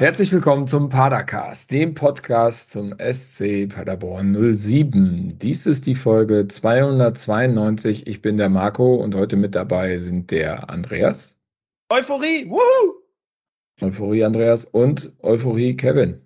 [0.00, 5.28] Herzlich willkommen zum Padercast, dem Podcast zum SC Paderborn 07.
[5.38, 8.06] Dies ist die Folge 292.
[8.06, 11.38] Ich bin der Marco und heute mit dabei sind der Andreas.
[11.90, 12.48] Euphorie!
[12.48, 12.94] Woohoo!
[13.82, 16.18] Euphorie Andreas und Euphorie Kevin.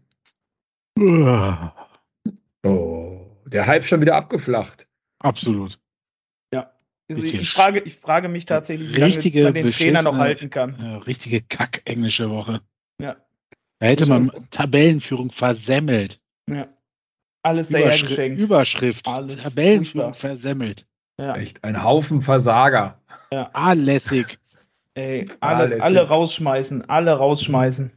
[0.97, 1.71] Oh,
[3.45, 4.87] der Hype schon wieder abgeflacht.
[5.19, 5.81] Absolut.
[6.53, 6.71] Ja.
[7.11, 10.49] Also ich, frage, ich frage mich tatsächlich, wie richtige, lange man den Trainer noch halten
[10.49, 10.77] kann.
[10.79, 12.61] Ja, richtige Kack-englische Woche.
[13.03, 13.17] Ja.
[13.85, 16.19] Da hätte man Tabellenführung versemmelt.
[16.49, 16.69] Ja.
[17.43, 18.41] Alles sehr Überschrift, geschenkt.
[18.41, 19.07] Überschrift.
[19.07, 20.31] Alles Tabellenführung furchtbar.
[20.31, 20.87] versemmelt.
[21.19, 21.37] Ja.
[21.37, 22.99] Echt ein Haufen Versager.
[23.31, 23.51] Ja.
[23.53, 24.39] Alässig.
[24.95, 27.93] Ey, alle, alle rausschmeißen, alle rausschmeißen.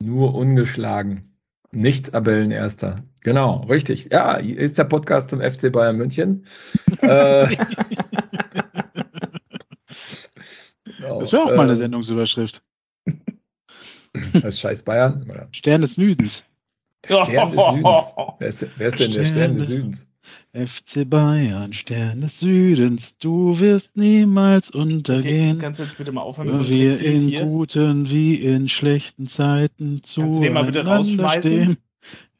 [0.00, 1.34] Nur ungeschlagen.
[1.72, 3.02] Nicht Tabellenerster.
[3.22, 4.10] Genau, richtig.
[4.12, 6.44] Ja, hier ist der Podcast zum FC Bayern München.
[7.00, 7.56] äh,
[10.84, 11.18] genau.
[11.18, 12.62] Das wäre auch mal eine Sendungsüberschrift.
[14.42, 15.26] Das scheiß Bayern.
[15.28, 15.48] Oder?
[15.52, 16.44] Stern des Südens.
[17.04, 18.14] Stern des Südens.
[18.38, 20.08] Wer ist, wer ist denn Stern der Stern des Südens?
[20.52, 25.56] FC Bayern, Stern des Südens, du wirst niemals untergehen.
[25.56, 27.44] Okay, kannst du jetzt bitte mal aufhören mit so wir in hier?
[27.44, 31.76] guten wie in schlechten Zeiten zu Kannst du den mal bitte rausschmeißen?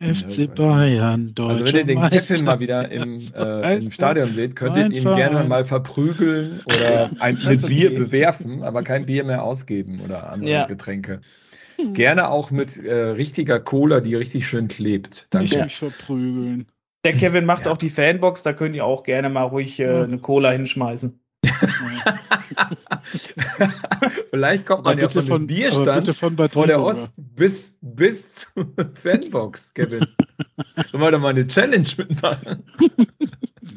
[0.00, 1.62] FC ja, Bayern, Deutschland.
[1.62, 2.20] Also wenn ihr den Meister.
[2.20, 7.10] Kevin mal wieder im, äh, im Stadion seht, könnt ihr ihn gerne mal verprügeln oder
[7.20, 7.66] ein, mit okay.
[7.66, 10.66] Bier bewerfen, aber kein Bier mehr ausgeben oder andere ja.
[10.66, 11.20] Getränke.
[11.92, 15.26] Gerne auch mit äh, richtiger Cola, die richtig schön klebt.
[15.30, 15.56] Danke.
[15.56, 16.66] Nicht mich verprügeln.
[17.04, 17.72] Der Kevin macht ja.
[17.72, 21.20] auch die Fanbox, da könnt ihr auch gerne mal ruhig äh, eine Cola hinschmeißen.
[24.30, 29.74] Vielleicht kommt man ja von, von Bierstand von vor der Ost bis, bis zur Fanbox,
[29.74, 30.06] Kevin.
[30.90, 32.64] Sollen wir da mal eine Challenge mitmachen?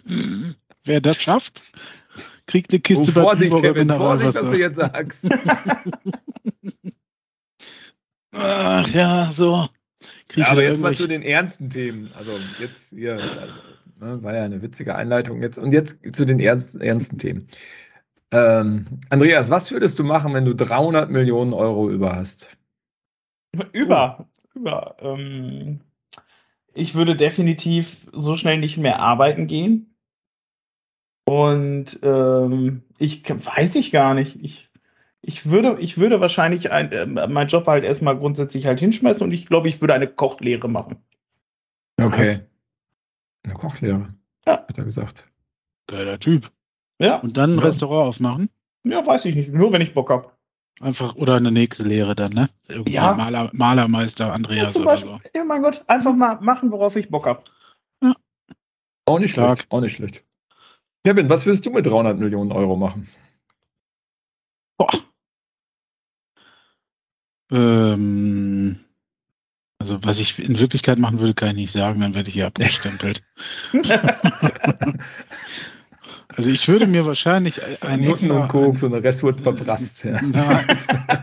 [0.86, 1.64] Wer das schafft,
[2.45, 5.28] kriegt eine Kiste oh, Vorsicht, Kevin, Vorsicht, was du jetzt sagst.
[8.32, 9.68] Ach ja, so.
[10.36, 12.12] Ja, aber jetzt mal zu den ernsten Themen.
[12.16, 13.60] Also jetzt hier, also,
[14.00, 15.58] ne, war ja eine witzige Einleitung jetzt.
[15.58, 17.48] Und jetzt zu den ernsten, ernsten Themen.
[18.32, 22.58] Ähm, Andreas, was würdest du machen, wenn du 300 Millionen Euro über hast?
[23.72, 24.59] Über, oh.
[24.59, 24.98] über.
[25.00, 25.80] Ähm,
[26.74, 29.96] ich würde definitiv so schnell nicht mehr arbeiten gehen.
[31.26, 34.38] Und ähm, ich weiß ich gar nicht.
[34.42, 34.66] Ich
[35.28, 39.34] ich würde, ich würde wahrscheinlich ein, äh, meinen Job halt erstmal grundsätzlich halt hinschmeißen und
[39.34, 41.04] ich glaube, ich würde eine Kochlehre machen.
[42.00, 42.40] Okay.
[43.44, 44.14] Eine Kochlehre.
[44.46, 44.54] Ja.
[44.54, 45.26] Hat er gesagt.
[45.88, 46.50] Geiler Typ.
[47.00, 47.18] Ja.
[47.18, 47.66] Und dann ein ja.
[47.66, 48.50] Restaurant aufmachen?
[48.86, 49.52] Ja, weiß ich nicht.
[49.52, 50.32] Nur wenn ich Bock habe.
[50.80, 52.50] Einfach, oder eine nächste Lehre dann, ne?
[52.70, 53.14] Irgendwie ja.
[53.14, 55.20] Maler, Malermeister Andreas ja, oder so.
[55.36, 57.44] Ja, mein Gott, einfach mal machen, worauf ich Bock habe.
[58.02, 58.14] Ja.
[59.06, 59.58] Auch nicht Stark.
[59.58, 59.72] schlecht.
[59.72, 60.24] Auch nicht schlecht.
[61.04, 63.09] Kevin, was würdest du mit 300 Millionen Euro machen?
[64.78, 64.90] Boah.
[67.52, 68.80] Ähm,
[69.80, 72.47] also was ich in Wirklichkeit machen würde, kann ich nicht sagen, dann werde ich hier
[72.47, 73.24] abgestempelt.
[76.35, 80.03] also ich würde mir wahrscheinlich ein Nutten und Koks und der Rest wird verprasst.
[80.03, 80.19] Ja.
[80.22, 80.63] Na,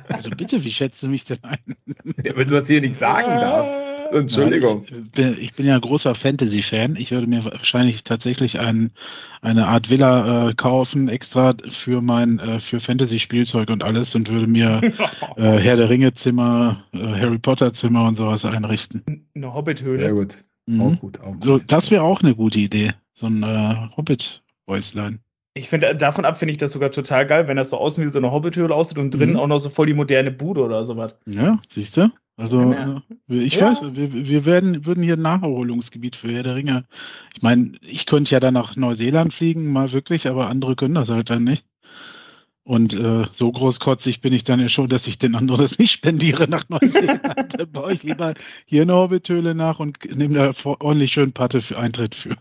[0.08, 1.76] also bitte, wie schätzt du mich denn ein?
[2.22, 3.74] Ja, wenn du das hier nicht sagen darfst.
[4.12, 4.84] Entschuldigung.
[4.88, 6.96] Ja, ich, bin, ich, bin, ja großer Fantasy-Fan.
[6.96, 8.90] Ich würde mir wahrscheinlich tatsächlich ein,
[9.42, 14.46] eine Art Villa äh, kaufen, extra für mein äh, für Fantasy-Spielzeug und alles und würde
[14.46, 14.80] mir
[15.36, 19.26] äh, Herr der Ringe-Zimmer, äh, Harry Potter-Zimmer und sowas einrichten.
[19.34, 20.00] Eine Hobbit-Höhle.
[20.00, 20.44] Sehr gut.
[20.66, 20.80] Mhm.
[20.80, 21.44] Auch gut, auch gut.
[21.44, 22.92] So, das wäre auch eine gute Idee.
[23.14, 25.20] So ein äh, Hobbit-Häuslein.
[25.56, 28.08] Ich finde, davon ab finde ich das sogar total geil, wenn das so außen wie
[28.08, 29.38] so eine Hobbithöhle aussieht und drinnen mhm.
[29.38, 31.16] auch noch so voll die moderne Bude oder sowas.
[31.26, 32.10] Ja, siehst du?
[32.36, 33.02] Also, ja.
[33.28, 33.70] Äh, ich ja.
[33.70, 36.84] weiß, wir, wir werden, würden hier ein Nacherholungsgebiet für Herr der Ringe.
[37.34, 41.10] Ich meine, ich könnte ja dann nach Neuseeland fliegen, mal wirklich, aber andere können das
[41.10, 41.64] halt dann nicht.
[42.66, 45.92] Und äh, so großkotzig bin ich dann ja schon, dass ich den anderen das nicht
[45.92, 47.20] spendiere nach Neuseeland.
[47.58, 48.32] da baue ich lieber
[48.64, 52.36] hier eine Hobbithöhle nach und nehme da ordentlich schön Patte für Eintritt für.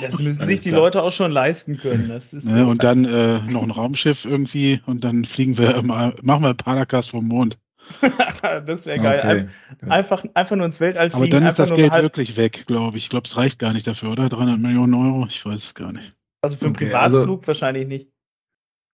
[0.00, 2.08] das müssen sich die Leute auch schon leisten können.
[2.08, 6.14] Das ist ja, und dann äh, noch ein Raumschiff irgendwie und dann fliegen wir mal,
[6.22, 7.58] machen wir Paracast vom Mond.
[8.66, 9.50] das wäre geil.
[9.78, 9.90] Okay.
[9.90, 11.22] Einfach, einfach nur ins Weltall fliegen.
[11.22, 13.04] Aber dann ist das Geld wirklich weg, glaube ich.
[13.04, 14.28] Ich glaube, es reicht gar nicht dafür, oder?
[14.28, 15.26] 300 Millionen Euro?
[15.28, 16.14] Ich weiß es gar nicht.
[16.42, 18.08] Also für einen okay, Privatflug also, wahrscheinlich nicht.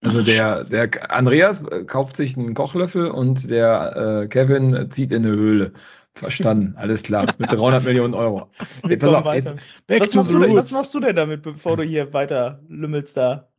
[0.04, 5.34] Also der, der Andreas kauft sich einen Kochlöffel und der äh, Kevin zieht in eine
[5.34, 5.72] Höhle.
[6.16, 7.26] Verstanden, alles klar.
[7.36, 8.50] Mit 300 Millionen Euro.
[8.86, 9.54] Hey, pass auf, jetzt,
[9.86, 13.50] was, machst denn, was, machst du denn, damit, bevor du hier weiter lümmelst da?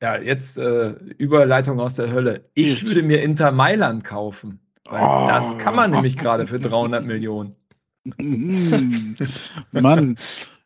[0.00, 2.48] Ja, jetzt äh, Überleitung aus der Hölle.
[2.54, 4.60] Ich würde mir Inter Mailand kaufen.
[4.90, 5.26] Weil oh.
[5.26, 7.56] das kann man nämlich gerade für 300 Millionen.
[9.72, 10.16] Mann,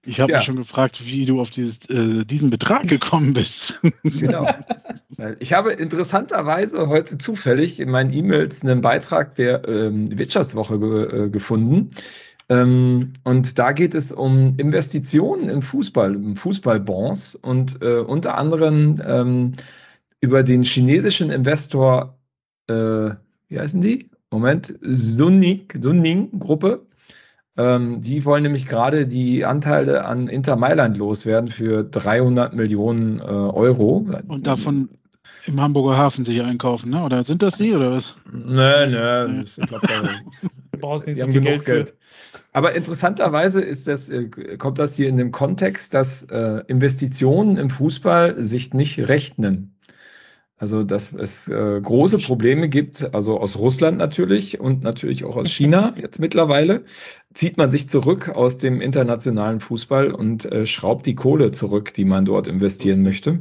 [0.05, 0.39] Ich habe ja.
[0.39, 3.81] mich schon gefragt, wie du auf dieses, äh, diesen Betrag gekommen bist.
[4.03, 4.47] Genau.
[5.39, 11.29] Ich habe interessanterweise heute zufällig in meinen E-Mails einen Beitrag der ähm, Wirtschaftswoche ge äh,
[11.29, 11.91] gefunden.
[12.49, 19.01] Ähm, und da geht es um Investitionen im Fußball, um Fußballbonds und äh, unter anderem
[19.07, 19.53] ähm,
[20.21, 22.19] über den chinesischen Investor,
[22.69, 23.11] äh,
[23.49, 24.10] wie heißen die?
[24.31, 26.87] Moment, Sunning, Sunning Gruppe.
[27.57, 33.23] Ähm, die wollen nämlich gerade die Anteile an Inter Mailand loswerden für 300 Millionen äh,
[33.23, 34.07] Euro.
[34.29, 34.89] Und davon
[35.47, 37.03] im Hamburger Hafen sich einkaufen, ne?
[37.03, 38.15] Oder sind das die oder was?
[39.43, 39.55] Ich
[40.73, 41.65] du brauchst nicht so viel Geld.
[41.65, 41.95] Geld.
[42.53, 44.29] Aber interessanterweise ist das, äh,
[44.59, 49.75] kommt das hier in dem Kontext, dass äh, Investitionen im Fußball sich nicht rechnen.
[50.61, 55.51] Also, dass es äh, große Probleme gibt, also aus Russland natürlich und natürlich auch aus
[55.57, 56.85] China jetzt mittlerweile,
[57.33, 62.05] zieht man sich zurück aus dem internationalen Fußball und äh, schraubt die Kohle zurück, die
[62.05, 63.41] man dort investieren möchte.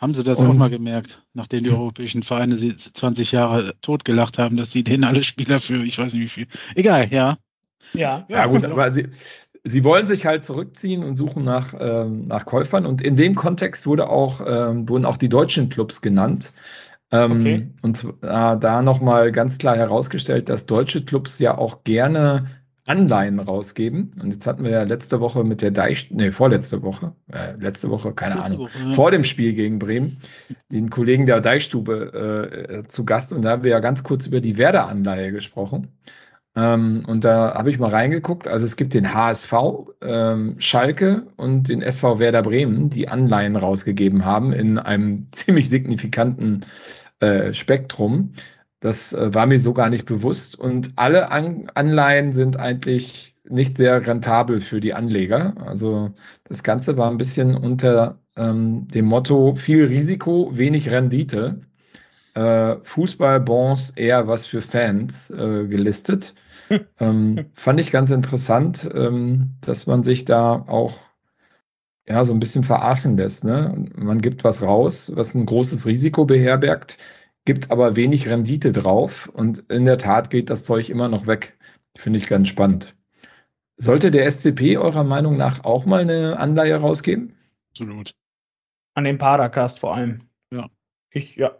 [0.00, 4.36] Haben Sie das und, auch mal gemerkt, nachdem die europäischen Vereine sie 20 Jahre totgelacht
[4.36, 6.46] haben, dass sie denen alle Spieler für, ich weiß nicht wie viel.
[6.74, 7.38] Egal, ja.
[7.92, 9.06] Ja, ja, gut, aber sie,
[9.64, 12.86] sie wollen sich halt zurückziehen und suchen nach, ähm, nach Käufern.
[12.86, 16.52] Und in dem Kontext wurde auch, ähm, wurden auch die deutschen Clubs genannt.
[17.12, 17.68] Ähm, okay.
[17.82, 22.46] Und äh, da nochmal ganz klar herausgestellt, dass deutsche Clubs ja auch gerne
[22.86, 24.12] Anleihen rausgeben.
[24.20, 27.90] Und jetzt hatten wir ja letzte Woche mit der Deich, nee, vorletzte Woche, äh, letzte
[27.90, 28.92] Woche, keine letzte Ahnung, Woche, ja.
[28.92, 30.18] vor dem Spiel gegen Bremen,
[30.72, 33.32] den Kollegen der Deichstube äh, zu Gast.
[33.32, 35.88] Und da haben wir ja ganz kurz über die Werder-Anleihe gesprochen.
[36.56, 38.48] Ähm, und da habe ich mal reingeguckt.
[38.48, 39.52] Also es gibt den HSV,
[40.02, 46.66] ähm, Schalke und den SV Werder Bremen, die Anleihen rausgegeben haben in einem ziemlich signifikanten
[47.20, 48.32] äh, Spektrum.
[48.80, 50.58] Das äh, war mir so gar nicht bewusst.
[50.58, 55.54] Und alle An Anleihen sind eigentlich nicht sehr rentabel für die Anleger.
[55.66, 56.10] Also
[56.44, 61.58] das Ganze war ein bisschen unter ähm, dem Motto viel Risiko, wenig Rendite
[62.34, 66.34] äh, Fußballbonds eher was für Fans äh, gelistet.
[67.00, 70.98] ähm, fand ich ganz interessant, ähm, dass man sich da auch
[72.08, 73.44] ja, so ein bisschen verarschen lässt.
[73.44, 73.86] Ne?
[73.94, 76.98] Man gibt was raus, was ein großes Risiko beherbergt,
[77.44, 81.56] gibt aber wenig Rendite drauf und in der Tat geht das Zeug immer noch weg.
[81.96, 82.94] Finde ich ganz spannend.
[83.76, 87.34] Sollte der SCP eurer Meinung nach auch mal eine Anleihe rausgeben?
[87.70, 88.14] Absolut.
[88.94, 90.20] An den Padercast vor allem.
[90.52, 90.68] Ja.
[91.12, 91.52] Ich, ja,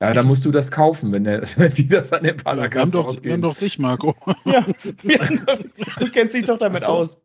[0.00, 3.00] ja, da musst du das kaufen, wenn, der, wenn die das an den Paracast ja,
[3.00, 3.24] ausgeben.
[3.24, 4.14] Wir haben doch dich, Marco.
[4.44, 4.66] Ja,
[6.00, 6.88] du kennst dich doch damit so.
[6.88, 7.20] aus.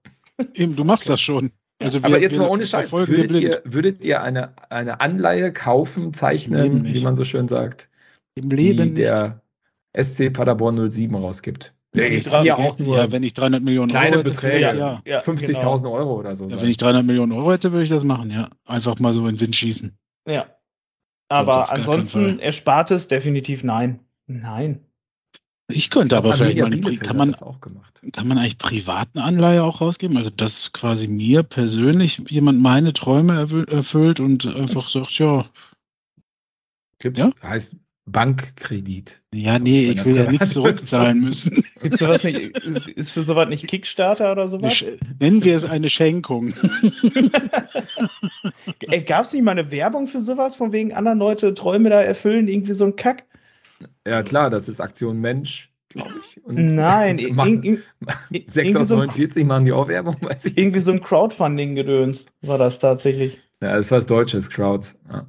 [0.53, 1.51] Eben, du machst das schon.
[1.79, 6.13] Also wir, Aber jetzt mal ohne Scheiß, würdet ihr, würdet ihr eine, eine Anleihe kaufen,
[6.13, 7.89] zeichnen, wie man so schön sagt,
[8.35, 9.41] Im Leben die der
[9.99, 11.73] SC Paderborn 07 rausgibt?
[11.93, 15.01] Wenn ich, ja, auch nur ja, wenn ich 300 Millionen kleine Euro hätte, Beträge, ja,
[15.05, 15.93] ja 50.000 genau.
[15.93, 16.47] Euro oder so.
[16.47, 18.49] Ja, wenn ich 300 Millionen Euro hätte, würde ich das machen, ja.
[18.65, 19.97] Einfach mal so in den Wind schießen.
[20.25, 20.45] Ja,
[21.31, 23.99] aber ansonsten Erspartes definitiv nein.
[24.27, 24.85] Nein.
[25.67, 27.33] Ich könnte ich aber vielleicht mal eine, kann man,
[28.11, 30.17] kann man eigentlich privaten Anleihe auch rausgeben?
[30.17, 35.45] Also, dass quasi mir persönlich jemand meine Träume erfüllt und einfach sagt, ja.
[36.99, 37.31] Gibt's, ja?
[37.41, 37.75] Heißt
[38.05, 39.21] Bankkredit.
[39.33, 41.63] Ja, nee, ich will ja nichts zurückzahlen müssen.
[41.81, 44.83] Gibt's sowas nicht, ist, ist für sowas nicht Kickstarter oder sowas?
[45.19, 46.53] Nennen wir es eine Schenkung.
[49.05, 52.47] Gab es nicht mal eine Werbung für sowas, von wegen anderen Leute Träume da erfüllen,
[52.47, 53.25] irgendwie so ein Kack?
[54.07, 56.43] Ja, klar, das ist Aktion Mensch, glaube ich.
[56.43, 57.83] Und Nein, machen,
[58.47, 60.57] 6 aus 49 so machen die auch Werbung, weiß ich.
[60.57, 63.39] Irgendwie so ein Crowdfunding-Gedöns war das tatsächlich.
[63.61, 64.97] Ja, das ist was Deutsches, Crowds.
[65.11, 65.27] Ja.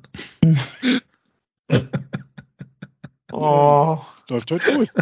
[3.32, 3.98] Oh.
[4.28, 4.88] Läuft heute gut.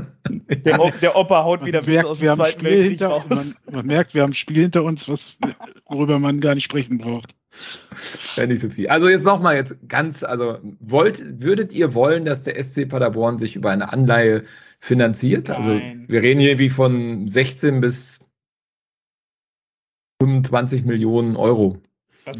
[0.64, 3.25] Der, der Opa haut wieder merkt, aus dem Zweiten Weltkrieg raus.
[3.28, 5.38] Man, man, merkt, wir haben ein Spiel hinter uns, was,
[5.87, 7.34] worüber man gar nicht sprechen braucht.
[8.37, 8.88] Ja, nicht so viel.
[8.88, 13.56] Also jetzt nochmal jetzt ganz, also wollt, würdet ihr wollen, dass der SC Paderborn sich
[13.56, 14.44] über eine Anleihe
[14.78, 15.50] finanziert?
[15.50, 16.00] Also Nein.
[16.00, 18.25] Also wir reden hier wie von 16 bis
[20.22, 21.78] 25 Millionen Euro.
[22.25, 22.38] Was,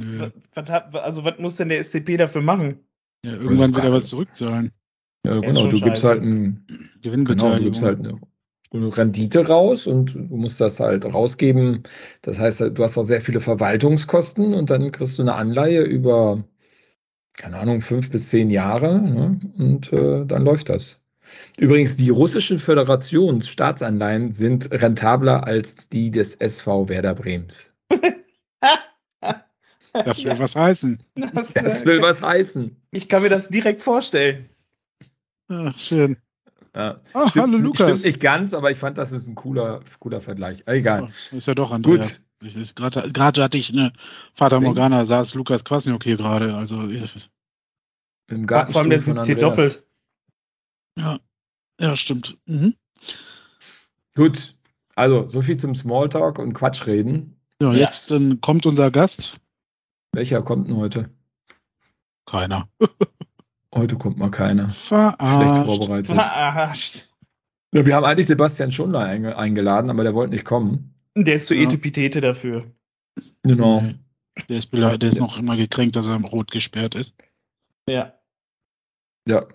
[0.55, 2.81] was, also was muss denn der SCP dafür machen?
[3.25, 4.73] Ja, irgendwann wird er was zurückzahlen.
[5.25, 6.65] Ja, genau, du gibst halt ein
[7.03, 8.19] genau, du gibst halt eine,
[8.73, 11.83] eine, Rendite raus und du musst das halt rausgeben.
[12.23, 16.45] Das heißt, du hast auch sehr viele Verwaltungskosten und dann kriegst du eine Anleihe über,
[17.35, 19.41] keine Ahnung, fünf bis zehn Jahre ne?
[19.59, 21.01] und äh, dann läuft das.
[21.59, 27.71] Übrigens, die russischen Föderationsstaatsanleihen sind rentabler als die des SV Werder Brems.
[29.93, 30.39] Das will ja.
[30.39, 31.03] was heißen.
[31.35, 32.77] Das, das will was heißen.
[32.93, 34.49] Ich kann mir das direkt vorstellen.
[35.51, 36.17] Ach, schön.
[36.75, 37.01] Ja.
[37.13, 37.89] Ach, stimmt, hallo Lukas.
[37.89, 40.63] Stimmt nicht ganz, aber ich fand, das ist ein cooler, cooler Vergleich.
[40.67, 41.09] Egal.
[41.09, 42.21] ist ja doch Andreas.
[42.41, 42.75] Gut.
[42.75, 43.93] Gerade hatte ich eine
[44.35, 46.55] Vater Morgana, saß Lukas Kwasniok hier gerade.
[46.55, 46.89] Also
[48.29, 48.73] im Garten.
[48.73, 49.85] Vor allem der sitzt hier doppelt.
[50.97, 51.19] Ja,
[51.81, 52.39] ja, stimmt.
[52.47, 52.75] Mhm.
[54.15, 54.55] Gut,
[54.95, 57.37] also so viel zum Smalltalk und Quatschreden.
[57.61, 59.39] Ja, jetzt dann kommt unser Gast.
[60.13, 61.11] Welcher kommt denn heute?
[62.25, 62.69] Keiner.
[63.75, 64.71] heute kommt mal keiner.
[64.71, 65.53] Verarscht.
[65.53, 66.07] Schlecht vorbereitet.
[66.07, 67.09] Verarscht.
[67.73, 70.95] Ja, wir haben eigentlich Sebastian Schundler eingeladen, aber der wollte nicht kommen.
[71.17, 71.63] Der ist zu ja.
[71.63, 72.67] Etepetete dafür.
[73.43, 73.85] Genau.
[74.49, 77.15] Der ist, der ist noch immer gekränkt, dass er rot gesperrt ist.
[77.89, 78.15] Ja.
[79.29, 79.47] Ja,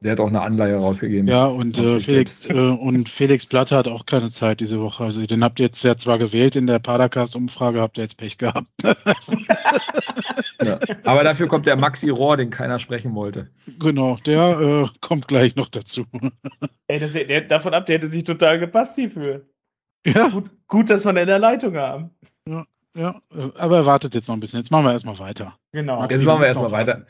[0.00, 1.28] der hat auch eine Anleihe rausgegeben.
[1.28, 5.04] Ja, und, äh, Felix, äh, und Felix Platte hat auch keine Zeit diese Woche.
[5.04, 8.36] Also den habt ihr jetzt ja zwar gewählt in der Padercast-Umfrage, habt ihr jetzt Pech
[8.36, 8.66] gehabt.
[10.62, 10.78] ja.
[11.04, 13.48] Aber dafür kommt der Maxi Rohr, den keiner sprechen wollte.
[13.78, 16.04] Genau, der äh, kommt gleich noch dazu.
[16.88, 19.46] Ey, das, der, davon ab, der hätte sich total gepasst hierfür.
[20.04, 20.28] Ja.
[20.28, 22.10] Gut, gut, dass wir ihn in der Leitung haben.
[22.46, 23.22] Ja, ja,
[23.56, 24.60] aber er wartet jetzt noch ein bisschen.
[24.60, 25.58] Jetzt machen wir erstmal weiter.
[25.72, 26.00] Genau.
[26.00, 27.06] Maxi, jetzt machen wir erstmal weiter.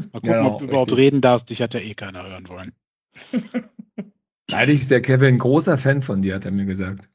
[0.00, 1.50] Mal gucken, genau, ob du überhaupt reden darfst.
[1.50, 2.72] Dich hat ja eh keiner hören wollen.
[4.52, 7.08] Eigentlich ist der Kevin ein großer Fan von dir, hat er mir gesagt.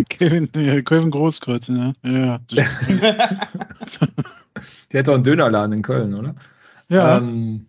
[0.08, 1.94] Kevin, ja, Kevin Großkreuz, ne?
[2.02, 2.40] Ja.
[4.92, 6.34] der hat doch einen Dönerladen in Köln, oder?
[6.88, 7.18] Ja.
[7.18, 7.66] Ähm,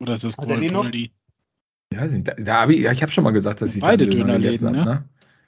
[0.00, 3.22] oder ist das Gold Ja, weiß nicht, da, da hab ich, ja, ich habe schon
[3.24, 4.84] mal gesagt, dass ich beide Döner Dönerläden, ne?
[4.84, 5.04] ne?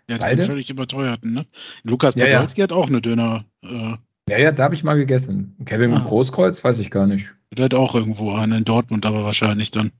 [0.08, 0.42] Ja, das beide?
[0.42, 1.46] sind völlig überteuerten, ne?
[1.82, 2.70] Lukas Podolski ja, ja.
[2.70, 3.44] hat auch eine Döner.
[3.62, 3.94] Äh,
[4.28, 5.56] ja, ja, da habe ich mal gegessen.
[5.64, 5.98] Kevin ah.
[5.98, 7.34] Großkreuz, weiß ich gar nicht.
[7.52, 9.92] Der hat auch irgendwo einen in Dortmund, aber wahrscheinlich dann.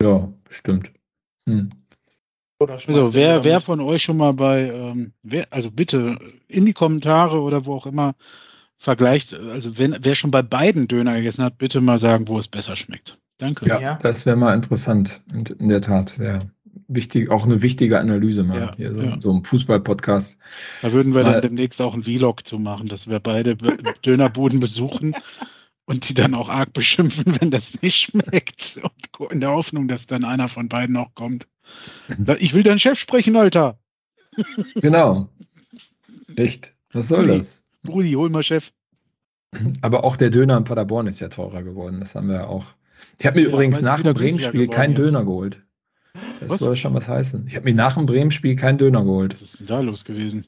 [0.00, 0.92] Ja, stimmt.
[1.48, 1.70] Hm.
[2.58, 6.18] Also, wer, wer von euch schon mal bei, ähm, wer, also bitte
[6.48, 8.14] in die Kommentare oder wo auch immer
[8.78, 12.48] vergleicht, also wenn, wer schon bei beiden Döner gegessen hat, bitte mal sagen, wo es
[12.48, 13.18] besser schmeckt.
[13.36, 13.66] Danke.
[13.66, 13.98] Ja, ja.
[14.00, 16.16] das wäre mal interessant, in, in der Tat.
[16.16, 16.38] Ja
[16.88, 18.60] wichtig, auch eine wichtige Analyse machen.
[18.60, 19.20] Ja, Hier so, ja.
[19.20, 20.38] so ein Fußball-Podcast.
[20.82, 23.56] Da würden wir Mal, dann demnächst auch einen Vlog zu machen, dass wir beide
[24.04, 25.14] Dönerbuden besuchen
[25.86, 28.80] und die dann auch arg beschimpfen, wenn das nicht schmeckt.
[29.18, 31.46] Und in der Hoffnung, dass dann einer von beiden auch kommt.
[32.38, 33.78] Ich will deinen Chef sprechen, Alter.
[34.76, 35.28] Genau.
[36.36, 36.74] Echt?
[36.92, 37.64] Was soll Brudi, das?
[37.82, 38.72] Brudi, hol mal Chef.
[39.80, 42.00] Aber auch der Döner in Paderborn ist ja teurer geworden.
[42.00, 42.66] Das haben wir ja auch.
[43.18, 45.62] Ich habe mir ja, übrigens nach dem Bremen-Spiel keinen Döner geholt.
[46.40, 46.58] Das was?
[46.58, 47.46] soll schon was heißen.
[47.46, 49.34] Ich habe mir nach dem Bremen-Spiel keinen Döner geholt.
[49.34, 50.46] Was ist denn da los gewesen?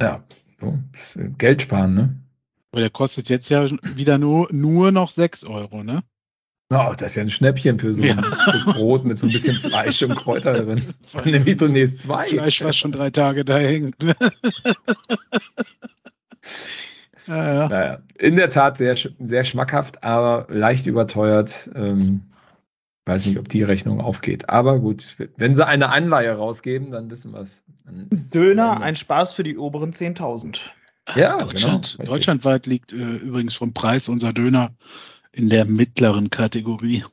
[0.00, 0.22] Ja,
[0.60, 0.78] so,
[1.38, 2.16] Geld sparen, ne?
[2.70, 6.02] Aber der kostet jetzt ja wieder nur, nur noch 6 Euro, ne?
[6.70, 8.16] Oh, das ist ja ein Schnäppchen für so ja.
[8.16, 10.94] ein Stück Brot mit so ein bisschen Fleisch und Kräuter drin.
[11.12, 12.28] Dann nehme ich zunächst zwei.
[12.28, 14.02] Fleisch, was schon drei Tage da hängt.
[14.02, 14.16] Ne?
[17.26, 17.68] ja, ja.
[17.68, 21.68] Naja, in der Tat sehr, sehr schmackhaft, aber leicht überteuert.
[21.74, 22.31] Ähm,
[23.06, 24.48] weiß nicht, ob die Rechnung aufgeht.
[24.48, 27.64] Aber gut, wenn sie eine Anleihe rausgeben, dann wissen wir es.
[28.32, 30.60] Döner, ein Spaß für die oberen 10.000.
[31.16, 32.12] Ja, Deutschland, genau.
[32.12, 34.74] Deutschlandweit liegt äh, übrigens vom Preis unser Döner
[35.32, 37.04] in der mittleren Kategorie.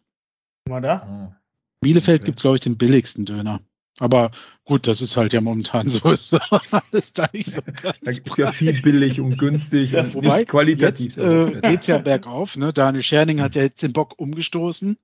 [0.68, 0.96] Mal da?
[0.98, 1.36] Ah,
[1.82, 2.26] Bielefeld okay.
[2.26, 3.62] gibt es, glaube ich, den billigsten Döner.
[4.00, 4.32] Aber
[4.64, 6.00] gut, das ist halt ja momentan so.
[6.12, 7.62] Ist alles da nicht so
[8.02, 11.18] da gibt es ja viel billig und günstig ja, und wobei, nicht qualitativ.
[11.18, 12.56] Jetzt äh, geht ja bergauf.
[12.56, 12.72] Ne?
[12.72, 14.98] Daniel Scherning hat ja jetzt den Bock umgestoßen.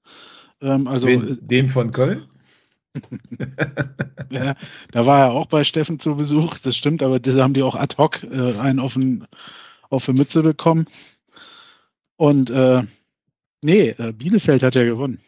[0.62, 2.28] Ähm, also, Wen, äh, dem von Köln?
[4.30, 4.56] ja,
[4.92, 7.76] da war er auch bei Steffen zu Besuch, das stimmt, aber da haben die auch
[7.76, 9.28] ad hoc äh, einen auf, den,
[9.90, 10.88] auf die Mütze bekommen.
[12.18, 12.84] Und äh,
[13.62, 15.20] nee, äh, Bielefeld hat ja gewonnen.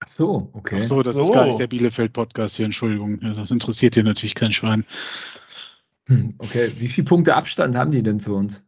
[0.00, 0.80] Ach so, okay.
[0.82, 1.22] Ach so, das so.
[1.22, 3.18] ist gar nicht der Bielefeld-Podcast hier, Entschuldigung.
[3.20, 4.84] Das interessiert hier natürlich kein Schwein.
[6.06, 8.62] Hm, okay, wie viele Punkte Abstand haben die denn zu uns?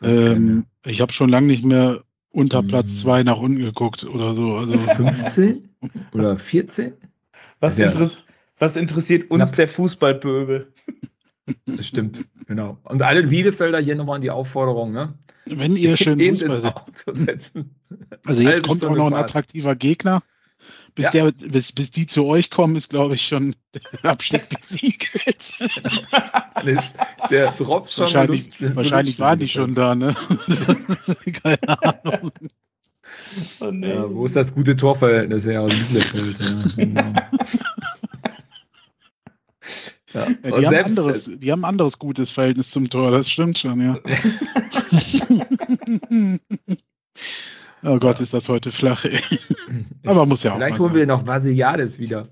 [0.02, 2.04] ähm, ich habe schon lange nicht mehr
[2.36, 2.68] unter hm.
[2.68, 4.56] Platz 2 nach unten geguckt oder so.
[4.56, 5.68] Also 15
[6.12, 6.92] oder 14?
[7.60, 8.10] Was, ja inter
[8.58, 9.56] was interessiert uns knapp.
[9.56, 10.72] der Fußballpöbel?
[11.64, 12.76] Das stimmt, genau.
[12.82, 15.14] Und alle Bielefelder hier nochmal an die Aufforderung, ne?
[15.44, 17.76] Wenn ihr schön Fußball ins Auto setzen.
[18.24, 20.24] Also jetzt kommt auch noch ein attraktiver Gegner.
[20.96, 21.10] Bis, ja.
[21.10, 25.52] der, bis, bis die zu euch kommen, ist, glaube ich, schon der Abstieg besiegelt.
[26.64, 26.96] ist
[27.30, 28.04] der Drop schon.
[28.04, 30.16] Wahrscheinlich, Lust, wahrscheinlich waren die schon da, ne?
[31.42, 32.32] Keine Ahnung.
[33.60, 33.92] Oh, nee.
[33.92, 36.38] ja, wo ist das gute Torverhältnis her aus Bielefeld?
[40.14, 43.58] Ja, die, haben selbst, anderes, die haben ein anderes gutes Verhältnis zum Tor, das stimmt
[43.58, 43.98] schon, ja.
[47.86, 49.20] oh Gott, ist das heute flach, ey.
[50.06, 50.56] Aber muss ja auch.
[50.56, 52.28] Vielleicht holen wir noch Vasiliades wieder.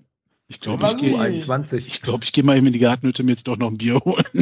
[0.48, 3.48] Ich glaube, ich gehe ich glaube, ich gehe mal eben in die Gartenhütte mir jetzt
[3.48, 4.24] doch noch ein Bier holen.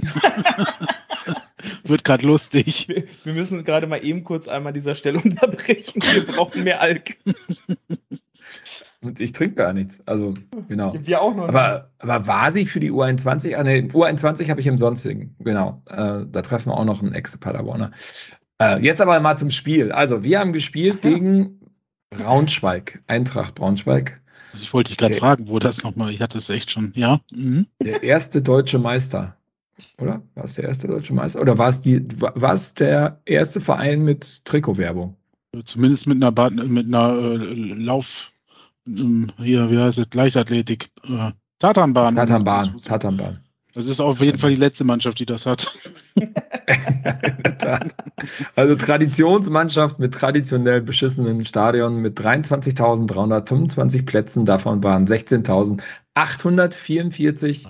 [1.85, 2.89] Wird gerade lustig.
[2.89, 6.03] Wir, wir müssen gerade mal eben kurz einmal dieser Stelle unterbrechen.
[6.03, 7.17] Wir brauchen mehr Alk.
[9.01, 10.01] Und ich trinke gar nichts.
[10.07, 10.35] Also,
[10.69, 10.95] genau.
[10.99, 11.49] Wir auch noch.
[11.49, 13.57] Aber, aber war sie für die U21?
[13.57, 15.37] Ah, ne, U21 habe ich im Sonstigen.
[15.39, 15.83] Genau.
[15.89, 17.93] Äh, da treffen wir auch noch einen Ex-Paderborner.
[18.61, 19.93] Äh, jetzt aber mal zum Spiel.
[19.93, 21.11] Also, wir haben gespielt ja.
[21.11, 21.61] gegen
[22.11, 23.03] Braunschweig.
[23.07, 24.21] Eintracht Braunschweig.
[24.55, 27.21] Ich wollte dich gerade fragen, wo das nochmal, ich hatte es echt schon, ja.
[27.33, 27.67] Mhm.
[27.83, 29.37] Der erste deutsche Meister,
[29.99, 30.23] oder?
[30.35, 31.41] War es der erste deutsche Meister?
[31.41, 35.17] Oder war es, die, war es der erste Verein mit Trikotwerbung?
[35.65, 37.37] Zumindest mit einer, mit einer äh,
[37.75, 38.31] Lauf,
[38.87, 42.17] äh, hier, wie heißt es, Leichtathletik, äh, Tatanbahn.
[42.17, 43.42] Tatanbahn, Tatanbahn.
[43.75, 45.75] Das ist auf jeden Fall die letzte Mannschaft, die das hat.
[46.15, 46.35] In
[47.43, 47.97] der Tat.
[48.55, 57.67] Also Traditionsmannschaft mit traditionell beschissenen Stadion mit 23.325 Plätzen, davon waren 16.844.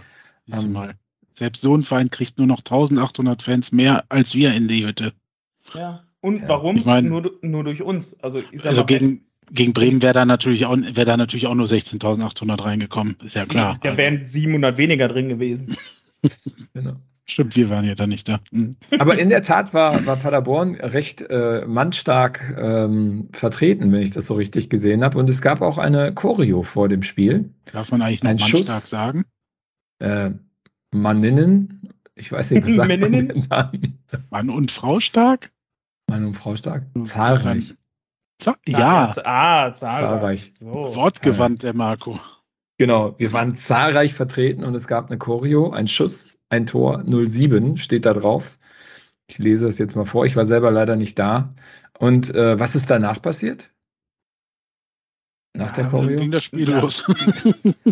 [0.53, 0.97] Ähm, mal.
[1.39, 5.15] Selbst so ein Verein kriegt nur noch 1800 Fans mehr als wir in die Hütte.
[5.73, 6.05] Ja.
[6.21, 6.49] Und ja.
[6.49, 6.77] warum?
[6.77, 8.15] Ich mein, nur, nur durch uns.
[8.21, 12.65] Also, also gegen, gegen Bremen wäre da natürlich auch, wäre da natürlich auch nur 16.800
[12.65, 13.79] reingekommen, ist ja klar.
[13.83, 15.77] Da wären 700 weniger drin gewesen.
[16.75, 16.97] genau.
[17.25, 18.41] Stimmt, wir waren ja da nicht da.
[18.51, 18.77] Mhm.
[18.99, 24.27] Aber in der Tat war, war Paderborn recht äh, mannstark ähm, vertreten, wenn ich das
[24.27, 25.19] so richtig gesehen habe.
[25.19, 27.51] Und es gab auch eine Choreo vor dem Spiel.
[27.73, 29.25] Darf man eigentlich noch Ein mannstark Schuss, sagen?
[30.01, 30.31] Äh,
[30.91, 33.95] Manninnen, ich weiß nicht, was sagt man dann?
[34.31, 35.53] Mann und Frau stark?
[36.09, 36.87] Mann und Frau stark?
[37.05, 37.75] Zahlreich.
[38.67, 39.13] Ja.
[39.25, 40.53] Ah, zahlreich.
[40.61, 40.95] So.
[40.95, 42.19] Wortgewandt, der Marco.
[42.79, 47.77] Genau, wir waren zahlreich vertreten und es gab eine Choreo, ein Schuss, ein Tor 07
[47.77, 48.59] steht da drauf.
[49.29, 50.27] Ich lese es jetzt mal vor.
[50.27, 51.51] Ich war selber leider nicht da.
[51.99, 53.71] Und äh, was ist danach passiert?
[55.55, 56.09] Nach ja, der Choreo?
[56.09, 57.05] Dann ging das Spiel da, los.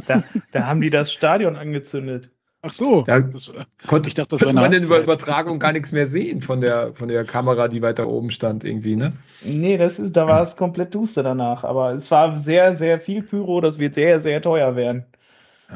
[0.07, 2.31] Da, da haben die das Stadion angezündet.
[2.63, 3.05] Ach so.
[3.07, 3.53] Ja, das,
[3.87, 6.95] konnte, ich dachte, das konnte man in der Übertragung gar nichts mehr sehen von der,
[6.95, 9.15] von der Kamera, die weiter oben stand, irgendwie, ne?
[9.43, 11.65] Nee, das ist, da war es komplett duster danach.
[11.65, 15.05] Aber es war sehr, sehr viel Pyro, das wird sehr, sehr teuer werden.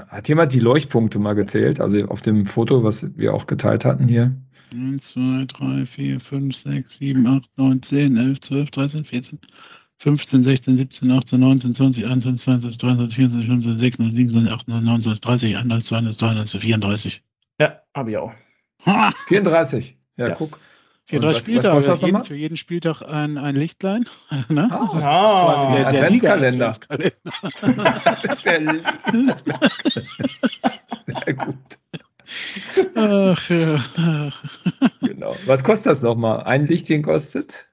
[0.08, 1.80] Hat jemand die Leuchtpunkte mal gezählt?
[1.80, 4.34] Also auf dem Foto, was wir auch geteilt hatten hier?
[4.72, 9.38] 1, 2, 3, 4, 5, 6, 7, 8, 9, 10, 11, 12, 13, 14.
[9.98, 15.20] 15, 16, 17, 18, 19, 20, 21, 22, 23, 24, 25, 26, 27, 28, 29,
[15.20, 17.22] 30, 31, 32, 33, 34.
[17.60, 18.32] Ja, habe ich auch.
[19.28, 19.96] 34.
[20.16, 20.34] Ja, ja.
[20.34, 20.58] guck.
[21.06, 21.76] 34 Spieltage.
[21.76, 24.08] Was, was für, jeden, für jeden Spieltag ein, ein Lichtlein.
[24.48, 24.68] Ne?
[24.70, 26.76] Ah, das ah, der, der Adventskalender.
[28.04, 29.60] das ist der Adventskalender.
[31.24, 31.56] Sehr gut.
[32.94, 34.32] Ach, ja.
[35.02, 35.36] Genau.
[35.44, 36.42] Was kostet das nochmal?
[36.44, 37.68] Ein Lichtchen kostet?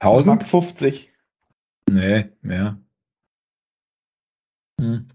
[0.00, 1.10] Äh, 1050.
[1.90, 2.78] Nee, mehr.
[4.80, 5.08] Hm.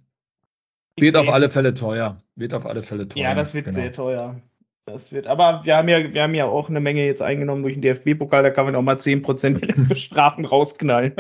[0.98, 2.22] Wird auf alle Fälle teuer.
[2.36, 3.24] Wird auf alle Fälle teuer.
[3.24, 3.78] Ja, das wird genau.
[3.78, 4.42] sehr teuer.
[4.88, 7.74] Das wird, aber wir haben ja, wir haben ja auch eine Menge jetzt eingenommen durch
[7.74, 11.14] den DFB-Pokal, da kann man auch mal 10% für Strafen rausknallen.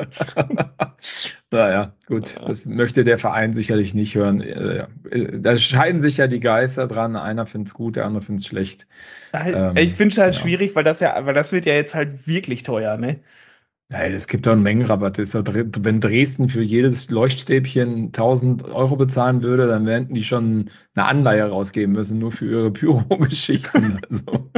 [1.51, 4.41] naja, gut, das möchte der Verein sicherlich nicht hören.
[4.41, 4.85] Äh,
[5.39, 7.15] da scheiden sich ja die Geister dran.
[7.15, 8.85] Einer findet es gut, der andere findet es schlecht.
[9.33, 10.41] Ähm, ich finde es halt ja.
[10.41, 13.19] schwierig, weil das ja, weil das wird ja jetzt halt wirklich teuer, ne?
[13.89, 15.19] Nein, es gibt doch einen Mengenrabatt.
[15.19, 21.43] Wenn Dresden für jedes Leuchtstäbchen 1000 Euro bezahlen würde, dann wären die schon eine Anleihe
[21.47, 23.99] rausgeben müssen, nur für ihre Pyro-Geschichten.
[24.09, 24.51] Also,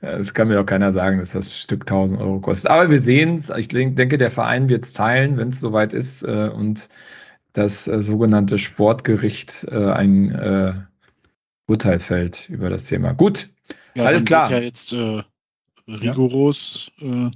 [0.00, 2.70] das kann mir auch keiner sagen, dass das Stück 1000 Euro kostet.
[2.70, 3.50] Aber wir sehen es.
[3.50, 6.88] Ich denke, der Verein wird es teilen, wenn es soweit ist äh, und
[7.52, 10.86] das äh, sogenannte Sportgericht äh, ein
[11.66, 13.12] Urteil fällt über das Thema.
[13.12, 13.50] Gut,
[13.94, 14.50] ja, alles klar.
[14.50, 14.94] Ja jetzt
[15.86, 17.30] rigoros ja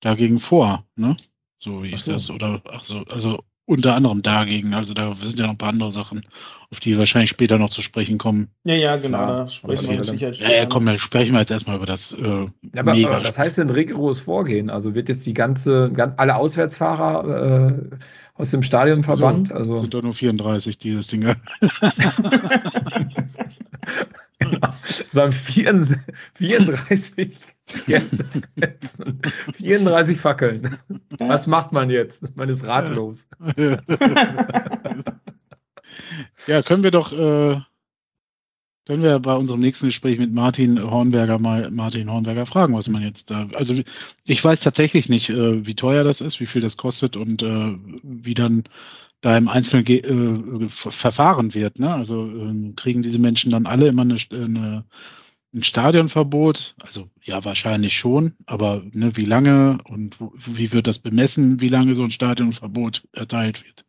[0.00, 1.16] dagegen vor, ne?
[1.58, 2.12] So wie ich so.
[2.12, 4.74] das, oder ach so, also unter anderem dagegen.
[4.74, 6.26] Also da sind ja noch ein paar andere Sachen,
[6.70, 8.48] auf die wahrscheinlich später noch zu sprechen kommen.
[8.64, 9.26] Ja, ja, genau.
[9.26, 12.12] Da sprechen wir sicher ja, ja, komm, dann sprechen wir jetzt erstmal über das.
[12.12, 14.70] Äh, ja, aber, aber was heißt denn rigoros Vorgehen?
[14.70, 17.96] Also wird jetzt die ganze, ganz, alle Auswärtsfahrer äh,
[18.34, 19.48] aus dem Stadion verbannt?
[19.48, 21.32] So, also sind doch nur 34 dieses Ding.
[24.88, 27.30] Es waren 34
[27.86, 28.24] Gäste.
[29.54, 30.78] 34 Fackeln.
[31.18, 32.36] Was macht man jetzt?
[32.36, 33.28] Man ist ratlos.
[36.46, 37.60] Ja, können wir doch, äh,
[38.86, 43.02] können wir bei unserem nächsten Gespräch mit Martin Hornberger mal Martin Hornberger fragen, was man
[43.02, 43.48] jetzt da.
[43.54, 43.74] Also
[44.24, 47.76] ich weiß tatsächlich nicht, äh, wie teuer das ist, wie viel das kostet und äh,
[48.02, 48.64] wie dann
[49.20, 51.78] da im Einzelnen äh, verfahren wird.
[51.78, 51.92] Ne?
[51.92, 54.84] Also äh, kriegen diese Menschen dann alle immer eine, eine,
[55.52, 56.74] ein Stadionverbot?
[56.80, 61.68] Also ja, wahrscheinlich schon, aber ne, wie lange und wo, wie wird das bemessen, wie
[61.68, 63.84] lange so ein Stadionverbot erteilt wird?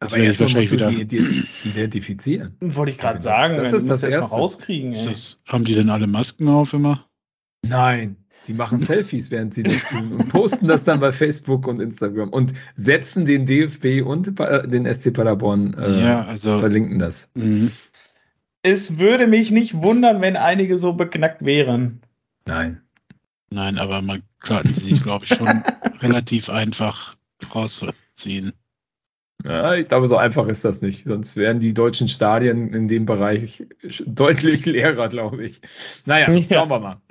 [0.00, 2.54] Das aber erstmal musst du die, die identifizieren.
[2.60, 4.34] Wollte ich gerade sagen, das ist das erste.
[4.34, 4.92] rauskriegen.
[4.92, 7.06] Das, haben die denn alle Masken auf immer?
[7.62, 8.16] Nein.
[8.46, 12.28] Die machen Selfies, während sie das tun und posten das dann bei Facebook und Instagram
[12.30, 17.30] und setzen den DFB und den SC Paderborn, äh, ja, also, verlinken das.
[17.34, 17.72] Mhm.
[18.66, 22.00] Es würde mich nicht wundern, wenn einige so beknackt wären.
[22.46, 22.80] Nein.
[23.50, 25.62] Nein, aber man kann sich, glaube ich, schon
[26.00, 27.14] relativ einfach
[27.54, 28.54] rausziehen.
[29.44, 31.04] Ja, ich glaube, so einfach ist das nicht.
[31.04, 33.66] Sonst wären die deutschen Stadien in dem Bereich
[34.06, 35.60] deutlich leerer, glaube ich.
[36.06, 36.42] Naja, ja.
[36.50, 37.02] schauen wir mal.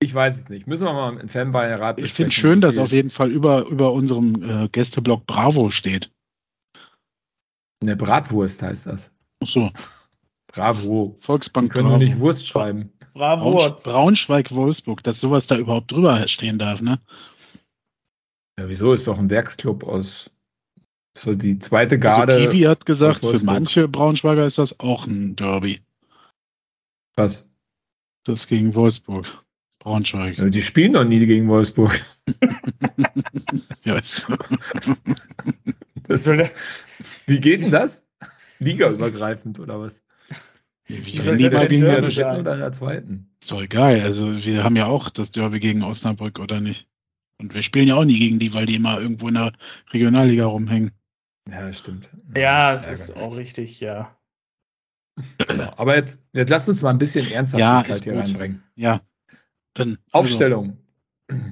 [0.00, 0.66] Ich weiß es nicht.
[0.66, 4.42] Müssen wir mal im Fanbeirat Ich finde schön, dass auf jeden Fall über, über unserem
[4.42, 6.10] äh, Gästeblock Bravo steht.
[7.80, 9.12] Eine Bratwurst heißt das.
[9.40, 9.70] Ach so.
[10.48, 11.16] Bravo.
[11.20, 11.68] Volksbank.
[11.68, 12.04] Wir können Bravo.
[12.04, 12.92] nicht Wurst schreiben.
[13.14, 13.76] Bravo.
[13.82, 17.00] Braunschweig-Wolfsburg, dass sowas da überhaupt drüber stehen darf, ne?
[18.58, 18.92] Ja, wieso?
[18.92, 20.30] Ist doch ein Werksclub aus
[21.16, 22.34] so die zweite also Garde.
[22.34, 25.80] Also Kiwi hat gesagt, für manche Braunschweiger ist das auch ein Derby.
[27.16, 27.48] Was?
[28.24, 29.26] Das gegen Wolfsburg.
[29.78, 30.36] Braunschweig.
[30.36, 32.04] Ja, die spielen noch nie gegen Wolfsburg.
[33.84, 33.94] ja.
[33.94, 34.26] das
[37.26, 38.06] wie geht denn das?
[38.58, 40.02] Ligaübergreifend oder was?
[40.86, 43.28] Wie, wie lieber gegen der dritten oder der zweiten?
[43.40, 44.00] Ist doch egal.
[44.00, 46.88] Also wir haben ja auch das Derby gegen Osnabrück, oder nicht?
[47.38, 49.52] Und wir spielen ja auch nie gegen die, weil die immer irgendwo in der
[49.92, 50.92] Regionalliga rumhängen.
[51.50, 52.10] Ja, stimmt.
[52.34, 54.16] Ja, es ist auch richtig, ja.
[55.38, 55.72] Genau.
[55.76, 58.30] Aber jetzt, jetzt lasst uns mal ein bisschen Ernsthaftigkeit ja, hier gut.
[58.30, 58.62] reinbringen.
[58.74, 59.00] Ja.
[59.74, 60.78] Dann, Aufstellung.
[61.28, 61.42] Also.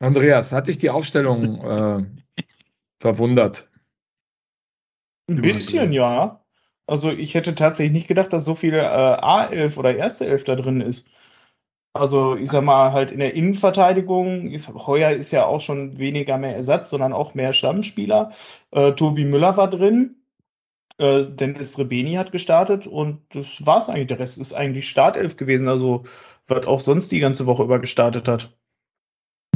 [0.00, 2.44] Andreas, hat dich die Aufstellung äh,
[3.00, 3.68] verwundert?
[5.28, 6.45] Ein bisschen, ja.
[6.86, 10.54] Also ich hätte tatsächlich nicht gedacht, dass so viel äh, A11 oder erste Elf da
[10.56, 11.08] drin ist.
[11.94, 16.38] Also ich sag mal, halt in der Innenverteidigung, ist, Heuer ist ja auch schon weniger
[16.38, 18.32] mehr Ersatz, sondern auch mehr Stammspieler.
[18.70, 20.16] Äh, Tobi Müller war drin,
[20.98, 24.08] äh, Dennis Rebeni hat gestartet und das war's eigentlich.
[24.08, 26.04] Der Rest ist eigentlich Startelf gewesen, also
[26.48, 28.56] was auch sonst die ganze Woche über gestartet hat.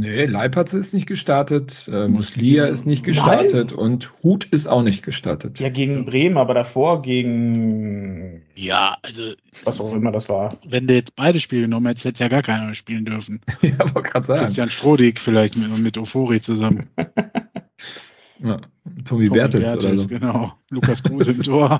[0.01, 3.79] Nee, Leipertz ist nicht gestartet, äh, Muslia ist nicht gestartet Nein.
[3.79, 5.59] und Hut ist auch nicht gestartet.
[5.59, 8.41] Ja, gegen Bremen, aber davor gegen.
[8.55, 9.33] Ja, also.
[9.63, 10.57] Was auch immer das war.
[10.67, 13.41] Wenn du jetzt beide Spiele genommen hättest, hätte ja gar keiner mehr spielen dürfen.
[13.61, 14.45] ja, wollte gerade sagen.
[14.45, 16.89] Christian Strodig vielleicht mit, mit Ofori zusammen.
[16.97, 18.57] ja,
[19.05, 20.07] Tommy, Tommy Bertels, oder so.
[20.07, 20.51] Genau.
[20.71, 21.77] Lukas Kruse im Tor.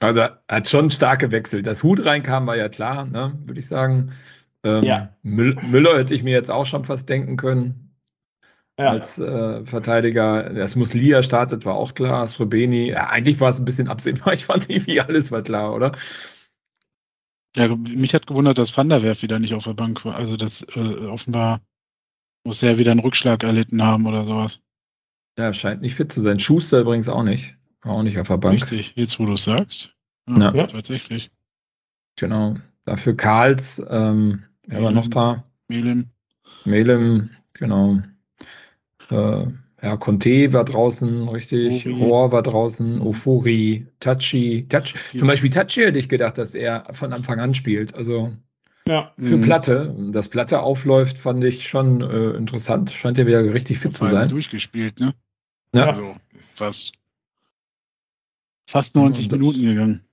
[0.00, 1.66] also hat schon stark gewechselt.
[1.66, 4.10] Dass Hut reinkam, war ja klar, ne, würde ich sagen.
[4.64, 5.16] Ähm, ja.
[5.22, 7.96] Müller hätte ich mir jetzt auch schon fast denken können.
[8.78, 8.90] Ja.
[8.90, 10.50] Als äh, Verteidiger.
[10.50, 12.26] Das Muslia startet, war auch klar.
[12.26, 14.32] Srubeni, ja, eigentlich war es ein bisschen absehbar.
[14.32, 15.92] Ich fand irgendwie alles war klar, oder?
[17.56, 20.14] Ja, mich hat gewundert, dass Van der Werf wieder nicht auf der Bank war.
[20.14, 21.60] Also, das äh, offenbar
[22.44, 24.60] muss er wieder einen Rückschlag erlitten haben oder sowas.
[25.38, 26.38] Ja, scheint nicht fit zu sein.
[26.38, 27.56] Schuster übrigens auch nicht.
[27.82, 28.62] War auch nicht auf der Bank.
[28.62, 29.94] Richtig, jetzt wo du es sagst.
[30.28, 31.30] Ja, ja, tatsächlich.
[32.16, 32.56] Genau.
[32.88, 35.44] Dafür Karls, ähm, Wer war noch da?
[35.68, 36.06] Melem.
[36.64, 37.98] Melem, genau.
[39.10, 39.44] Äh,
[39.82, 41.86] ja, Conte war draußen, richtig.
[41.86, 43.02] Rohr war draußen.
[43.02, 44.66] Ofuri, Tachi.
[44.70, 44.94] Touch.
[45.14, 47.94] Zum Beispiel Tachi hätte ich gedacht, dass er von Anfang an spielt.
[47.94, 48.32] Also
[48.86, 49.12] ja.
[49.18, 49.42] für mhm.
[49.42, 49.94] Platte.
[50.10, 52.90] Dass Platte aufläuft, fand ich schon äh, interessant.
[52.90, 54.30] Scheint ja wieder richtig fit zu sein.
[54.30, 55.14] Durchgespielt, ne?
[55.74, 55.88] Ja.
[55.90, 56.16] Also
[56.54, 56.92] fast.
[58.66, 60.07] Fast 90 Minuten gegangen.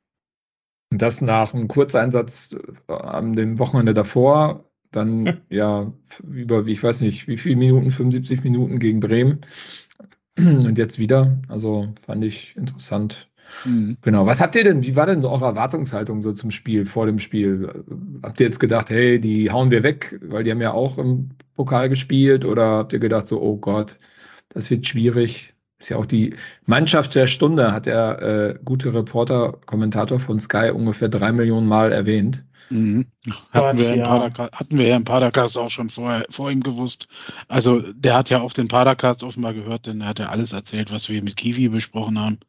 [0.96, 2.56] Und das nach einem Kurzeinsatz
[2.88, 5.38] äh, am dem Wochenende davor, dann hm.
[5.50, 5.92] ja
[6.26, 9.42] über, ich weiß nicht, wie viele Minuten, 75 Minuten gegen Bremen.
[10.38, 11.38] Und jetzt wieder.
[11.50, 13.30] Also fand ich interessant.
[13.66, 13.98] Mhm.
[14.04, 14.26] Genau.
[14.26, 17.84] Was habt ihr denn, wie war denn eure Erwartungshaltung so zum Spiel, vor dem Spiel?
[18.24, 21.32] Habt ihr jetzt gedacht, hey, die hauen wir weg, weil die haben ja auch im
[21.56, 22.46] Pokal gespielt?
[22.46, 24.00] Oder habt ihr gedacht, so, oh Gott,
[24.48, 25.55] das wird schwierig?
[25.86, 26.34] Ist ja auch die
[26.66, 31.92] Mannschaft der Stunde, hat der äh, gute Reporter, Kommentator von Sky ungefähr drei Millionen Mal
[31.92, 32.44] erwähnt.
[32.72, 33.06] Mhm.
[33.52, 34.34] Hatten, wir ja.
[34.34, 37.08] hatten wir ja im Padercast auch schon vor, vor ihm gewusst.
[37.50, 40.92] Also der hat ja auch den Padercast offenbar gehört, denn er hat ja alles erzählt,
[40.92, 42.40] was wir mit Kiwi besprochen haben.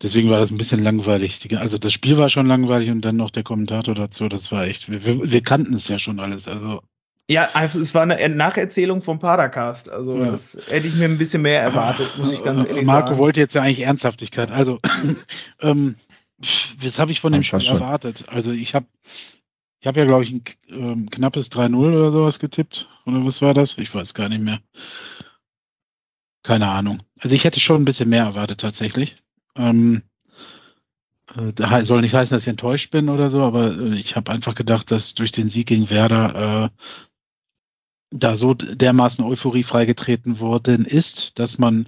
[0.00, 1.52] Deswegen war das ein bisschen langweilig.
[1.56, 4.28] Also das Spiel war schon langweilig und dann noch der Kommentator dazu.
[4.28, 6.46] Das war echt, wir, wir, wir kannten es ja schon alles.
[6.46, 6.82] Also
[7.30, 9.90] ja, es war eine Nacherzählung vom Padercast.
[9.90, 10.30] Also ja.
[10.30, 13.18] das hätte ich mir ein bisschen mehr erwartet, muss ich ganz ehrlich Marco sagen.
[13.18, 14.50] wollte jetzt ja eigentlich Ernsthaftigkeit.
[14.50, 14.80] Also,
[15.60, 15.96] ähm,
[16.82, 18.24] was habe ich von dem Spiel erwartet?
[18.28, 18.86] Also ich habe
[19.84, 22.88] ich habe ja, glaube ich, ein ähm, knappes 3-0 oder sowas getippt.
[23.04, 23.76] Oder was war das?
[23.76, 24.60] Ich weiß gar nicht mehr.
[26.42, 27.02] Keine Ahnung.
[27.18, 29.16] Also ich hätte schon ein bisschen mehr erwartet tatsächlich.
[29.56, 30.02] Ähm,
[31.36, 34.54] äh, soll nicht heißen, dass ich enttäuscht bin oder so, aber äh, ich habe einfach
[34.54, 36.84] gedacht, dass durch den Sieg gegen Werder äh,
[38.16, 41.86] da so dermaßen Euphorie freigetreten worden ist, dass man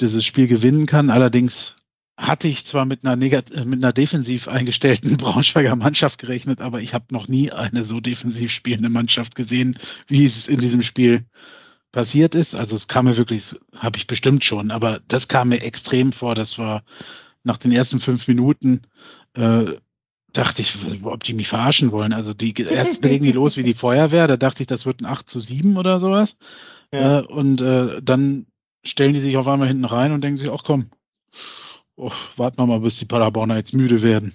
[0.00, 1.10] dieses Spiel gewinnen kann.
[1.10, 1.74] Allerdings
[2.16, 6.82] hatte ich zwar mit einer, negat äh, mit einer defensiv eingestellten Braunschweiger Mannschaft gerechnet, aber
[6.82, 11.24] ich habe noch nie eine so defensiv spielende Mannschaft gesehen, wie es in diesem Spiel
[11.90, 12.54] passiert ist.
[12.54, 16.34] Also es kam mir wirklich, habe ich bestimmt schon, aber das kam mir extrem vor.
[16.34, 16.84] Das war
[17.44, 18.82] nach den ersten fünf Minuten,
[19.34, 19.76] äh,
[20.32, 22.12] dachte ich, ob die mich verarschen wollen.
[22.12, 25.06] Also die erst legen die los wie die Feuerwehr, da dachte ich, das wird ein
[25.06, 26.36] 8 zu 7 oder sowas.
[26.92, 27.20] Ja.
[27.20, 28.46] Äh, und äh, dann
[28.84, 30.90] stellen die sich auf einmal hinten rein und denken sich, ach komm,
[31.96, 34.34] oh, warten wir mal, bis die Paderborner jetzt müde werden.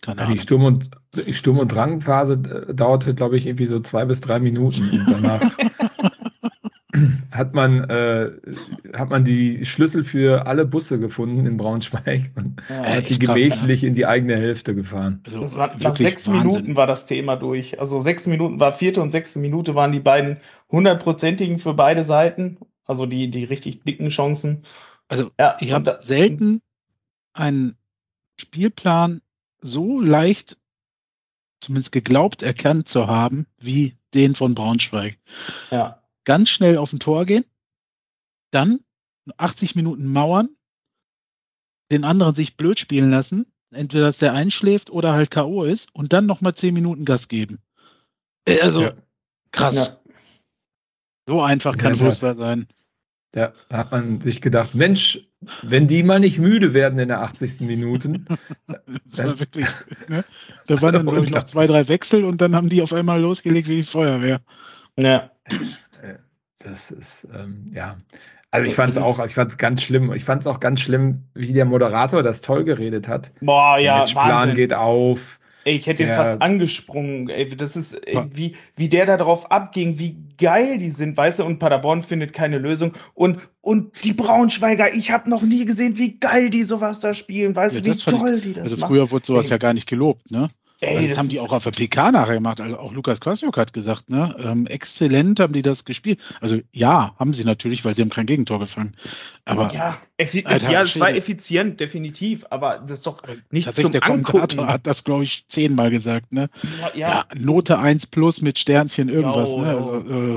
[0.00, 0.90] Keine ja, die Sturm- und,
[1.30, 2.34] Sturm und Drangphase
[2.68, 4.90] äh, dauerte, glaube ich, irgendwie so zwei bis drei Minuten.
[4.90, 5.40] Und danach
[7.30, 8.30] hat man, äh,
[8.96, 13.82] hat man die Schlüssel für alle Busse gefunden in Braunschweig und ja, hat sie gemächlich
[13.82, 13.88] ja.
[13.88, 15.20] in die eigene Hälfte gefahren.
[15.24, 16.46] Also war, nach sechs Wahnsinn.
[16.46, 17.80] Minuten war das Thema durch.
[17.80, 20.38] Also sechs Minuten war vierte und sechste Minute waren die beiden
[20.70, 22.58] hundertprozentigen für beide Seiten.
[22.84, 24.62] Also die, die richtig dicken Chancen.
[25.08, 26.62] Also ja, ich habe selten
[27.32, 27.76] einen
[28.36, 29.22] Spielplan
[29.60, 30.56] so leicht,
[31.60, 35.18] zumindest geglaubt, erkannt zu haben, wie den von Braunschweig.
[35.70, 36.02] Ja.
[36.26, 37.46] Ganz schnell auf ein Tor gehen,
[38.50, 38.80] dann
[39.38, 40.50] 80 Minuten mauern,
[41.90, 45.62] den anderen sich blöd spielen lassen, entweder dass der einschläft oder halt K.O.
[45.62, 47.60] ist und dann nochmal 10 Minuten Gas geben.
[48.44, 48.92] Äh, also, ja.
[49.52, 49.76] krass.
[49.76, 50.00] Ja.
[51.28, 52.68] So einfach kann Fußball sein.
[53.34, 55.20] Ja, da hat man sich gedacht, Mensch,
[55.62, 57.60] wenn die mal nicht müde werden in der 80.
[57.60, 58.20] Minute.
[58.66, 59.68] das war wirklich,
[60.08, 60.24] ne?
[60.66, 63.76] Da waren dann, noch zwei, drei Wechsel und dann haben die auf einmal losgelegt wie
[63.76, 64.40] die Feuerwehr.
[64.96, 65.30] Ja.
[66.58, 67.96] Das ist, ähm, ja.
[68.50, 70.12] Also ich fand es auch, also ich fand es ganz schlimm.
[70.14, 73.32] Ich fand es auch ganz schlimm, wie der Moderator das toll geredet hat.
[73.40, 74.04] Boah, ja.
[74.04, 75.40] Der Matchplan geht auf.
[75.64, 77.28] Ey, ich hätte ihn fast angesprungen.
[77.28, 81.40] Ey, das ist, ey, wie, wie der da drauf abging, wie geil die sind, weißt
[81.40, 82.92] du, und Paderborn findet keine Lösung.
[83.14, 87.56] Und, und die Braunschweiger, ich habe noch nie gesehen, wie geil die sowas da spielen,
[87.56, 88.84] weißt ja, du, wie toll ich, die das also machen.
[88.84, 89.50] Also früher wurde sowas ey.
[89.50, 90.48] ja gar nicht gelobt, ne?
[90.80, 92.60] Ey, das, das, haben die auch auf der PK nachher gemacht.
[92.60, 94.36] Also auch Lukas Kwasniok hat gesagt, ne?
[94.38, 96.20] Ähm, exzellent haben die das gespielt.
[96.40, 98.94] Also ja, haben sie natürlich, weil sie haben kein Gegentor gefangen.
[99.46, 102.44] Aber ja, Alter, ja es war effizient, definitiv.
[102.50, 106.50] Aber das ist doch nicht zum der Kommentator hat das, glaube ich, zehnmal gesagt, ne?
[106.80, 107.08] Ja, ja.
[107.08, 109.68] ja, Note 1 plus mit Sternchen irgendwas, jo, ne?
[109.68, 110.36] Also, äh,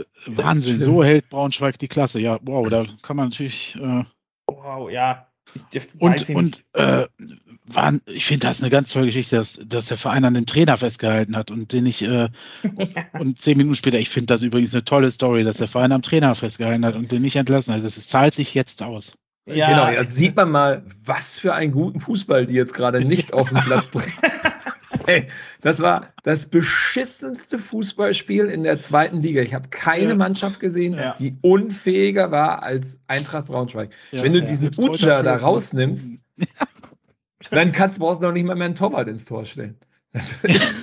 [0.00, 2.20] äh Wahnsinn, so hält Braunschweig die Klasse.
[2.20, 3.74] Ja, wow, da kann man natürlich.
[3.76, 4.04] Äh,
[4.46, 5.24] wow, ja.
[5.98, 7.06] Und, und äh,
[7.70, 10.76] waren, ich finde das eine ganz tolle Geschichte, dass, dass der Verein an dem Trainer
[10.76, 12.28] festgehalten hat und den ich, äh,
[13.18, 16.02] und zehn Minuten später, ich finde das übrigens eine tolle Story, dass der Verein am
[16.02, 17.84] Trainer festgehalten hat und den nicht entlassen hat.
[17.84, 19.14] Das ist, zahlt sich jetzt aus.
[19.46, 19.68] Ja.
[19.68, 23.48] Genau, jetzt sieht man mal, was für einen guten Fußball die jetzt gerade nicht auf
[23.48, 24.12] den Platz bringen.
[25.06, 25.26] Ey,
[25.62, 29.40] das war das beschissenste Fußballspiel in der zweiten Liga.
[29.40, 30.14] Ich habe keine ja.
[30.14, 31.14] Mannschaft gesehen, ja.
[31.18, 33.90] die unfähiger war als Eintracht Braunschweig.
[34.12, 36.18] Ja, Wenn du diesen Uja da rausnimmst,
[37.50, 39.76] dann kannst du brauchst noch nicht mal mehr einen Torwart ins Tor stellen.
[40.12, 40.76] Das ist,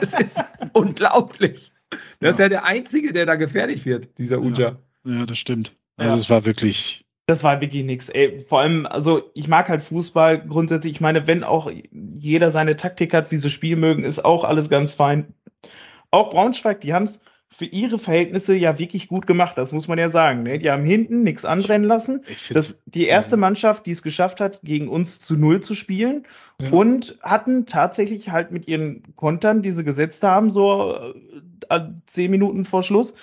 [0.00, 0.40] das ist
[0.72, 1.72] unglaublich.
[2.20, 4.78] Das ist ja der Einzige, der da gefährlich wird, dieser Uja.
[5.04, 5.76] Ja, das stimmt.
[5.96, 8.08] Also es war wirklich das war wirklich nix.
[8.08, 10.94] Ey, vor allem, also ich mag halt Fußball grundsätzlich.
[10.94, 14.68] Ich meine, wenn auch jeder seine Taktik hat, wie sie spielen mögen, ist auch alles
[14.68, 15.32] ganz fein.
[16.10, 17.22] Auch Braunschweig, die haben es
[17.54, 20.42] für ihre Verhältnisse ja wirklich gut gemacht, das muss man ja sagen.
[20.42, 20.58] Ne?
[20.58, 22.24] Die haben hinten nichts anbrennen lassen.
[22.50, 26.24] Das die erste Mannschaft, die es geschafft hat, gegen uns zu null zu spielen
[26.60, 26.70] ja.
[26.70, 30.96] und hatten tatsächlich halt mit ihren Kontern, die sie gesetzt haben, so
[31.68, 33.14] äh, zehn Minuten vor Schluss,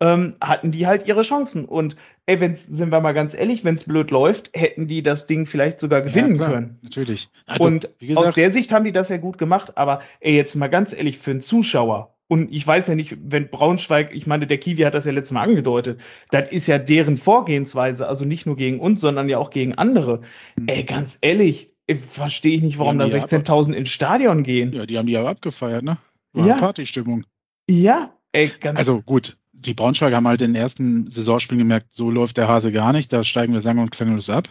[0.00, 1.66] ähm, hatten die halt ihre Chancen.
[1.66, 5.26] Und ey, wenn sind wir mal ganz ehrlich, wenn es blöd läuft, hätten die das
[5.26, 6.78] Ding vielleicht sogar gewinnen ja, können.
[6.82, 7.28] Natürlich.
[7.46, 10.54] Also, und gesagt, aus der Sicht haben die das ja gut gemacht, aber ey, jetzt
[10.54, 14.46] mal ganz ehrlich, für einen Zuschauer, und ich weiß ja nicht, wenn Braunschweig, ich meine,
[14.46, 18.46] der Kiwi hat das ja letztes Mal angedeutet, das ist ja deren Vorgehensweise, also nicht
[18.46, 20.22] nur gegen uns, sondern ja auch gegen andere.
[20.56, 20.68] Mhm.
[20.68, 21.70] Ey, ganz ehrlich,
[22.08, 24.72] verstehe ich nicht, warum da 16.000 ins Stadion gehen.
[24.72, 25.98] Ja, die haben die aber abgefeiert, ne?
[26.32, 26.56] War ja.
[26.56, 27.24] Partystimmung.
[27.68, 32.10] Ja, ey, ganz Also gut, die Braunschweiger haben halt in den ersten Saisonspielen gemerkt, so
[32.10, 34.48] läuft der Hase gar nicht, da steigen wir sang- und klanglos ab.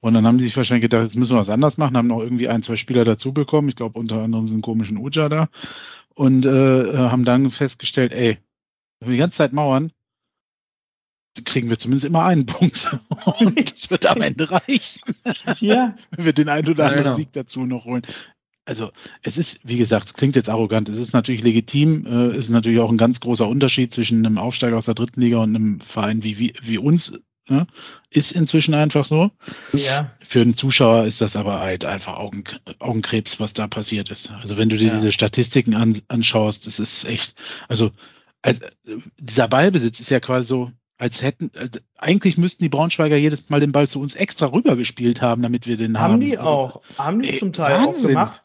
[0.00, 2.20] Und dann haben die sich wahrscheinlich gedacht, jetzt müssen wir was anders machen, haben noch
[2.20, 3.68] irgendwie ein, zwei Spieler dazu bekommen.
[3.68, 5.48] Ich glaube, unter anderem sind komischen Uja da.
[6.16, 8.38] Und äh, haben dann festgestellt, ey,
[9.00, 9.92] wenn wir die ganze Zeit mauern,
[11.44, 12.98] kriegen wir zumindest immer einen Punkt.
[13.38, 15.00] Und das wird am Ende reichen.
[15.60, 15.94] Ja.
[16.10, 17.16] wenn wir den einen oder anderen genau.
[17.16, 18.02] Sieg dazu noch holen
[18.66, 18.90] also
[19.22, 22.50] es ist, wie gesagt, es klingt jetzt arrogant, es ist natürlich legitim, äh, es ist
[22.50, 25.80] natürlich auch ein ganz großer Unterschied zwischen einem Aufsteiger aus der dritten Liga und einem
[25.80, 27.12] Verein wie, wie, wie uns.
[27.48, 27.66] Ne?
[28.10, 29.30] Ist inzwischen einfach so.
[29.72, 30.10] Ja.
[30.20, 32.44] Für einen Zuschauer ist das aber halt einfach Augen,
[32.80, 34.30] Augenkrebs, was da passiert ist.
[34.30, 34.96] Also wenn du dir ja.
[34.96, 37.34] diese Statistiken an, anschaust, das ist echt,
[37.68, 37.92] also
[38.42, 38.60] als,
[39.18, 43.60] dieser Ballbesitz ist ja quasi so als hätten, äh, eigentlich müssten die Braunschweiger jedes Mal
[43.60, 46.14] den Ball zu uns extra rübergespielt haben, damit wir den haben.
[46.14, 48.04] Haben die also, auch, haben die ey, zum Teil Wahnsinn.
[48.04, 48.42] auch gemacht.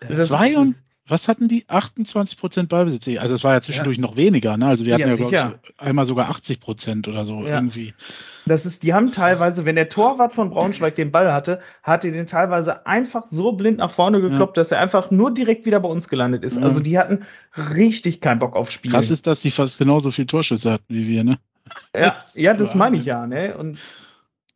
[0.00, 0.76] Das Zwei und,
[1.10, 1.64] was hatten die?
[1.66, 3.08] 28 Prozent Ballbesitz.
[3.18, 4.02] Also es war ja zwischendurch ja.
[4.02, 4.66] noch weniger, ne?
[4.66, 7.56] Also wir hatten ja, ja glaube ich, einmal sogar 80 Prozent oder so ja.
[7.56, 7.94] irgendwie.
[8.46, 12.12] Das ist, die haben teilweise, wenn der Torwart von Braunschweig den Ball hatte, hat er
[12.12, 15.88] den teilweise einfach so blind nach vorne gekloppt, dass er einfach nur direkt wieder bei
[15.88, 16.58] uns gelandet ist.
[16.58, 17.24] Also die hatten
[17.56, 18.92] richtig keinen Bock auf Spiel.
[18.92, 21.38] Krass ist, dass die fast genauso viel Torschüsse hatten wie wir, ne?
[21.94, 23.56] Ja, das ja, das meine ich ja, ne?
[23.56, 23.78] Und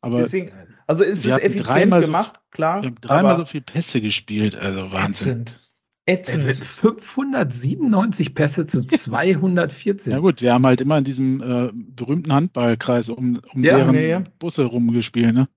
[0.01, 0.53] aber deswegen,
[0.87, 2.83] also ist es effizient gemacht, so, klar.
[2.83, 5.43] Wir haben dreimal so viel Pässe gespielt, also Wahnsinn.
[5.43, 5.64] Ätzend.
[6.07, 6.57] Ätzend.
[6.57, 10.13] 597 Pässe zu 214.
[10.13, 13.95] Ja gut, wir haben halt immer in diesem äh, berühmten Handballkreis um, um ja, deren
[13.95, 14.25] ja, ja.
[14.39, 15.49] Busse rumgespielt, ne?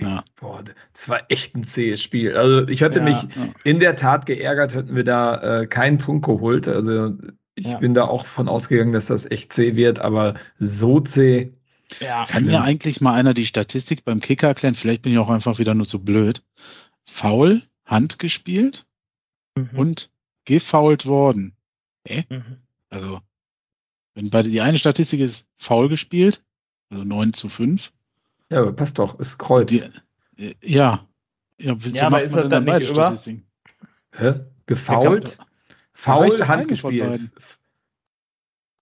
[0.00, 0.24] Ja.
[0.40, 2.36] Boah, das war echt ein zähes Spiel.
[2.36, 3.16] Also ich hatte mich
[3.62, 6.66] in der Tat geärgert, hätten wir da äh, keinen Punkt geholt.
[6.66, 7.16] Also
[7.54, 11.52] ich bin da auch von ausgegangen, dass das echt zäh wird, aber so zäh.
[12.00, 14.74] Ja, Kann mir eigentlich mal einer die Statistik beim Kicker erklären?
[14.74, 16.42] Vielleicht bin ich auch einfach wieder nur zu blöd.
[17.04, 18.86] Foul, Hand gespielt,
[19.54, 19.70] mhm.
[19.74, 20.10] und
[20.44, 21.54] gefoult worden.
[22.06, 22.24] Hä?
[22.28, 22.58] Mhm.
[22.90, 23.20] Also,
[24.14, 26.42] wenn bei die eine Statistik ist faul gespielt,
[26.90, 27.92] also 9 zu 5.
[28.50, 29.70] Ja, aber passt doch, ist Kreuz.
[29.70, 29.82] Die,
[30.42, 31.06] äh, ja.
[31.58, 33.18] Ja, ja aber ist das dann nicht über?
[34.12, 34.40] Hä?
[34.66, 35.38] Gefault?
[35.92, 37.30] Faul, Hand gespielt.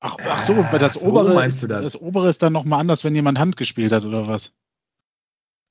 [0.00, 1.84] Ach, ach so, bei das, so obere, meinst du das?
[1.84, 4.52] das obere ist dann nochmal anders, wenn jemand Hand gespielt hat, oder was?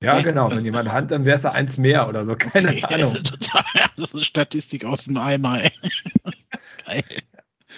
[0.02, 0.50] Ja, genau.
[0.50, 2.36] Wenn jemand Hand, dann wäre es eins mehr oder so.
[2.36, 2.84] Keine okay.
[2.84, 3.18] Ahnung.
[3.98, 5.60] das ist eine Statistik aus dem Eimer.
[6.86, 7.04] Geil.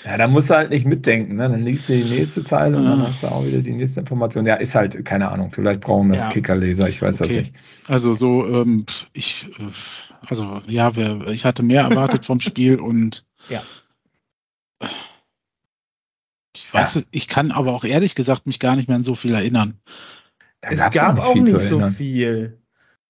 [0.06, 1.36] Ja, da musst du halt nicht mitdenken.
[1.36, 1.50] Ne?
[1.50, 4.46] Dann liest du die nächste Zeile und dann hast du auch wieder die nächste Information.
[4.46, 5.52] Ja, ist halt, keine Ahnung.
[5.52, 6.32] Vielleicht brauchen wir das ja.
[6.32, 6.90] Kickerleser.
[6.90, 7.28] Ich weiß okay.
[7.28, 7.56] das nicht.
[7.88, 9.48] Also so, ähm, ich,
[10.26, 10.92] also ja,
[11.28, 13.62] ich hatte mehr erwartet vom Spiel und ja.
[16.56, 17.02] Ich weiß, ja.
[17.12, 19.80] ich kann aber auch ehrlich gesagt mich gar nicht mehr an so viel erinnern.
[20.70, 22.58] Es gab auch nicht, so viel.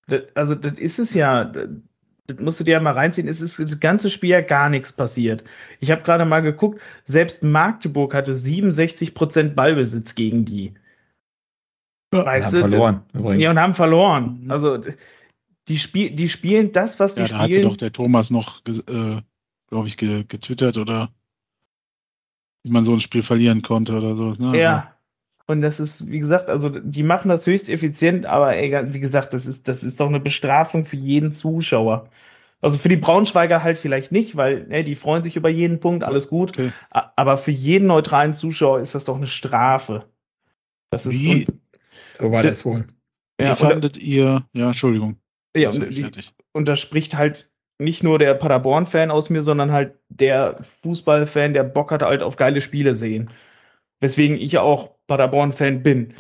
[0.08, 1.46] Das, also, das ist es ja.
[1.46, 1.70] Das,
[2.26, 3.28] das musst du dir ja mal reinziehen.
[3.28, 5.44] Es ist das ganze Spiel ja gar nichts passiert.
[5.82, 10.74] Ich habe gerade mal geguckt, selbst Magdeburg hatte 67% Ballbesitz gegen die.
[12.12, 13.44] Weißt haben du, verloren, übrigens.
[13.44, 14.46] Ja, und haben verloren.
[14.50, 14.82] Also,
[15.68, 17.60] die, Spiel, die spielen das, was die ja, da spielen.
[17.60, 19.22] hatte doch der Thomas noch, äh,
[19.70, 21.12] glaube ich, getwittert oder
[22.64, 24.34] wie man so ein Spiel verlieren konnte oder so.
[24.34, 24.58] Ne?
[24.58, 24.93] Ja, also,
[25.48, 29.34] und das ist, wie gesagt, also die machen das höchst effizient, aber ey, wie gesagt,
[29.34, 32.10] das ist, das ist doch eine Bestrafung für jeden Zuschauer.
[32.62, 36.06] Also für die Braunschweiger halt vielleicht nicht, weil ey, die freuen sich über jeden Punkt,
[36.06, 36.52] alles gut.
[36.52, 36.72] Okay.
[36.92, 40.06] Aber für jeden neutralen Zuschauer ist das doch eine Strafe.
[40.90, 41.46] Das ist wie,
[42.18, 42.86] so war das wohl.
[43.42, 45.18] Ja, wie fandet ihr, ja, Entschuldigung.
[45.56, 46.10] Ja, und, die,
[46.54, 51.64] und das spricht halt nicht nur der Paderborn-Fan aus mir, sondern halt der Fußball-Fan, der
[51.64, 53.30] Bock hat halt auf geile Spiele sehen.
[54.00, 56.14] Weswegen ich auch Paderborn-Fan bin.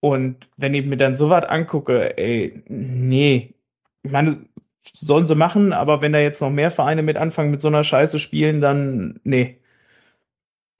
[0.00, 3.54] Und wenn ich mir dann sowas angucke, ey, nee.
[4.02, 4.46] Ich meine,
[4.92, 7.84] sollen sie machen, aber wenn da jetzt noch mehr Vereine mit anfangen, mit so einer
[7.84, 9.58] Scheiße spielen, dann nee.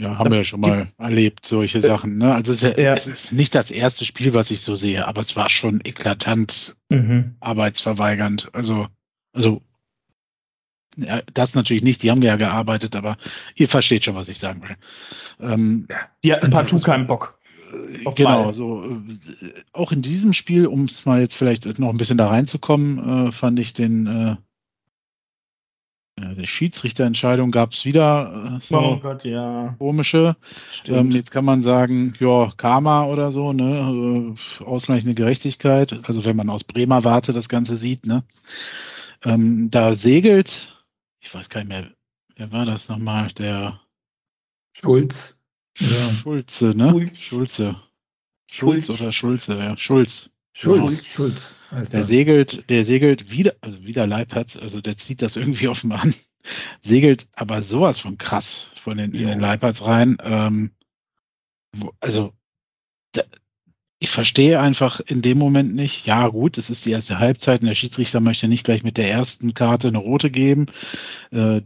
[0.00, 2.16] Ja, haben wir ja schon mal erlebt, solche äh, Sachen.
[2.16, 2.34] Ne?
[2.34, 2.92] Also es ist, ja, ja.
[2.94, 6.74] es ist, nicht das erste Spiel, was ich so sehe, aber es war schon eklatant
[6.88, 7.36] mhm.
[7.40, 8.48] arbeitsverweigernd.
[8.54, 8.86] Also,
[9.34, 9.60] also
[11.02, 13.16] ja, das natürlich nicht, die haben ja gearbeitet, aber
[13.54, 14.76] ihr versteht schon, was ich sagen will.
[15.40, 15.88] Ähm,
[16.24, 17.38] die hatten partout keinen Bock.
[17.72, 18.52] Äh, genau, Ball.
[18.52, 22.28] so äh, auch in diesem Spiel, um es mal jetzt vielleicht noch ein bisschen da
[22.28, 24.36] reinzukommen, äh, fand ich den äh,
[26.36, 29.74] die Schiedsrichterentscheidung gab es wieder äh, so oh Gott, ja.
[29.78, 30.36] komische.
[30.86, 34.34] Ähm, jetzt kann man sagen, ja, Karma oder so, ne?
[34.64, 35.98] Ausgleichende Gerechtigkeit.
[36.04, 38.22] Also wenn man aus Bremer Warte das Ganze sieht, ne?
[39.24, 40.79] Ähm, da segelt
[41.20, 41.90] ich weiß gar nicht mehr,
[42.36, 43.30] wer war das nochmal?
[43.32, 43.80] Der
[44.72, 45.38] Schulz.
[45.78, 46.12] Ja.
[46.14, 46.90] Schulze, ne?
[46.90, 47.18] Schulz.
[47.20, 47.82] Schulze.
[48.50, 49.76] Schulz, Schulz oder Schulze, ja.
[49.76, 50.30] Schulz.
[50.52, 51.54] Schulz, Schulz.
[51.70, 55.68] Heißt der, der segelt, der segelt wieder, also wieder Leibharz, also der zieht das irgendwie
[55.68, 56.14] offenbar an.
[56.82, 60.16] Segelt aber sowas von krass von den, in den Leibharz rein.
[60.22, 60.70] Ähm,
[61.76, 62.32] wo, also,
[63.12, 63.22] da,
[64.02, 67.66] ich verstehe einfach in dem Moment nicht, ja gut, es ist die erste Halbzeit und
[67.66, 70.66] der Schiedsrichter möchte nicht gleich mit der ersten Karte eine rote geben.
[71.30, 71.60] Äh,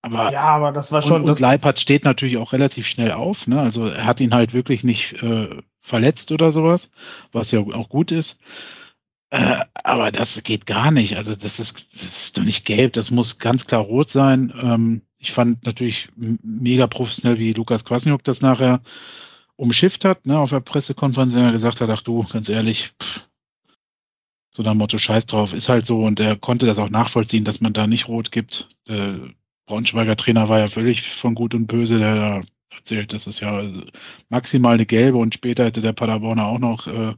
[0.00, 1.22] aber, ja, aber das war schon.
[1.22, 3.46] Und, und Leipert steht natürlich auch relativ schnell auf.
[3.46, 3.60] Ne?
[3.60, 5.50] Also er hat ihn halt wirklich nicht äh,
[5.82, 6.90] verletzt oder sowas,
[7.32, 8.40] was ja auch gut ist.
[9.28, 11.18] Äh, aber das geht gar nicht.
[11.18, 14.50] Also das ist, das ist doch nicht gelb, das muss ganz klar rot sein.
[14.58, 18.80] Ähm, ich fand natürlich mega professionell, wie Lukas Kwasniok das nachher
[19.56, 23.20] umschifft hat, ne, auf der Pressekonferenz, er gesagt hat, ach du, ganz ehrlich, pff,
[24.54, 27.60] so nach Motto Scheiß drauf, ist halt so und er konnte das auch nachvollziehen, dass
[27.60, 28.68] man da nicht rot gibt.
[28.86, 29.20] Der
[29.66, 33.12] Braunschweiger Trainer war ja völlig von Gut und Böse, der erzählt.
[33.12, 33.62] Das ist ja
[34.28, 37.14] maximal eine gelbe und später hätte der Paderborner auch noch äh,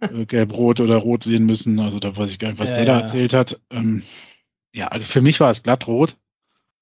[0.00, 1.78] äh, gelb-rot oder rot sehen müssen.
[1.80, 3.60] Also da weiß ich gar nicht, was ja, der da erzählt hat.
[3.70, 4.02] Ähm,
[4.72, 6.16] ja, also für mich war es glatt rot.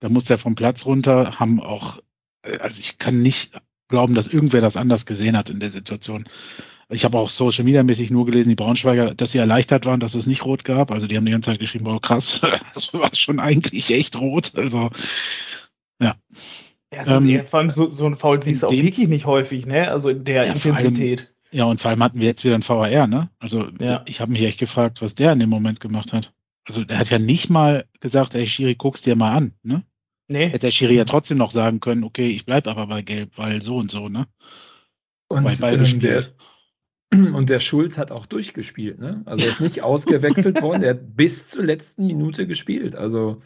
[0.00, 1.98] Da muss der vom Platz runter, haben auch,
[2.42, 3.52] äh, also ich kann nicht
[3.89, 6.28] glauben, dass irgendwer das anders gesehen hat in der Situation.
[6.89, 10.14] Ich habe auch Social Media mäßig nur gelesen, die Braunschweiger, dass sie erleichtert waren, dass
[10.14, 10.93] es nicht rot gab.
[10.93, 12.41] Also die haben die ganze Zeit geschrieben, boah, krass,
[12.74, 14.53] das war schon eigentlich echt rot.
[14.55, 14.91] Also,
[16.01, 16.14] ja.
[16.93, 19.91] Ja, ähm, vor allem so, so ein Foul siehst du auch wirklich nicht häufig, ne?
[19.91, 21.20] Also in der ja, Intensität.
[21.20, 23.30] Allem, ja, und vor allem hatten wir jetzt wieder ein VAR, ne?
[23.41, 24.03] Also ja.
[24.07, 26.32] ich habe mich echt gefragt, was der in dem Moment gemacht hat.
[26.64, 29.82] Also der hat ja nicht mal gesagt, ey Schiri, guck's dir mal an, ne?
[30.28, 30.46] Nee.
[30.46, 33.62] Hätte der Schiri ja trotzdem noch sagen können, okay, ich bleib aber bei Gelb, weil
[33.62, 34.26] so und so, ne?
[35.28, 36.24] Und ähm, der,
[37.12, 39.22] und der Schulz hat auch durchgespielt, ne?
[39.26, 42.96] Also er ist nicht ausgewechselt worden, der hat bis zur letzten Minute gespielt.
[42.96, 43.40] Also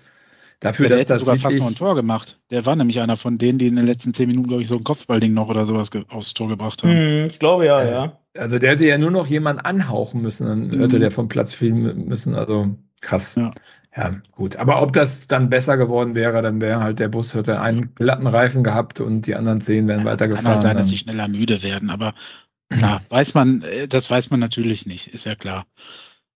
[0.60, 2.40] dafür, ja, dass das sogar fast noch ein Tor gemacht.
[2.50, 4.76] Der war nämlich einer von denen, die in den letzten zehn Minuten, glaube ich, so
[4.76, 6.92] ein Kopfballding noch oder sowas aufs Tor gebracht haben.
[6.92, 8.20] Hm, ich glaube ja, ja.
[8.36, 10.80] Also der hätte ja nur noch jemanden anhauchen müssen, dann mhm.
[10.80, 12.34] hätte der vom Platz fliegen müssen.
[12.34, 13.34] Also krass.
[13.34, 13.52] Ja.
[13.96, 14.56] Ja, gut.
[14.56, 18.26] Aber ob das dann besser geworden wäre, dann wäre halt der Bus hätte einen glatten
[18.26, 20.44] Reifen gehabt und die anderen zehn wären ja, weitergefahren.
[20.44, 22.14] Kann halt sein, dass sie schneller müde werden, aber
[22.70, 25.66] klar, weiß man, äh, das weiß man natürlich nicht, ist ja klar.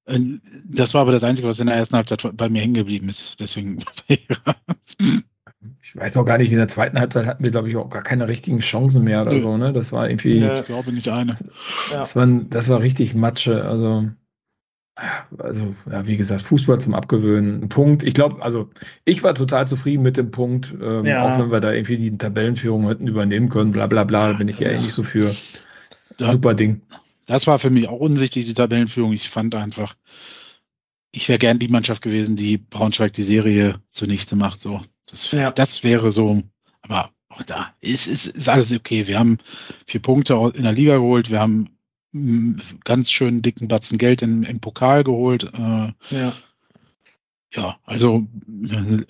[0.07, 0.19] Äh,
[0.65, 3.39] das war aber das Einzige, was in der ersten Halbzeit bei mir hängen geblieben ist.
[3.39, 3.79] Deswegen.
[4.09, 8.03] ich weiß auch gar nicht, in der zweiten Halbzeit hatten wir, glaube ich, auch gar
[8.03, 9.39] keine richtigen Chancen mehr oder ja.
[9.39, 9.73] so, ne?
[9.73, 10.41] Das war irgendwie.
[10.41, 11.37] Ja, ich glaube nicht eine.
[11.91, 13.65] Das, war, das war richtig Matsche.
[13.65, 14.09] Also
[15.38, 17.64] also, ja, wie gesagt, Fußball zum Abgewöhnen.
[17.64, 18.03] Ein Punkt.
[18.03, 18.70] Ich glaube, also
[19.05, 21.24] ich war total zufrieden mit dem Punkt, ähm, ja.
[21.24, 24.61] auch wenn wir da irgendwie die Tabellenführung hätten übernehmen können, bla bla bla, bin ich
[24.61, 25.34] ja eh nicht so für.
[26.16, 26.82] Das, Super Ding.
[27.26, 29.12] Das war für mich auch unwichtig, die Tabellenführung.
[29.12, 29.97] Ich fand einfach,
[31.11, 34.61] ich wäre gern die Mannschaft gewesen, die Braunschweig die Serie zunichte macht.
[34.61, 35.51] So, das, ja.
[35.51, 36.42] das wäre so,
[36.82, 39.09] aber auch da ist, ist, ist alles okay.
[39.09, 39.38] Wir haben
[39.86, 41.74] vier Punkte in der Liga geholt, wir haben
[42.85, 45.45] ganz schön dicken Batzen Geld im, im Pokal geholt.
[45.53, 46.33] Äh, ja.
[47.53, 48.27] Ja, also
[48.69, 49.05] äh,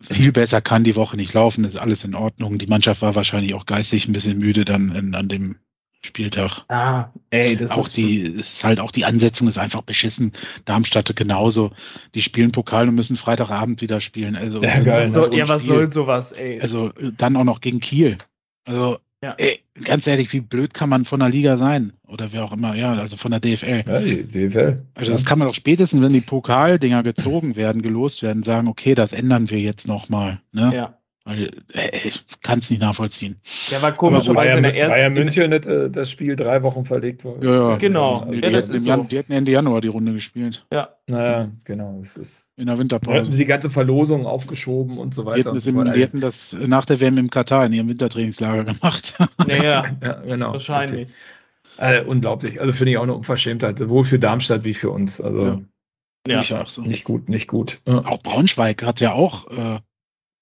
[0.00, 2.58] viel besser kann die Woche nicht laufen, ist alles in Ordnung.
[2.58, 5.56] Die Mannschaft war wahrscheinlich auch geistig ein bisschen müde dann in, an dem
[6.00, 6.64] Spieltag.
[6.68, 10.32] Ah, ey, das auch ist die ist halt auch die Ansetzung ist einfach beschissen.
[10.64, 11.72] Darmstadt genauso.
[12.14, 14.36] Die spielen Pokal und müssen Freitagabend wieder spielen.
[14.36, 15.10] Also ja, geil.
[15.10, 16.60] So, ja, was soll sowas, ey?
[16.60, 18.18] Also dann auch noch gegen Kiel.
[18.64, 19.34] Also ja.
[19.36, 21.92] Ey, ganz ehrlich, wie blöd kann man von der Liga sein?
[22.06, 23.84] Oder wie auch immer, ja, also von der DFL.
[23.86, 24.82] Ja, die DFL.
[24.94, 28.94] Also das kann man doch spätestens, wenn die Pokaldinger gezogen werden, gelost werden, sagen, okay,
[28.94, 30.40] das ändern wir jetzt nochmal.
[30.52, 30.72] Ne?
[30.74, 30.97] Ja.
[31.28, 33.38] Weil, äh, ich kann es nicht nachvollziehen.
[33.68, 36.86] Ja, war komisch, weil Bayern, in der ersten Bayern München hätte das Spiel drei Wochen
[36.86, 37.46] verlegt worden.
[37.46, 38.20] Ja, ja, genau.
[38.20, 39.08] Also die, ja, hätten so.
[39.10, 40.64] die, hätten Ende Januar die Runde gespielt.
[40.72, 40.88] Ja.
[41.06, 41.98] Naja, genau.
[42.00, 43.18] Es ist in der Winterpause.
[43.18, 45.52] Hätten sie die ganze Verlosung aufgeschoben und so weiter.
[45.52, 48.64] Die hätten, so im, die hätten das nach der WM im Katar in ihrem Wintertrainingslager
[48.64, 49.14] gemacht.
[49.46, 50.52] Naja, ja, genau.
[50.54, 51.08] Wahrscheinlich.
[51.76, 52.58] Äh, unglaublich.
[52.58, 55.20] Also finde ich auch eine Unverschämtheit, sowohl für Darmstadt wie für uns.
[55.20, 55.60] Also
[56.26, 56.42] ja.
[56.42, 56.82] Ja, auch so.
[56.82, 57.80] Nicht gut, nicht gut.
[57.84, 59.80] Auch Braunschweig hat ja auch äh,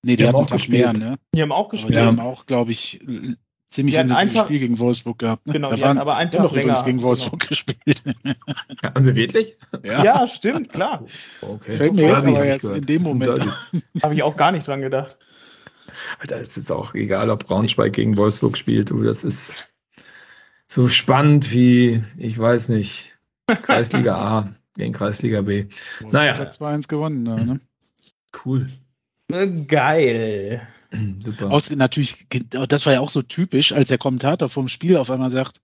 [0.06, 0.98] Nee, die, die haben auch gespielt.
[1.00, 1.18] Mehr, ne?
[1.34, 1.98] Die haben auch gespielt.
[1.98, 3.04] Aber die haben auch, glaube ich,
[3.70, 5.48] ziemlich ein Spiel gegen Wolfsburg gehabt.
[5.48, 5.54] Ne?
[5.54, 7.48] Genau, da die waren aber einen Tag länger gegen Wolfsburg noch.
[7.48, 8.04] gespielt.
[8.84, 9.56] haben sie wirklich?
[9.82, 11.04] Ja, ja stimmt, klar.
[11.40, 11.76] Okay.
[11.76, 13.48] Fällt mir jetzt aber jetzt in dem Moment.
[14.00, 15.16] Habe ich auch gar nicht dran gedacht.
[16.20, 18.90] Alter, es ist auch egal, ob Braunschweig gegen Wolfsburg spielt.
[18.90, 19.68] Du, das ist
[20.68, 23.18] so spannend wie, ich weiß nicht,
[23.62, 25.66] Kreisliga A gegen Kreisliga B.
[26.12, 26.40] Naja.
[26.40, 27.60] 2-1 gewonnen, ne?
[28.44, 28.70] Cool.
[29.28, 30.66] Geil.
[31.16, 31.50] Super.
[31.50, 35.30] Aus, natürlich, das war ja auch so typisch, als der Kommentator vom Spiel auf einmal
[35.30, 35.60] sagt,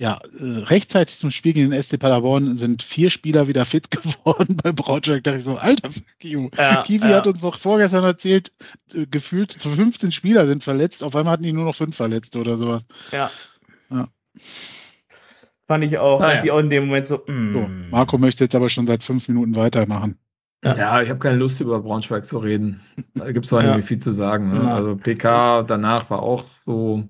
[0.00, 4.56] ja, äh, rechtzeitig zum Spiel gegen den SC Paderborn sind vier Spieler wieder fit geworden
[4.56, 5.22] bei Braunschweig.
[5.22, 5.90] Da dachte ich so, Alter,
[6.22, 7.16] ja, Kiwi ja.
[7.16, 8.50] hat uns noch vorgestern erzählt,
[8.94, 11.04] äh, gefühlt 15 Spieler sind verletzt.
[11.04, 12.86] Auf einmal hatten die nur noch fünf Verletzte oder sowas.
[13.12, 13.30] Ja.
[13.90, 14.08] ja.
[15.66, 16.52] Fand ich auch, ah, ja.
[16.54, 17.52] auch in dem Moment so, mm.
[17.52, 17.68] so.
[17.90, 20.18] Marco möchte jetzt aber schon seit fünf Minuten weitermachen.
[20.64, 22.80] Ja, ja ich habe keine Lust, über Braunschweig zu reden.
[23.14, 23.76] Da gibt es ja.
[23.76, 24.52] nicht viel zu sagen.
[24.52, 24.72] Ne?
[24.72, 27.08] Also PK danach war auch so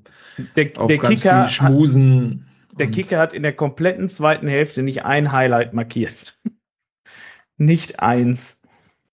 [0.56, 2.46] der, auf der ganz Kicker viel Schmusen.
[2.70, 6.38] Hat, der Kicker hat in der kompletten zweiten Hälfte nicht ein Highlight markiert.
[7.56, 8.60] nicht eins.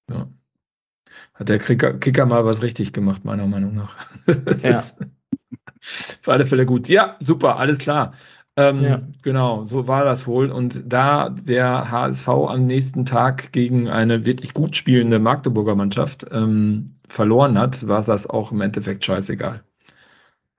[0.10, 0.28] Ja.
[1.34, 3.96] Hat der Kicker, Kicker, mal was richtig gemacht, meiner Meinung nach.
[4.46, 4.70] das ja.
[4.70, 5.00] ist
[5.80, 6.88] für alle Fälle gut.
[6.88, 8.14] Ja, super, alles klar.
[8.58, 9.02] Ähm, ja.
[9.22, 10.50] Genau, so war das wohl.
[10.50, 16.88] Und da der HSV am nächsten Tag gegen eine wirklich gut spielende Magdeburger Mannschaft ähm,
[17.08, 19.64] verloren hat, war das auch im Endeffekt scheißegal.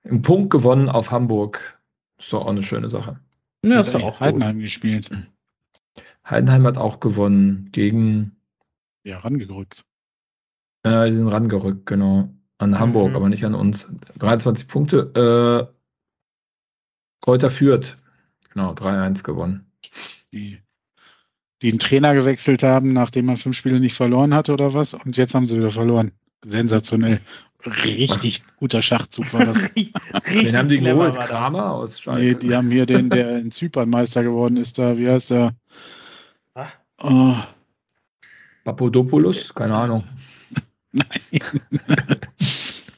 [0.03, 1.79] Im Punkt gewonnen auf Hamburg.
[2.17, 3.19] Ist doch auch eine schöne Sache.
[3.65, 4.63] Ja, ist auch Heidenheim gut.
[4.63, 5.09] gespielt.
[6.27, 8.37] Heidenheim hat auch gewonnen gegen.
[9.03, 9.85] Ja, rangerückt.
[10.85, 12.29] Ja, die sind rangerückt, genau.
[12.59, 13.15] An Hamburg, mhm.
[13.17, 13.91] aber nicht an uns.
[14.19, 15.69] 23 Punkte.
[15.69, 15.78] Äh,
[17.29, 17.95] Kräuter führt.
[18.55, 19.71] Genau, 3-1 gewonnen.
[20.31, 20.57] Die,
[21.61, 24.95] die einen Trainer gewechselt haben, nachdem man fünf Spiele nicht verloren hatte oder was.
[24.95, 26.11] Und jetzt haben sie wieder verloren.
[26.43, 27.21] Sensationell.
[27.63, 29.57] Richtig guter Schachzug war das.
[30.33, 32.23] den haben die geholt, Kramer aus Schalke.
[32.23, 35.53] Nee, die haben hier den, der in Zypern Meister geworden ist, da, wie heißt der?
[36.55, 36.71] Ah.
[36.97, 37.35] Oh.
[38.63, 39.53] Papadopoulos?
[39.53, 40.03] Keine Ahnung.
[40.93, 41.05] Nein.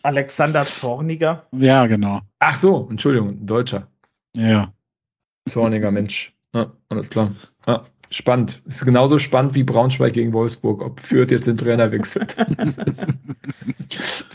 [0.03, 1.47] Alexander Zorniger.
[1.51, 2.21] Ja, genau.
[2.39, 3.87] Ach so, Entschuldigung, Deutscher.
[4.35, 4.73] Ja.
[5.47, 6.33] Zorniger Mensch.
[6.53, 7.33] Ja, alles klar.
[7.65, 8.61] Ja, spannend.
[8.65, 12.35] Ist genauso spannend wie Braunschweig gegen Wolfsburg, ob Fürth jetzt den Trainer wechselt.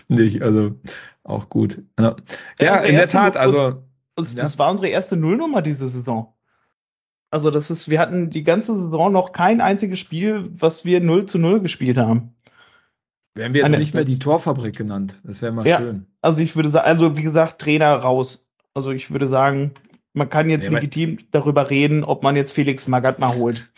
[0.08, 0.74] Nicht, also
[1.24, 1.82] auch gut.
[1.98, 2.16] Ja,
[2.60, 3.82] ja in der Tat, also.
[4.16, 6.32] Das, das war unsere erste Nullnummer diese Saison.
[7.30, 11.26] Also, das ist, wir hatten die ganze Saison noch kein einziges Spiel, was wir 0
[11.26, 12.34] zu 0 gespielt haben.
[13.34, 15.20] Wären wir jetzt Eine, nicht mehr die Torfabrik genannt.
[15.22, 16.06] Das wäre mal ja, schön.
[16.22, 18.45] Also ich würde sagen, also wie gesagt, Trainer raus.
[18.76, 19.72] Also ich würde sagen,
[20.12, 23.70] man kann jetzt ja, legitim darüber reden, ob man jetzt Felix Magath mal holt.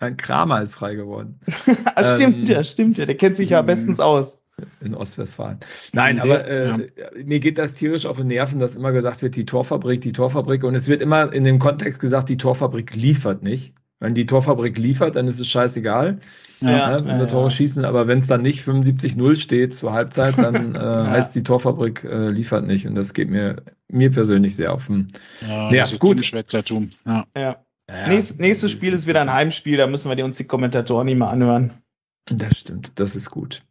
[0.00, 1.38] Ein Kramer ist frei geworden.
[1.94, 3.06] ah, stimmt ähm, ja, stimmt ja.
[3.06, 4.42] Der kennt sich ja bestens aus.
[4.80, 5.60] In Ostwestfalen.
[5.92, 6.78] Nein, aber äh, ja.
[7.24, 10.64] mir geht das tierisch auf den Nerven, dass immer gesagt wird, die Torfabrik, die Torfabrik.
[10.64, 13.76] Und es wird immer in dem Kontext gesagt, die Torfabrik liefert nicht.
[14.00, 16.18] Wenn die Torfabrik liefert, dann ist es scheißegal,
[16.60, 17.84] ja, äh, wenn wir Tore schießen.
[17.84, 22.30] Aber wenn es dann nicht 75-0 steht zur Halbzeit, dann äh, heißt die Torfabrik äh,
[22.30, 22.86] liefert nicht.
[22.86, 25.12] Und das geht mir, mir persönlich sehr auf den
[25.46, 25.98] ja, Nerv.
[25.98, 26.24] Gut.
[26.24, 26.92] Schwätzertum.
[27.04, 27.26] Ja.
[27.36, 27.56] Ja.
[28.08, 31.28] Nächstes, nächstes Spiel ist wieder ein Heimspiel, da müssen wir uns die Kommentatoren nicht mehr
[31.28, 31.72] anhören.
[32.26, 33.62] Das stimmt, das ist gut.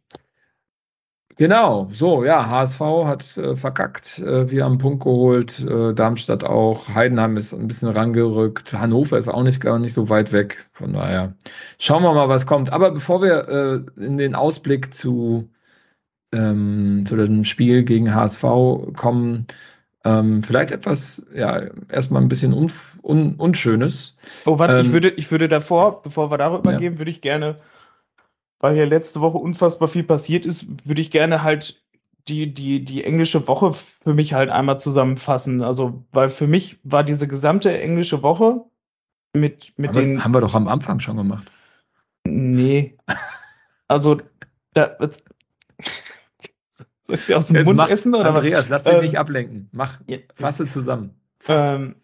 [1.40, 6.44] Genau, so, ja, HSV hat äh, verkackt, äh, wir haben einen Punkt geholt, äh, Darmstadt
[6.44, 10.68] auch, Heidenheim ist ein bisschen rangerückt, Hannover ist auch nicht gar nicht so weit weg,
[10.72, 11.32] von daher
[11.78, 12.70] schauen wir mal, was kommt.
[12.70, 15.48] Aber bevor wir äh, in den Ausblick zu,
[16.30, 18.42] ähm, zu dem Spiel gegen HSV
[18.94, 19.46] kommen,
[20.04, 22.70] ähm, vielleicht etwas, ja, erstmal ein bisschen un,
[23.02, 24.14] un, Unschönes.
[24.44, 26.78] Oh, warte, ähm, ich, würde, ich würde davor, bevor wir darüber ja.
[26.78, 27.56] gehen, würde ich gerne
[28.60, 31.82] weil hier letzte Woche unfassbar viel passiert ist, würde ich gerne halt
[32.28, 35.62] die, die, die englische Woche für mich halt einmal zusammenfassen.
[35.62, 38.64] Also, weil für mich war diese gesamte englische Woche
[39.32, 40.22] mit, mit Aber den.
[40.22, 41.50] Haben wir doch am Anfang schon gemacht.
[42.24, 42.96] Nee.
[43.88, 44.20] Also,
[44.72, 44.96] da,
[47.02, 48.14] soll ich sie aus dem Jetzt Mund mach, essen?
[48.14, 48.68] Oder Andreas, was?
[48.68, 49.68] lass dich ähm, nicht ablenken.
[49.72, 49.98] Mach,
[50.36, 51.16] fasse zusammen.
[51.40, 51.72] Fass.
[51.72, 51.96] Ähm,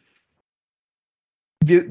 [1.62, 1.84] wir,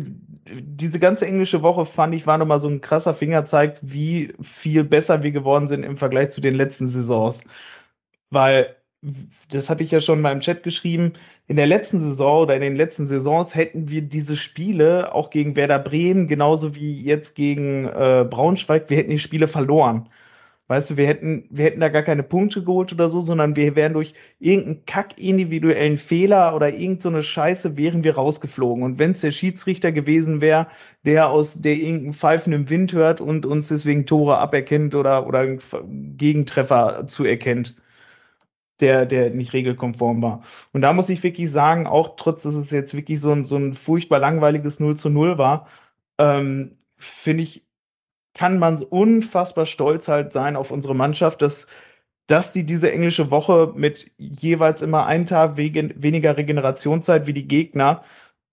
[0.48, 5.24] diese ganze englische Woche fand ich, war nochmal so ein krasser Fingerzeig, wie viel besser
[5.24, 7.44] wir geworden sind im Vergleich zu den letzten Saisons.
[8.30, 8.76] Weil,
[9.50, 11.14] das hatte ich ja schon mal im Chat geschrieben,
[11.48, 15.56] in der letzten Saison oder in den letzten Saisons hätten wir diese Spiele auch gegen
[15.56, 20.10] Werder Bremen, genauso wie jetzt gegen äh, Braunschweig, wir hätten die Spiele verloren.
[20.68, 23.76] Weißt du, wir hätten, wir hätten da gar keine Punkte geholt oder so, sondern wir
[23.76, 28.84] wären durch irgendeinen kack individuellen Fehler oder irgendeine so Scheiße wären wir rausgeflogen.
[28.84, 30.68] Und wenn es der Schiedsrichter gewesen wäre,
[31.06, 35.46] der aus der irgendeinen Pfeifen im Wind hört und uns deswegen Tore aberkennt oder, oder
[36.18, 37.76] Gegentreffer zuerkennt,
[38.80, 40.44] der, der nicht regelkonform war.
[40.74, 43.58] Und da muss ich wirklich sagen, auch trotz, dass es jetzt wirklich so ein, so
[43.58, 45.68] ein furchtbar langweiliges 0 zu 0 war,
[46.18, 47.65] ähm, finde ich,
[48.36, 51.68] kann man unfassbar stolz halt sein auf unsere Mannschaft, dass,
[52.28, 58.04] dass die diese englische Woche mit jeweils immer einen Tag weniger Regenerationszeit wie die Gegner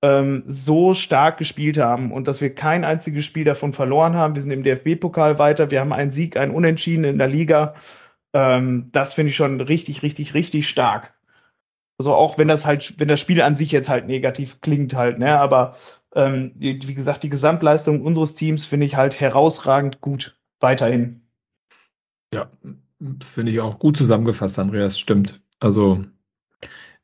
[0.02, 4.34] ähm, so stark gespielt haben und dass wir kein einziges Spiel davon verloren haben.
[4.34, 7.74] Wir sind im DFB-Pokal weiter, wir haben einen Sieg, einen Unentschieden in der Liga.
[8.34, 11.14] Ähm, das finde ich schon richtig, richtig, richtig stark.
[11.98, 15.18] Also auch wenn das halt, wenn das Spiel an sich jetzt halt negativ klingt halt,
[15.18, 15.76] ne, aber
[16.14, 20.36] ähm, wie gesagt, die Gesamtleistung unseres Teams finde ich halt herausragend gut.
[20.60, 21.22] Weiterhin.
[22.32, 22.50] Ja,
[23.22, 24.98] finde ich auch gut zusammengefasst, Andreas.
[24.98, 25.40] Stimmt.
[25.58, 26.04] Also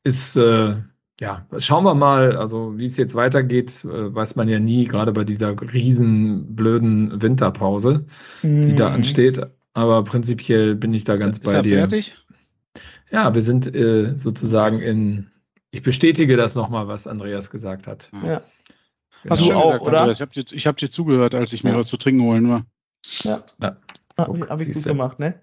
[0.03, 0.75] ist, äh,
[1.19, 5.11] ja, schauen wir mal, also wie es jetzt weitergeht, äh, weiß man ja nie, gerade
[5.11, 8.05] bei dieser riesen blöden Winterpause,
[8.41, 8.61] mhm.
[8.61, 8.95] die da mhm.
[8.95, 9.41] ansteht.
[9.73, 11.79] Aber prinzipiell bin ich da ganz ist, bei ist dir.
[11.79, 12.15] Fertig?
[13.11, 15.27] Ja, wir sind äh, sozusagen in,
[15.71, 18.09] ich bestätige das nochmal, was Andreas gesagt hat.
[18.23, 18.41] Ja.
[19.23, 19.35] Genau.
[19.35, 20.11] Hast du auch, gesagt, oder?
[20.11, 21.77] Ich habe dir, hab dir zugehört, als ich mir ja.
[21.77, 22.65] was zu trinken holen war.
[23.23, 23.43] Ja.
[23.61, 23.77] ja.
[24.17, 25.41] Habe hab ich gut gemacht, ne?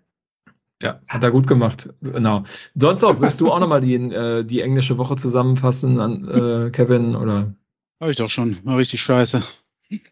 [0.83, 2.45] Ja, hat er gut gemacht, genau.
[2.75, 7.17] Sonst auch, willst du auch nochmal die, äh, die englische Woche zusammenfassen, an, äh, Kevin,
[7.17, 7.55] oder?
[7.99, 9.43] Habe ich doch schon, war richtig scheiße.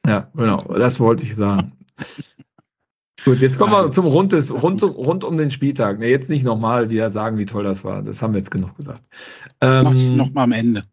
[0.07, 1.73] Ja, genau, das wollte ich sagen.
[3.25, 5.99] Gut, jetzt kommen wir zum rund, des, rund, rund um den Spieltag.
[5.99, 8.03] Ne, jetzt nicht nochmal wieder sagen, wie toll das war.
[8.03, 9.03] Das haben wir jetzt genug gesagt.
[9.63, 10.85] Ähm, nochmal am Ende.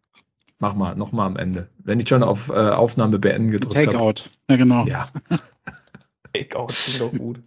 [0.62, 1.68] Mach mal, nochmal am Ende.
[1.78, 3.90] Wenn ich schon auf äh, Aufnahme beenden gedrückt habe.
[3.90, 4.30] Takeout.
[4.48, 4.86] Ja, genau.
[4.86, 5.08] Ja.
[6.32, 7.40] Takeout klingt auch gut.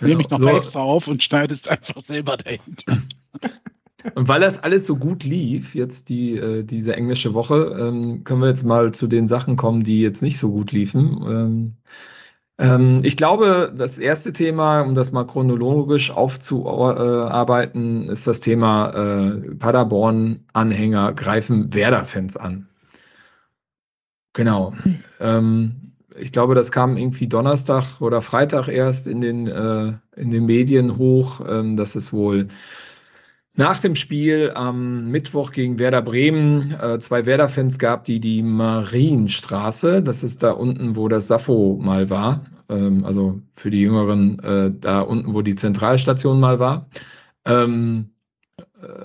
[0.00, 0.48] Nehme ich noch so.
[0.48, 3.02] extra auf und schneide es einfach selber dahinter.
[4.14, 8.42] Und weil das alles so gut lief, jetzt die, äh, diese englische Woche, ähm, können
[8.42, 11.24] wir jetzt mal zu den Sachen kommen, die jetzt nicht so gut liefen.
[11.26, 11.72] Ähm,
[12.58, 21.12] ich glaube, das erste Thema, um das mal chronologisch aufzuarbeiten, ist das Thema äh, Paderborn-Anhänger
[21.12, 22.66] greifen Werder-Fans an.
[24.32, 24.72] Genau.
[25.20, 30.46] Ähm, ich glaube, das kam irgendwie Donnerstag oder Freitag erst in den, äh, in den
[30.46, 32.48] Medien hoch, ähm, dass es wohl
[33.56, 40.02] nach dem Spiel am Mittwoch gegen Werder Bremen äh, zwei Werder-Fans gab, die die Marienstraße,
[40.02, 44.70] das ist da unten, wo das Sappho mal war, ähm, also für die Jüngeren äh,
[44.78, 46.88] da unten, wo die Zentralstation mal war,
[47.46, 48.15] ähm, äh,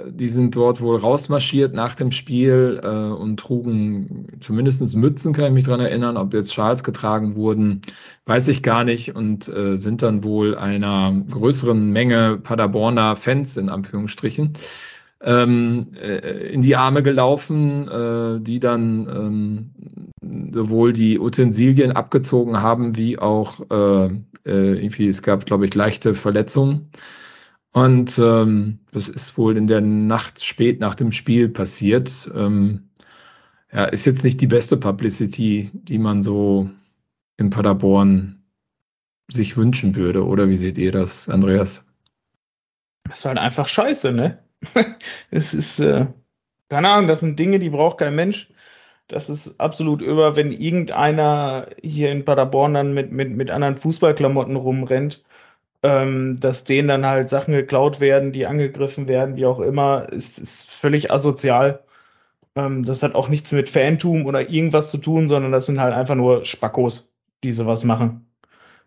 [0.09, 5.51] die sind dort wohl rausmarschiert nach dem Spiel äh, und trugen zumindest Mützen, kann ich
[5.51, 6.17] mich dran erinnern.
[6.17, 7.81] Ob jetzt Schals getragen wurden,
[8.25, 9.15] weiß ich gar nicht.
[9.15, 14.53] Und äh, sind dann wohl einer größeren Menge Paderborner Fans in Anführungsstrichen
[15.23, 19.71] ähm, äh, in die Arme gelaufen, äh, die dann
[20.23, 24.05] ähm, sowohl die Utensilien abgezogen haben, wie auch äh,
[24.45, 26.89] äh irgendwie, es gab, glaube ich, leichte Verletzungen.
[27.73, 32.29] Und ähm, das ist wohl in der Nacht spät nach dem Spiel passiert.
[32.35, 32.89] Ähm,
[33.71, 36.69] ja, ist jetzt nicht die beste Publicity, die man so
[37.37, 38.43] in Paderborn
[39.31, 40.25] sich wünschen würde.
[40.25, 41.85] Oder wie seht ihr das, Andreas?
[43.05, 44.39] Das ist halt einfach scheiße, ne?
[45.31, 46.07] es ist, äh,
[46.69, 48.49] keine Ahnung, das sind Dinge, die braucht kein Mensch.
[49.07, 54.55] Das ist absolut über, wenn irgendeiner hier in Paderborn dann mit, mit, mit anderen Fußballklamotten
[54.55, 55.23] rumrennt
[55.83, 60.39] ähm, dass denen dann halt Sachen geklaut werden, die angegriffen werden, wie auch immer, ist,
[60.39, 61.83] ist völlig asozial.
[62.55, 65.93] Ähm, das hat auch nichts mit Fantum oder irgendwas zu tun, sondern das sind halt
[65.93, 67.11] einfach nur Spackos,
[67.43, 68.27] die sowas machen.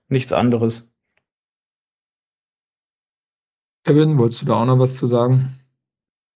[0.08, 0.92] Nichts anderes.
[3.84, 5.60] Kevin, wolltest du da auch noch was zu sagen?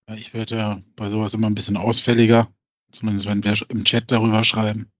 [0.08, 2.48] Ja, ich werde ja bei sowas immer ein bisschen ausfälliger,
[2.92, 4.90] zumindest wenn wir im Chat darüber schreiben.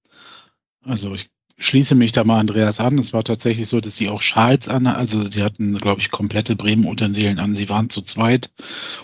[0.83, 2.99] Also ich schließe mich da mal Andreas an.
[2.99, 6.57] Es war tatsächlich so, dass sie auch Schals an, also sie hatten, glaube ich, komplette
[6.57, 7.55] Bremen-Utensilien an.
[7.55, 8.53] Sie waren zu zweit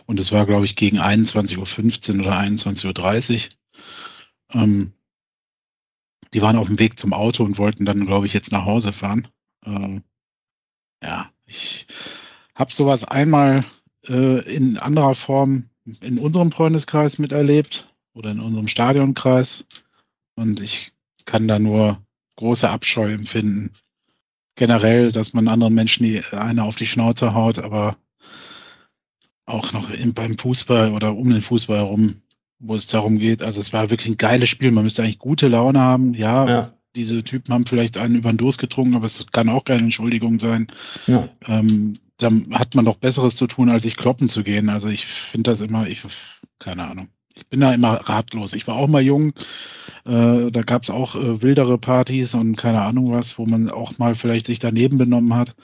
[0.06, 4.60] und es war, glaube ich, gegen 21.15 Uhr oder 21.30 Uhr.
[4.62, 4.92] Ähm,
[6.32, 8.92] die waren auf dem Weg zum Auto und wollten dann, glaube ich, jetzt nach Hause
[8.92, 9.28] fahren.
[9.64, 10.02] Ähm,
[11.02, 11.86] ja, ich
[12.54, 13.64] habe sowas einmal
[14.08, 19.64] äh, in anderer Form in unserem Freundeskreis miterlebt oder in unserem Stadionkreis.
[20.36, 20.92] Und ich
[21.24, 22.03] kann da nur
[22.36, 23.72] große Abscheu empfinden.
[24.56, 27.96] Generell, dass man anderen Menschen die eine auf die Schnauze haut, aber
[29.46, 32.22] auch noch in, beim Fußball oder um den Fußball herum,
[32.60, 33.42] wo es darum geht.
[33.42, 34.70] Also es war wirklich ein geiles Spiel.
[34.70, 36.14] Man müsste eigentlich gute Laune haben.
[36.14, 36.72] Ja, ja.
[36.94, 40.38] diese Typen haben vielleicht einen über den Durst getrunken, aber es kann auch keine Entschuldigung
[40.38, 40.68] sein.
[41.06, 41.28] Ja.
[41.46, 44.68] Ähm, da hat man doch Besseres zu tun, als sich kloppen zu gehen.
[44.68, 46.02] Also ich finde das immer, ich,
[46.60, 48.54] keine Ahnung ich bin da immer ratlos.
[48.54, 49.34] Ich war auch mal jung,
[50.04, 53.98] äh, da gab es auch äh, wildere Partys und keine Ahnung was, wo man auch
[53.98, 55.54] mal vielleicht sich daneben benommen hat.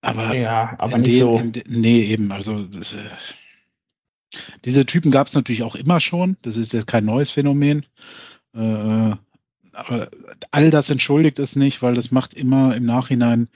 [0.00, 1.38] Aber, ja, aber nicht dem, so.
[1.38, 3.10] In, nee, eben, also das, äh,
[4.64, 6.36] diese Typen gab es natürlich auch immer schon.
[6.42, 7.86] Das ist jetzt kein neues Phänomen.
[8.54, 9.14] Äh,
[9.72, 10.08] aber
[10.50, 13.48] all das entschuldigt es nicht, weil das macht immer im Nachhinein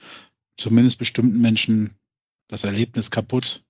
[0.57, 1.91] zumindest bestimmten Menschen
[2.47, 3.63] das Erlebnis kaputt.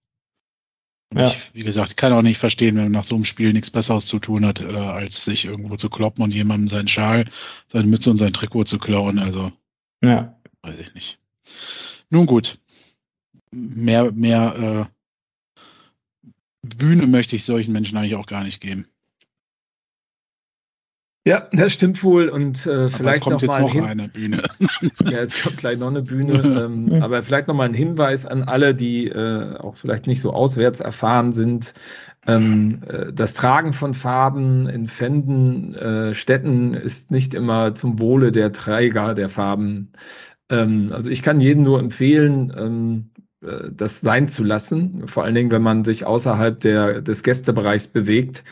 [1.15, 1.27] Ja.
[1.27, 3.71] Ich, wie gesagt, ich kann auch nicht verstehen, wenn man nach so einem Spiel nichts
[3.71, 7.25] Besseres zu tun hat, äh, als sich irgendwo zu kloppen und jemandem seinen Schal,
[7.67, 9.19] seine Mütze und sein Trikot zu klauen.
[9.19, 9.51] Also,
[10.01, 10.35] ja.
[10.61, 11.19] weiß ich nicht.
[12.09, 12.59] Nun gut.
[13.51, 15.57] Mehr, mehr äh,
[16.63, 18.87] Bühne möchte ich solchen Menschen eigentlich auch gar nicht geben.
[21.25, 22.27] Ja, das stimmt wohl.
[22.27, 24.43] Und äh, vielleicht noch mal noch ein eine Bühne.
[25.05, 26.33] ja, jetzt kommt gleich noch eine Bühne.
[26.63, 30.33] Ähm, aber vielleicht noch mal ein Hinweis an alle, die äh, auch vielleicht nicht so
[30.33, 31.73] auswärts erfahren sind.
[32.27, 38.31] Ähm, äh, das Tragen von Farben in Fänden, äh, Städten ist nicht immer zum Wohle
[38.31, 39.91] der Träger der Farben.
[40.49, 43.09] Ähm, also ich kann jedem nur empfehlen, ähm,
[43.41, 47.87] äh, das sein zu lassen, vor allen Dingen, wenn man sich außerhalb der, des Gästebereichs
[47.87, 48.43] bewegt.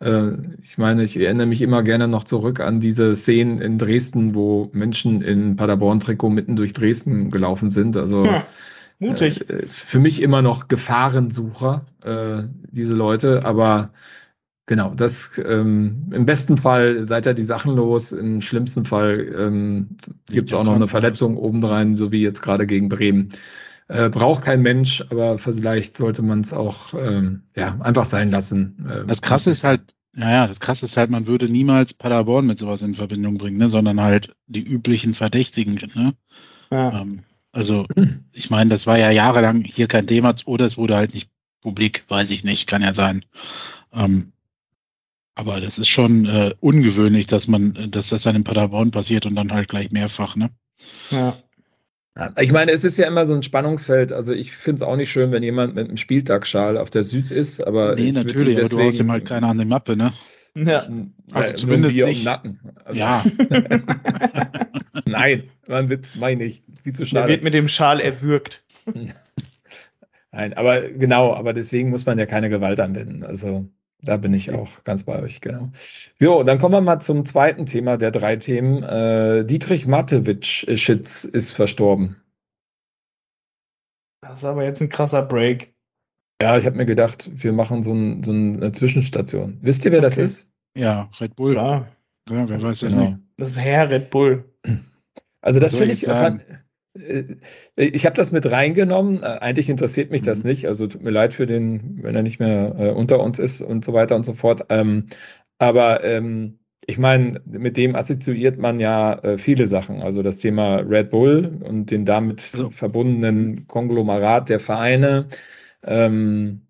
[0.00, 0.32] Äh,
[0.62, 4.70] ich meine, ich erinnere mich immer gerne noch zurück an diese Szenen in Dresden, wo
[4.72, 7.96] Menschen in Paderborn-Trikot mitten durch Dresden gelaufen sind.
[7.96, 8.46] Also ja,
[8.98, 9.48] mutig.
[9.48, 13.90] Äh, für mich immer noch Gefahrensucher, äh, diese Leute, aber
[14.68, 19.96] Genau, das ähm, im besten Fall seid ihr die Sachen los, im schlimmsten Fall ähm,
[20.28, 23.30] gibt es auch noch eine Verletzung obendrein, so wie jetzt gerade gegen Bremen.
[23.88, 28.86] Äh, braucht kein Mensch, aber vielleicht sollte man es auch ähm, ja, einfach sein lassen.
[28.86, 32.58] Äh, das Krasse ist halt, naja, das Krasse ist halt, man würde niemals Paderborn mit
[32.58, 35.74] sowas in Verbindung bringen, ne, sondern halt die üblichen Verdächtigen.
[35.94, 36.14] Ne?
[36.70, 37.00] Ja.
[37.00, 37.86] Ähm, Also,
[38.32, 41.30] ich meine, das war ja jahrelang hier kein Thema oder es wurde halt nicht
[41.62, 43.24] publik, weiß ich nicht, kann ja sein.
[43.92, 44.32] Ähm,
[45.34, 49.36] aber das ist schon äh, ungewöhnlich, dass man, dass das dann in Paderborn passiert und
[49.36, 50.50] dann halt gleich mehrfach, ne?
[51.10, 51.36] Ja.
[52.40, 54.12] Ich meine, es ist ja immer so ein Spannungsfeld.
[54.12, 57.30] Also ich finde es auch nicht schön, wenn jemand mit einem Spieltagsschal auf der Süd
[57.30, 60.12] ist, aber nee, natürlich, deswegen, aber du hast ihm halt keine an die Mappe, ne?
[60.54, 60.88] Ja.
[61.32, 62.24] Also zumindest Bier nicht.
[62.24, 62.58] Nacken.
[62.84, 63.24] Also, ja.
[65.04, 66.62] Nein, man Witz, meine ich.
[66.82, 67.26] Wie zu schade.
[67.26, 68.64] Der wird mit dem Schal erwürgt.
[70.32, 73.22] Nein, aber genau, aber deswegen muss man ja keine Gewalt anwenden.
[73.24, 73.68] Also
[74.00, 75.70] da bin ich auch ganz bei euch, genau.
[76.20, 78.82] So, dann kommen wir mal zum zweiten Thema der drei Themen.
[78.82, 82.16] Äh, Dietrich Matewitsch-Schitz ist verstorben.
[84.22, 85.74] Das ist aber jetzt ein krasser Break.
[86.40, 89.58] Ja, ich habe mir gedacht, wir machen so, ein, so, eine Zwischenstation.
[89.62, 90.06] Wisst ihr, wer okay.
[90.06, 90.50] das ist?
[90.76, 91.52] Ja, Red Bull.
[91.54, 91.88] Klar.
[92.30, 93.02] Ja, wer weiß ja genau.
[93.02, 93.18] nicht.
[93.36, 94.44] Das ist Herr Red Bull.
[95.40, 96.58] Also das finde ich, fand, äh,
[97.76, 99.22] ich habe das mit reingenommen.
[99.22, 100.50] Äh, eigentlich interessiert mich das mhm.
[100.50, 100.66] nicht.
[100.66, 103.84] Also tut mir leid für den, wenn er nicht mehr äh, unter uns ist und
[103.84, 104.66] so weiter und so fort.
[104.68, 105.06] Ähm,
[105.58, 110.00] aber ähm, ich meine, mit dem assoziiert man ja äh, viele Sachen.
[110.00, 112.70] Also das Thema Red Bull und den damit also.
[112.70, 115.28] verbundenen Konglomerat der Vereine
[115.84, 116.62] ähm,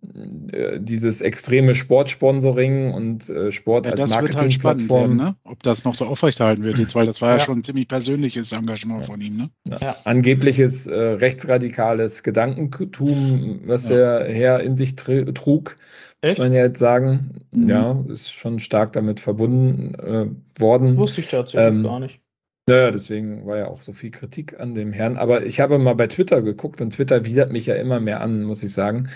[0.52, 5.22] äh, dieses extreme Sportsponsoring und äh, Sport ja, als halt Marketingplattform.
[5.22, 5.36] Halt ne?
[5.44, 7.88] Ob das noch so aufrechterhalten wird jetzt, weil das war ja, ja schon ein ziemlich
[7.88, 9.36] persönliches Engagement von ihm.
[9.36, 9.50] Ne?
[9.80, 9.96] Ja.
[10.04, 15.76] Angebliches äh, rechtsradikales Gedankentum, was der Herr in sich trug.
[16.20, 16.38] Echt?
[16.38, 17.68] Muss man ja jetzt sagen, mhm.
[17.68, 20.26] ja, ist schon stark damit verbunden äh,
[20.60, 20.96] worden.
[20.96, 22.20] Wusste ich tatsächlich ähm, gar nicht.
[22.68, 25.16] Naja, deswegen war ja auch so viel Kritik an dem Herrn.
[25.16, 28.42] Aber ich habe mal bei Twitter geguckt und Twitter widert mich ja immer mehr an,
[28.44, 29.08] muss ich sagen.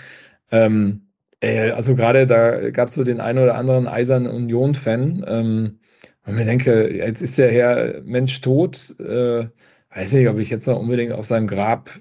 [0.51, 5.23] Ähm, äh, also gerade da gab es so den einen oder anderen Eisern Union-Fan.
[5.27, 5.79] Ähm,
[6.25, 8.95] und mir denke, jetzt ist der Herr Mensch tot.
[8.99, 9.49] Äh,
[9.93, 11.91] weiß nicht, ob ich jetzt noch unbedingt auf seinem Grab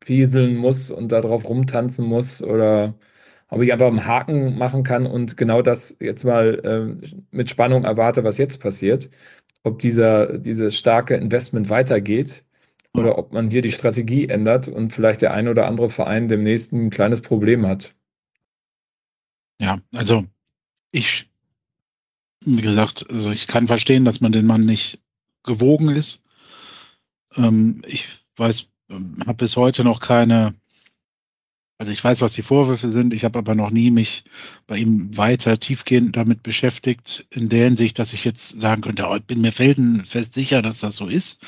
[0.00, 2.94] pieseln muss und da drauf rumtanzen muss oder
[3.48, 6.60] ob ich einfach einen Haken machen kann und genau das jetzt mal
[7.02, 9.08] äh, mit Spannung erwarte, was jetzt passiert
[9.68, 12.44] ob dieser, dieses starke Investment weitergeht
[12.94, 16.72] oder ob man hier die Strategie ändert und vielleicht der ein oder andere Verein demnächst
[16.72, 17.94] ein kleines Problem hat.
[19.60, 20.24] Ja, also
[20.90, 21.28] ich,
[22.44, 25.00] wie gesagt, also ich kann verstehen, dass man den Mann nicht
[25.44, 26.22] gewogen ist.
[27.36, 28.06] Ähm, ich
[28.36, 30.54] weiß, ähm, habe bis heute noch keine
[31.78, 34.24] also ich weiß, was die Vorwürfe sind, ich habe aber noch nie mich
[34.66, 39.14] bei ihm weiter tiefgehend damit beschäftigt, in der Hinsicht, dass ich jetzt sagen könnte, oh,
[39.14, 41.40] ich bin mir feldenfest sicher, dass das so ist.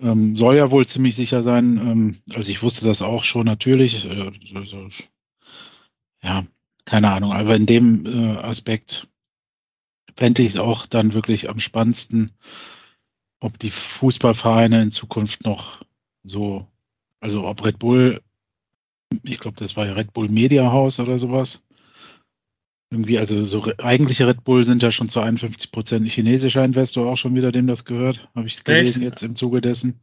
[0.00, 1.76] Ähm, soll ja wohl ziemlich sicher sein.
[1.78, 4.08] Ähm, also ich wusste das auch schon natürlich.
[4.54, 4.88] Also,
[6.20, 6.44] ja,
[6.84, 7.32] keine Ahnung.
[7.32, 9.06] Aber in dem äh, Aspekt
[10.16, 12.32] fände ich es auch dann wirklich am spannendsten,
[13.38, 15.80] ob die Fußballvereine in Zukunft noch
[16.24, 16.66] so,
[17.20, 18.20] also ob Red Bull
[19.22, 21.62] ich glaube, das war ja Red Bull Media House oder sowas.
[22.90, 27.16] Irgendwie, also so eigentliche Red Bull sind ja schon zu 51 Prozent chinesischer Investor auch
[27.16, 29.12] schon wieder, dem das gehört, habe ich gelesen Echt?
[29.12, 30.00] jetzt im Zuge dessen.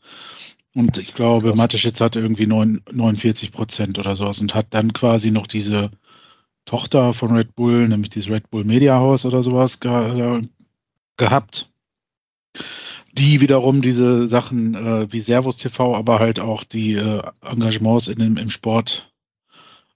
[0.74, 5.32] Und ich glaube, Mateschitz hatte irgendwie 9, 49 Prozent oder sowas und hat dann quasi
[5.32, 5.92] noch diese
[6.66, 10.44] Tochter von Red Bull, nämlich dieses Red Bull Media House oder sowas ge
[11.18, 11.72] gehabt
[13.14, 18.20] die wiederum diese Sachen äh, wie Servus TV, aber halt auch die äh, Engagements in
[18.20, 19.12] dem, im Sport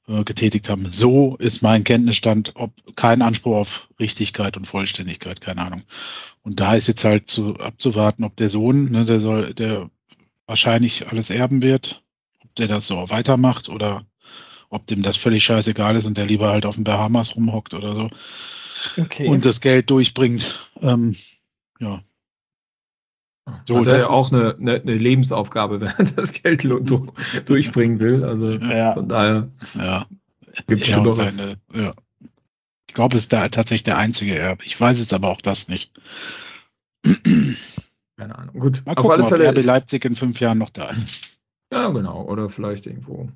[0.07, 0.91] äh, getätigt haben.
[0.91, 5.83] So ist mein Kenntnisstand, ob kein Anspruch auf Richtigkeit und Vollständigkeit, keine Ahnung.
[6.43, 9.89] Und da ist jetzt halt zu abzuwarten, ob der Sohn, ne, der soll, der
[10.45, 12.03] wahrscheinlich alles erben wird,
[12.43, 14.05] ob der das so weitermacht oder
[14.69, 17.95] ob dem das völlig scheißegal ist und der lieber halt auf den Bahamas rumhockt oder
[17.95, 18.09] so.
[18.97, 19.27] Okay.
[19.27, 20.69] Und das Geld durchbringt.
[20.81, 21.15] Ähm,
[21.79, 22.03] ja,
[23.67, 28.23] so, Hat er ja auch eine, eine, eine, Lebensaufgabe, wenn er das Geld durchbringen will.
[28.23, 28.93] Also ja.
[28.93, 30.05] von daher ja.
[30.67, 31.37] gibt es Schlimmeres.
[31.73, 31.93] Ja.
[32.87, 34.63] Ich glaube, es ist da tatsächlich der einzige Erbe.
[34.65, 35.91] Ich weiß jetzt aber auch das nicht.
[37.03, 38.59] Keine Ahnung.
[38.59, 39.49] Gut, Mal gucken, auf alle Fälle.
[39.49, 41.05] Ob RB Leipzig in fünf Jahren noch da ist.
[41.71, 42.23] Ja, genau.
[42.23, 43.29] Oder vielleicht irgendwo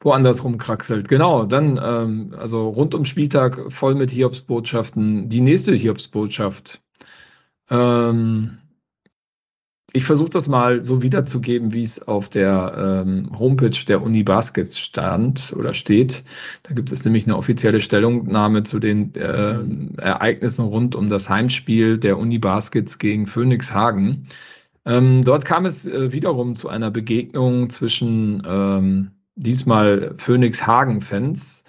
[0.00, 1.08] woanders rumkraxelt.
[1.08, 5.28] Genau, dann, ähm, also rund um Spieltag voll mit Hiobsbotschaften.
[5.28, 6.82] Die nächste Hiobsbotschaft.
[7.70, 8.58] Ähm,
[9.96, 14.76] ich versuche das mal so wiederzugeben, wie es auf der ähm, Homepage der Uni Baskets
[14.76, 16.24] stand oder steht.
[16.64, 21.96] Da gibt es nämlich eine offizielle Stellungnahme zu den äh, Ereignissen rund um das Heimspiel
[21.96, 24.24] der Uni Baskets gegen Phoenix Hagen.
[24.84, 31.63] Ähm, dort kam es äh, wiederum zu einer Begegnung zwischen ähm, diesmal Phoenix Hagen-Fans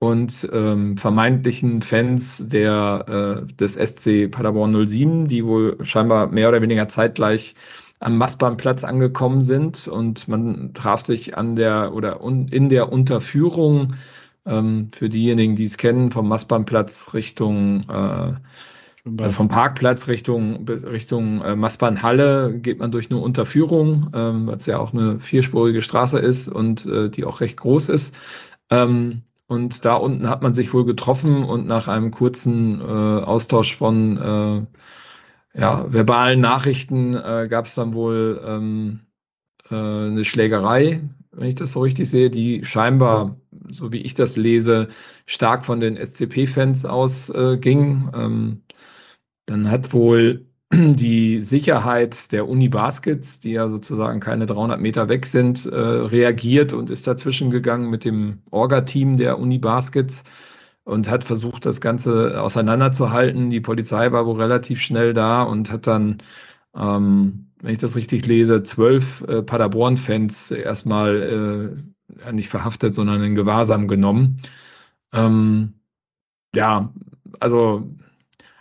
[0.00, 6.62] und ähm, vermeintlichen Fans der, äh, des SC Paderborn 07, die wohl scheinbar mehr oder
[6.62, 7.54] weniger zeitgleich
[8.00, 13.94] am Mastbahnplatz angekommen sind und man traf sich an der oder in der Unterführung
[14.46, 18.34] ähm, für diejenigen, die es kennen, vom Mastbahnplatz Richtung äh,
[19.16, 24.66] also vom Parkplatz Richtung, Richtung äh, Mastbahnhalle geht man durch eine Unterführung, ähm, weil es
[24.66, 28.14] ja auch eine vierspurige Straße ist und äh, die auch recht groß ist.
[28.70, 33.76] Ähm, und da unten hat man sich wohl getroffen und nach einem kurzen äh, Austausch
[33.76, 34.16] von
[35.54, 39.00] äh, ja, verbalen Nachrichten äh, gab es dann wohl ähm,
[39.70, 41.00] äh, eine Schlägerei,
[41.32, 43.40] wenn ich das so richtig sehe, die scheinbar,
[43.70, 44.88] so wie ich das lese,
[45.26, 48.10] stark von den SCP-Fans ausging.
[48.14, 48.62] Äh, ähm,
[49.46, 55.24] dann hat wohl die Sicherheit der Uni Baskets, die ja sozusagen keine 300 Meter weg
[55.26, 60.24] sind, äh, reagiert und ist dazwischen gegangen mit dem Orga-Team der Uni Baskets
[60.84, 63.50] und hat versucht, das Ganze auseinanderzuhalten.
[63.50, 66.18] Die Polizei war wohl relativ schnell da und hat dann,
[66.76, 71.76] ähm, wenn ich das richtig lese, zwölf äh, Paderborn-Fans erstmal
[72.26, 74.40] äh, nicht verhaftet, sondern in Gewahrsam genommen.
[75.12, 75.74] Ähm,
[76.54, 76.92] ja,
[77.40, 77.88] also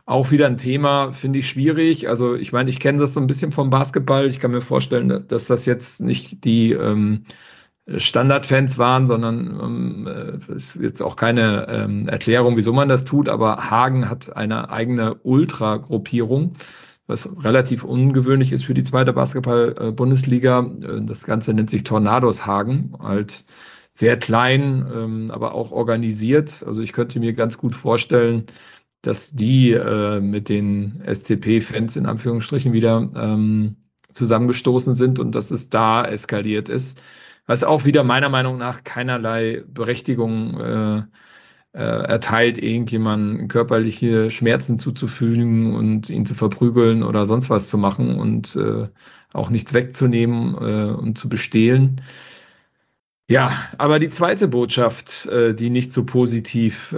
[0.08, 2.10] auch wieder ein Thema, finde ich schwierig.
[2.10, 4.28] Also ich meine, ich kenne das so ein bisschen vom Basketball.
[4.28, 7.26] Ich kann mir vorstellen, dass das jetzt nicht die ähm,
[7.96, 13.28] Standardfans waren, sondern ähm, äh, ist jetzt auch keine ähm, Erklärung, wieso man das tut.
[13.28, 16.54] Aber Hagen hat eine eigene Ultra-Gruppierung,
[17.08, 20.72] was relativ ungewöhnlich ist für die zweite Basketball-Bundesliga.
[20.84, 23.44] Äh, das Ganze nennt sich Tornados Hagen, halt
[23.90, 26.64] sehr klein, ähm, aber auch organisiert.
[26.66, 28.46] Also ich könnte mir ganz gut vorstellen,
[29.08, 33.78] dass die äh, mit den SCP-Fans in Anführungsstrichen wieder ähm,
[34.12, 37.02] zusammengestoßen sind und dass es da eskaliert ist.
[37.46, 40.98] Was auch wieder meiner Meinung nach keinerlei Berechtigung äh,
[41.72, 48.20] äh, erteilt, irgendjemanden körperliche Schmerzen zuzufügen und ihn zu verprügeln oder sonst was zu machen
[48.20, 48.90] und äh,
[49.32, 52.02] auch nichts wegzunehmen äh, und zu bestehlen.
[53.30, 56.94] Ja, aber die zweite Botschaft, äh, die nicht so positiv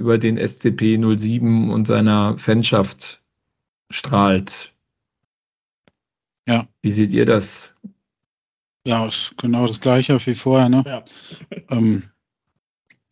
[0.00, 3.22] über den SCP 07 und seiner Fanschaft
[3.90, 4.74] strahlt.
[6.48, 6.66] Ja.
[6.80, 7.74] Wie seht ihr das?
[8.86, 10.82] Ja, ist genau das gleiche wie vorher, ne?
[10.86, 11.04] Ja.
[11.68, 12.04] ähm,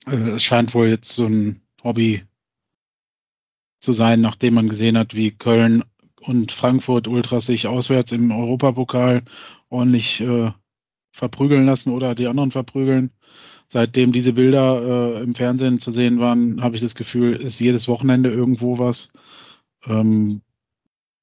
[0.06, 2.24] äh, es scheint wohl jetzt so ein Hobby
[3.80, 5.84] zu sein, nachdem man gesehen hat, wie Köln
[6.22, 9.24] und Frankfurt Ultras sich auswärts im Europapokal
[9.68, 10.52] ordentlich äh,
[11.12, 13.10] verprügeln lassen oder die anderen verprügeln
[13.68, 17.88] seitdem diese Bilder äh, im Fernsehen zu sehen waren, habe ich das Gefühl, ist jedes
[17.88, 19.10] Wochenende irgendwo was,
[19.86, 20.40] ähm,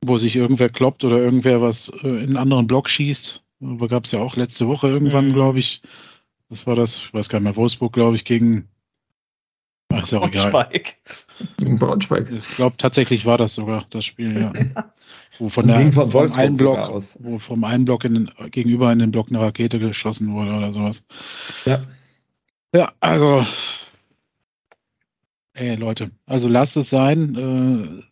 [0.04, 3.44] wo sich irgendwer kloppt oder irgendwer was äh, in einen anderen Block schießt.
[3.60, 5.34] Da gab es ja auch letzte Woche irgendwann, mhm.
[5.34, 5.82] glaube ich.
[6.50, 8.70] Das war das, ich weiß gar nicht mehr, Wolfsburg, glaube ich, gegen
[9.92, 10.96] Ach, ist auch Braunschweig.
[11.58, 12.30] Gegen Braunschweig.
[12.32, 14.54] Ich glaube, tatsächlich war das sogar das Spiel, ja.
[15.40, 17.18] wo von der, vom, vom einen Block, aus.
[17.22, 20.74] wo vom einen Block in den, gegenüber in den Block eine Rakete geschossen wurde oder
[20.74, 21.06] sowas.
[21.66, 21.82] Ja.
[22.76, 23.46] Ja, also,
[25.54, 27.36] ey Leute, also lasst es sein.
[27.36, 28.04] Äh,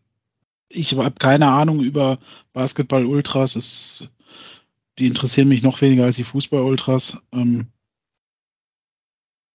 [0.69, 2.17] ich habe keine Ahnung über
[2.53, 4.09] Basketball-Ultras.
[4.99, 7.17] Die interessieren mich noch weniger als die Fußball-Ultras.
[7.33, 7.73] Ähm,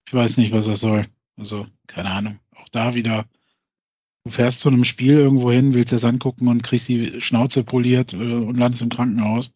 [0.06, 1.06] ich weiß nicht, was das soll.
[1.38, 2.38] Also, keine Ahnung.
[2.54, 3.24] Auch da wieder.
[4.24, 8.12] Du fährst zu einem Spiel irgendwo hin, willst das angucken und kriegst die Schnauze poliert
[8.12, 9.54] äh, und landest im Krankenhaus.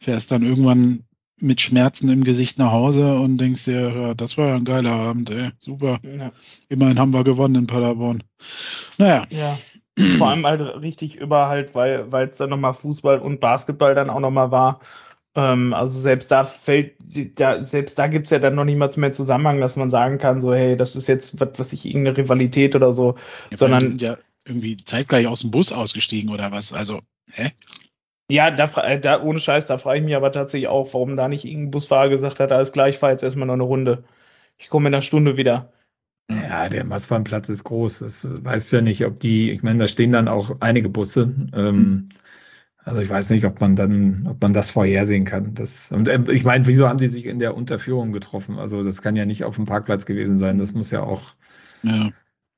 [0.00, 1.06] Fährst dann irgendwann
[1.38, 4.92] mit Schmerzen im Gesicht nach Hause und denkst dir, ja, das war ja ein geiler
[4.92, 5.98] Abend, ey, super.
[6.02, 6.32] Ja.
[6.68, 8.22] Immerhin haben wir gewonnen in Paderborn.
[8.98, 9.22] Naja.
[9.30, 9.58] Ja.
[10.18, 14.20] Vor allem halt richtig über halt, weil es dann nochmal Fußball und Basketball dann auch
[14.20, 14.80] nochmal war.
[15.34, 16.96] Ähm, also selbst da fällt,
[17.38, 20.40] da, selbst da gibt es ja dann noch niemals mehr Zusammenhang, dass man sagen kann,
[20.40, 23.16] so, hey, das ist jetzt, was was ich, irgendeine Rivalität oder so,
[23.50, 23.80] ja, sondern.
[23.80, 27.52] Die sind ja irgendwie zeitgleich aus dem Bus ausgestiegen oder was, also, hä?
[28.28, 31.28] Ja, da, äh, da, ohne Scheiß, da frage ich mich aber tatsächlich auch, warum da
[31.28, 34.04] nicht irgendein Busfahrer gesagt hat, alles gleich, fahr jetzt erstmal noch eine Runde.
[34.58, 35.72] Ich komme in einer Stunde wieder.
[36.28, 38.00] Ja, der Massbahnplatz ist groß.
[38.00, 41.34] Das weißt du ja nicht, ob die, ich meine, da stehen dann auch einige Busse.
[41.54, 42.08] Ähm,
[42.78, 45.54] also ich weiß nicht, ob man dann, ob man das vorhersehen kann.
[45.54, 48.58] Das, und äh, ich meine, wieso haben die sich in der Unterführung getroffen?
[48.58, 50.58] Also das kann ja nicht auf dem Parkplatz gewesen sein.
[50.58, 51.34] Das muss ja auch.
[51.82, 52.10] Ja,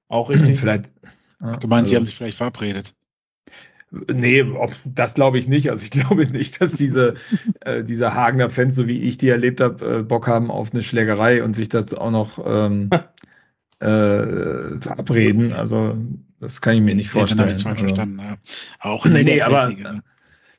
[0.09, 0.59] auch richtig.
[0.59, 0.93] Vielleicht.
[1.41, 2.95] Ja, du meinst, also, sie haben sich vielleicht verabredet.
[3.91, 4.45] Nee,
[4.85, 5.71] das glaube ich nicht.
[5.71, 7.15] Also ich glaube nicht, dass diese,
[7.61, 10.83] äh, diese Hagener Fans, so wie ich die erlebt habe, äh, Bock haben auf eine
[10.83, 12.91] Schlägerei und sich das auch noch ähm,
[13.81, 15.53] äh, verabreden.
[15.53, 15.97] Also
[16.41, 17.57] das kann ich mir nicht vorstellen.
[17.57, 18.37] Ich also, verstanden, ja.
[18.81, 20.03] Auch nee, nee, aber, ne?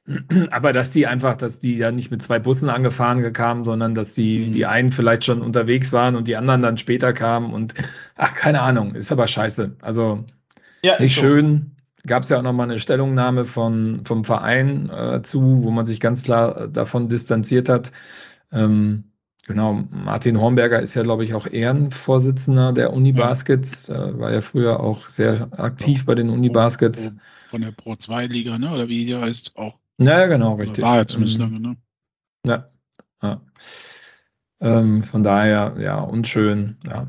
[0.51, 4.15] aber dass die einfach, dass die ja nicht mit zwei Bussen angefahren kamen, sondern dass
[4.15, 4.51] die, mhm.
[4.53, 7.75] die einen vielleicht schon unterwegs waren und die anderen dann später kamen und
[8.15, 9.75] ach, keine Ahnung, ist aber scheiße.
[9.81, 10.25] Also
[10.81, 11.75] ja, nicht schön.
[12.05, 15.99] Gab es ja auch nochmal eine Stellungnahme von, vom Verein äh, zu, wo man sich
[15.99, 17.91] ganz klar davon distanziert hat.
[18.51, 19.05] Ähm,
[19.45, 24.79] genau, Martin Hornberger ist ja, glaube ich, auch Ehrenvorsitzender der Unibaskets, äh, war ja früher
[24.79, 27.11] auch sehr aktiv bei den Unibaskets.
[27.49, 28.71] Von der Pro 2 Liga, ne?
[28.71, 29.79] Oder wie die heißt auch.
[29.97, 30.83] Naja, genau, richtig.
[30.83, 31.77] War ja zumindest ähm, lange, ne?
[32.45, 32.69] Ja.
[33.21, 33.41] ja.
[34.61, 37.07] Ähm, von daher, ja, unschön, ja.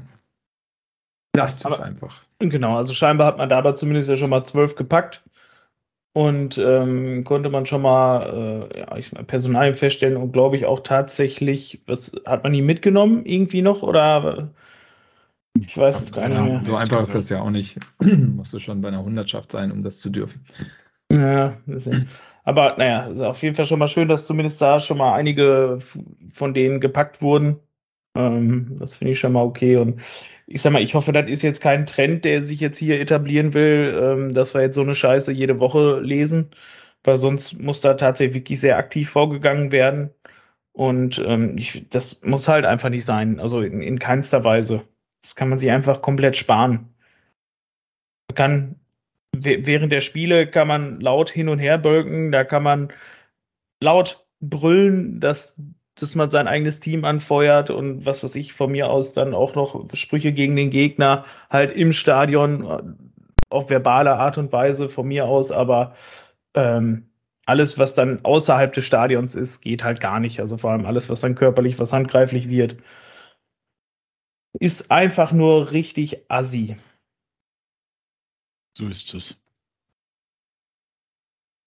[1.37, 2.23] Lasst es einfach.
[2.39, 5.23] Genau, also scheinbar hat man da aber zumindest ja schon mal zwölf gepackt
[6.13, 10.81] und ähm, konnte man schon mal äh, ja, ich Personalien feststellen und glaube ich auch
[10.81, 14.51] tatsächlich, was hat man die mitgenommen irgendwie noch oder
[15.59, 16.63] ich weiß es gar nicht mehr.
[16.65, 17.79] So einfach ist das ja auch nicht.
[18.01, 20.45] Musst du schon bei einer Hundertschaft sein, um das zu dürfen.
[21.13, 21.57] Ja,
[22.45, 25.79] aber naja, ist auf jeden Fall schon mal schön, dass zumindest da schon mal einige
[26.33, 27.59] von denen gepackt wurden.
[28.17, 29.77] Ähm, das finde ich schon mal okay.
[29.77, 30.01] Und
[30.51, 33.55] ich sag mal, ich hoffe, das ist jetzt kein Trend, der sich jetzt hier etablieren
[33.55, 36.51] will, ähm, dass wir jetzt so eine Scheiße jede Woche lesen,
[37.05, 40.11] weil sonst muss da tatsächlich wirklich sehr aktiv vorgegangen werden.
[40.73, 43.39] Und ähm, ich, das muss halt einfach nicht sein.
[43.39, 44.83] Also in, in keinster Weise.
[45.23, 46.95] Das kann man sich einfach komplett sparen.
[48.29, 48.77] Man kann
[49.33, 52.93] während der Spiele kann man laut hin und her bölken, da kann man
[53.81, 55.61] laut brüllen, dass,
[56.03, 59.55] dass man sein eigenes Team anfeuert und was weiß ich von mir aus dann auch
[59.55, 62.83] noch Sprüche gegen den Gegner halt im Stadion äh,
[63.51, 65.95] auf verbale Art und Weise von mir aus, aber
[66.55, 67.11] ähm,
[67.47, 70.41] alles, was dann außerhalb des Stadions ist, geht halt gar nicht.
[70.41, 72.77] Also vor allem alles, was dann körperlich, was handgreiflich wird,
[74.61, 76.77] ist einfach nur richtig assi.
[78.77, 79.41] So ist es.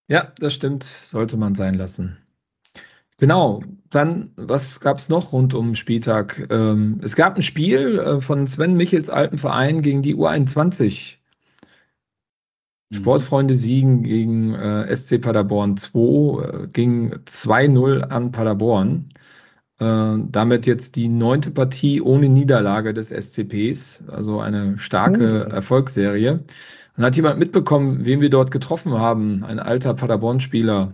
[0.08, 0.84] Ja, das stimmt.
[0.84, 2.22] Sollte man sein lassen.
[3.18, 6.47] Genau, dann, was gab es noch rund um Spieltag?
[6.49, 11.18] Ähm, es gab ein Spiel äh, von Sven Michels alten Verein gegen die U21.
[12.89, 12.95] Mhm.
[12.95, 19.09] Sportfreunde siegen gegen äh, SC Paderborn 2, äh, ging 2-0 an Paderborn.
[19.80, 25.51] Äh, damit jetzt die neunte Partie ohne Niederlage des SCPs, also eine starke mhm.
[25.51, 26.43] Erfolgsserie.
[26.95, 29.43] Und hat jemand mitbekommen, wen wir dort getroffen haben?
[29.43, 30.93] Ein alter Paderborn-Spieler.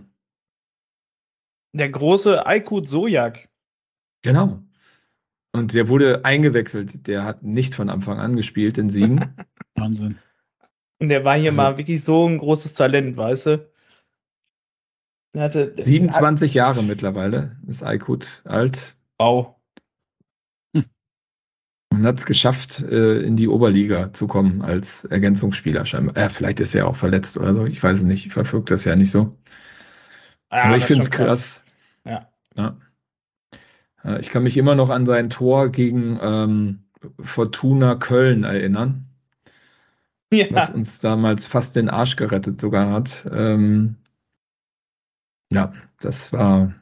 [1.72, 3.48] Der große Aykut Sojak.
[4.22, 4.62] Genau.
[5.52, 7.06] Und der wurde eingewechselt.
[7.06, 9.34] Der hat nicht von Anfang an gespielt in Siegen.
[9.74, 10.18] Wahnsinn.
[10.98, 13.70] Und der war hier also, mal wirklich so ein großes Talent, weißt du?
[15.32, 18.96] Er hatte, 27 Jahre mittlerweile ist Aykut alt.
[19.18, 19.60] Wow
[22.00, 26.16] und hat es geschafft, äh, in die Oberliga zu kommen als Ergänzungsspieler scheinbar.
[26.16, 27.66] Äh, vielleicht ist er auch verletzt oder so.
[27.66, 28.26] Ich weiß es nicht.
[28.26, 29.36] Ich verfolge das ja nicht so.
[30.50, 31.62] Ja, Aber ich finde es krass.
[32.04, 32.26] krass.
[32.56, 32.76] Ja.
[34.04, 34.18] ja.
[34.18, 36.84] Ich kann mich immer noch an sein Tor gegen ähm,
[37.22, 39.06] Fortuna Köln erinnern.
[40.32, 40.46] Ja.
[40.52, 43.26] Was uns damals fast den Arsch gerettet sogar hat.
[43.30, 43.96] Ähm,
[45.50, 46.72] ja, das war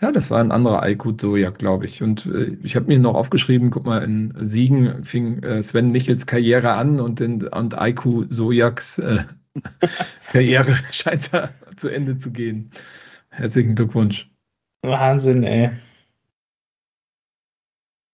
[0.00, 2.02] ja, das war ein anderer Aykut Sojak, glaube ich.
[2.02, 6.26] Und äh, ich habe mir noch aufgeschrieben, guck mal, in Siegen fing äh, Sven Michels
[6.26, 9.24] Karriere an und, in, und Aiku Sojaks äh,
[10.32, 12.70] Karriere scheint da zu Ende zu gehen.
[13.30, 14.30] Herzlichen Glückwunsch.
[14.82, 15.70] Wahnsinn, ey.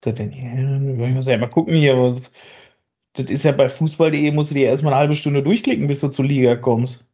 [0.01, 1.07] Das denn hier?
[1.07, 2.17] Ich muss ja mal gucken hier.
[3.15, 6.09] Das ist ja bei Fußball.de, musst du dir erstmal eine halbe Stunde durchklicken, bis du
[6.09, 7.07] zur Liga kommst.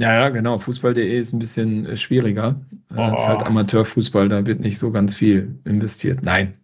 [0.00, 0.58] Ja, ja, genau.
[0.58, 2.60] Fußball.de ist ein bisschen äh, schwieriger.
[2.96, 3.14] Oh.
[3.16, 6.22] ist halt Amateurfußball, da wird nicht so ganz viel investiert.
[6.22, 6.54] Nein.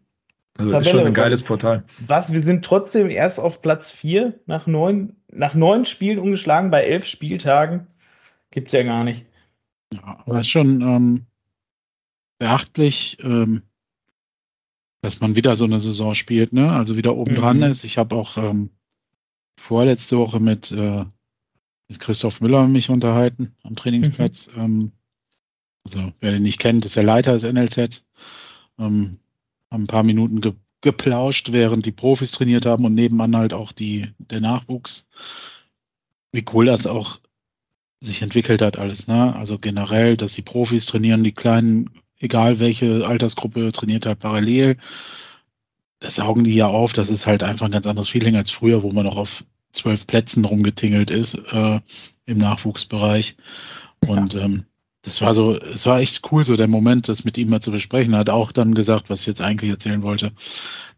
[0.56, 1.82] Also Tabelle, ist schon ein geiles Portal.
[2.06, 2.32] Was?
[2.32, 7.06] Wir sind trotzdem erst auf Platz 4 nach neun, nach neun Spielen ungeschlagen bei elf
[7.06, 7.88] Spieltagen.
[8.54, 9.26] Gibt's ja gar nicht.
[9.92, 11.26] Ja, aber ist schon ähm,
[12.38, 13.62] beachtlich, ähm,
[15.02, 16.70] dass man wieder so eine Saison spielt, ne?
[16.70, 17.64] Also wieder oben dran mhm.
[17.64, 17.82] ist.
[17.82, 18.70] Ich habe auch ähm,
[19.58, 21.04] vorletzte Woche mit äh,
[21.88, 24.48] mit Christoph Müller mich unterhalten am Trainingsplatz.
[24.54, 24.62] Mhm.
[24.62, 24.92] Ähm,
[25.84, 28.04] also wer den nicht kennt, ist der Leiter des NLZ.
[28.78, 29.18] Ähm,
[29.68, 33.72] haben ein paar Minuten ge geplauscht, während die Profis trainiert haben und nebenan halt auch
[33.72, 35.08] die, der Nachwuchs.
[36.30, 37.20] Wie cool das auch
[38.04, 39.34] sich entwickelt hat alles, ne?
[39.36, 44.76] Also generell, dass die Profis trainieren, die Kleinen, egal welche Altersgruppe, trainiert halt parallel.
[46.00, 46.92] Das saugen die ja auf.
[46.92, 50.06] Das ist halt einfach ein ganz anderes Feeling als früher, wo man noch auf zwölf
[50.06, 51.80] Plätzen rumgetingelt ist äh,
[52.26, 53.36] im Nachwuchsbereich.
[54.00, 54.64] Und ähm,
[55.02, 57.70] das war so, es war echt cool, so der Moment, das mit ihm mal zu
[57.70, 58.14] besprechen.
[58.14, 60.32] Er hat auch dann gesagt, was ich jetzt eigentlich erzählen wollte,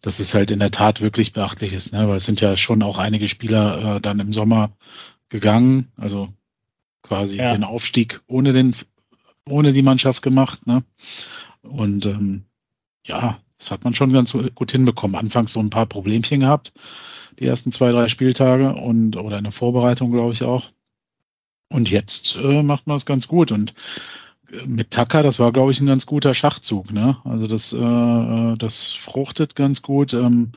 [0.00, 2.08] dass es halt in der Tat wirklich beachtlich ist, ne?
[2.08, 4.70] weil es sind ja schon auch einige Spieler äh, dann im Sommer
[5.28, 6.28] gegangen, also
[7.06, 7.52] quasi ja.
[7.52, 8.74] den Aufstieg ohne den,
[9.48, 10.82] ohne die Mannschaft gemacht, ne?
[11.62, 12.44] Und ähm,
[13.04, 15.16] ja, das hat man schon ganz gut hinbekommen.
[15.16, 16.72] Anfangs so ein paar Problemchen gehabt
[17.38, 20.70] die ersten zwei, drei Spieltage und oder in der Vorbereitung, glaube ich auch.
[21.68, 23.50] Und jetzt äh, macht man es ganz gut.
[23.50, 23.74] Und
[24.52, 26.92] äh, mit Tucker, das war, glaube ich, ein ganz guter Schachzug.
[26.92, 27.16] Ne?
[27.24, 30.14] Also das, äh, äh das fruchtet ganz gut.
[30.14, 30.52] Ähm,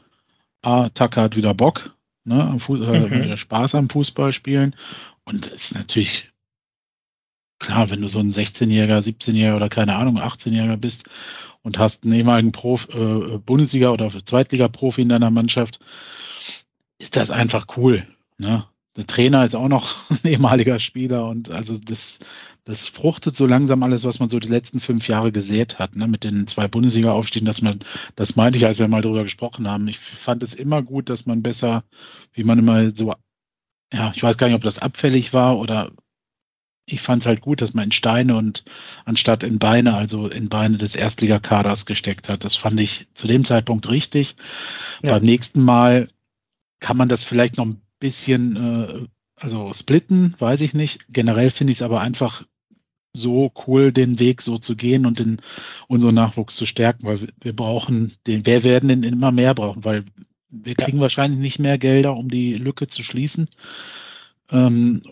[0.62, 1.96] A, Tucker hat wieder Bock,
[2.26, 2.44] ne?
[2.44, 3.38] am Fuß, äh, mhm.
[3.38, 4.76] Spaß am Fußball spielen.
[5.26, 6.32] Und es ist natürlich
[7.60, 11.06] klar, wenn du so ein 16-Jähriger, 17-Jähriger oder keine Ahnung, 18-Jähriger bist
[11.62, 15.80] und hast einen ehemaligen Prof, äh, Bundesliga- oder Zweitliga-Profi in deiner Mannschaft,
[16.98, 18.08] ist das einfach cool.
[18.38, 18.66] Ne?
[18.96, 22.20] Der Trainer ist auch noch ein ehemaliger Spieler und also das,
[22.64, 26.08] das fruchtet so langsam alles, was man so die letzten fünf Jahre gesät hat, ne?
[26.08, 27.80] mit den zwei Bundesliga-Aufstiegen, dass man,
[28.16, 29.88] das meinte ich, als wir mal darüber gesprochen haben.
[29.88, 31.84] Ich fand es immer gut, dass man besser,
[32.34, 33.14] wie man immer so,
[33.92, 35.92] ja, ich weiß gar nicht, ob das abfällig war oder
[36.92, 38.64] ich fand es halt gut, dass man in Steine und
[39.06, 42.44] anstatt in Beine, also in Beine des Erstligakaders gesteckt hat.
[42.44, 44.36] Das fand ich zu dem Zeitpunkt richtig.
[45.02, 45.12] Ja.
[45.12, 46.10] Beim nächsten Mal
[46.80, 51.06] kann man das vielleicht noch ein bisschen, äh, also splitten, weiß ich nicht.
[51.10, 52.44] Generell finde ich es aber einfach
[53.14, 55.42] so cool, den Weg so zu gehen und den,
[55.88, 60.06] unseren Nachwuchs zu stärken, weil wir brauchen den, wir werden den immer mehr brauchen, weil
[60.50, 61.04] wir kriegen ja.
[61.04, 63.50] wahrscheinlich nicht mehr Gelder, um die Lücke zu schließen.
[64.52, 65.04] Ähm,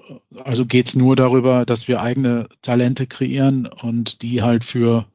[0.43, 5.05] also geht es nur darüber, dass wir eigene Talente kreieren und die halt für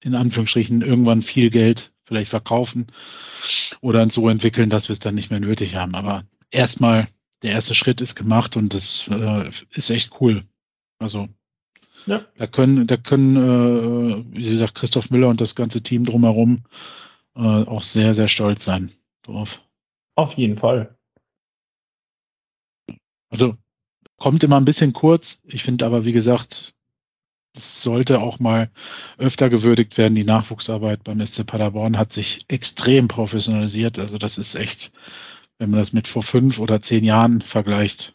[0.00, 2.86] in Anführungsstrichen irgendwann viel Geld vielleicht verkaufen
[3.80, 5.94] oder so entwickeln, dass wir es dann nicht mehr nötig haben.
[5.94, 7.08] Aber erstmal,
[7.42, 10.44] der erste Schritt ist gemacht und das äh, ist echt cool.
[10.98, 11.28] Also
[12.06, 12.24] ja.
[12.36, 16.62] da können, da können, äh, wie gesagt, Christoph Müller und das ganze Team drumherum
[17.34, 19.60] äh, auch sehr, sehr stolz sein drauf.
[20.14, 20.96] Auf jeden Fall.
[23.28, 23.56] Also
[24.18, 25.40] Kommt immer ein bisschen kurz.
[25.44, 26.74] Ich finde aber, wie gesagt,
[27.54, 28.70] es sollte auch mal
[29.18, 30.14] öfter gewürdigt werden.
[30.14, 33.98] Die Nachwuchsarbeit beim SC Paderborn hat sich extrem professionalisiert.
[33.98, 34.92] Also das ist echt,
[35.58, 38.14] wenn man das mit vor fünf oder zehn Jahren vergleicht,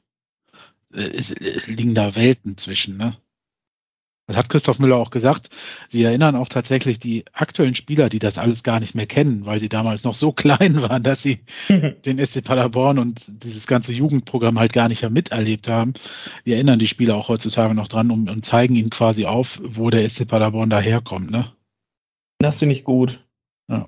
[0.92, 2.98] es äh, liegen da Welten zwischen.
[2.98, 3.18] Ne?
[4.32, 5.50] Das hat Christoph Müller auch gesagt.
[5.90, 9.60] Sie erinnern auch tatsächlich die aktuellen Spieler, die das alles gar nicht mehr kennen, weil
[9.60, 14.58] sie damals noch so klein waren, dass sie den SC Paderborn und dieses ganze Jugendprogramm
[14.58, 15.96] halt gar nicht mehr miterlebt haben.
[16.46, 19.90] Die erinnern die Spieler auch heutzutage noch dran und, und zeigen ihnen quasi auf, wo
[19.90, 21.30] der SC Paderborn daherkommt.
[21.30, 21.52] Ne?
[22.40, 23.22] Das finde ich gut.
[23.68, 23.88] Ja.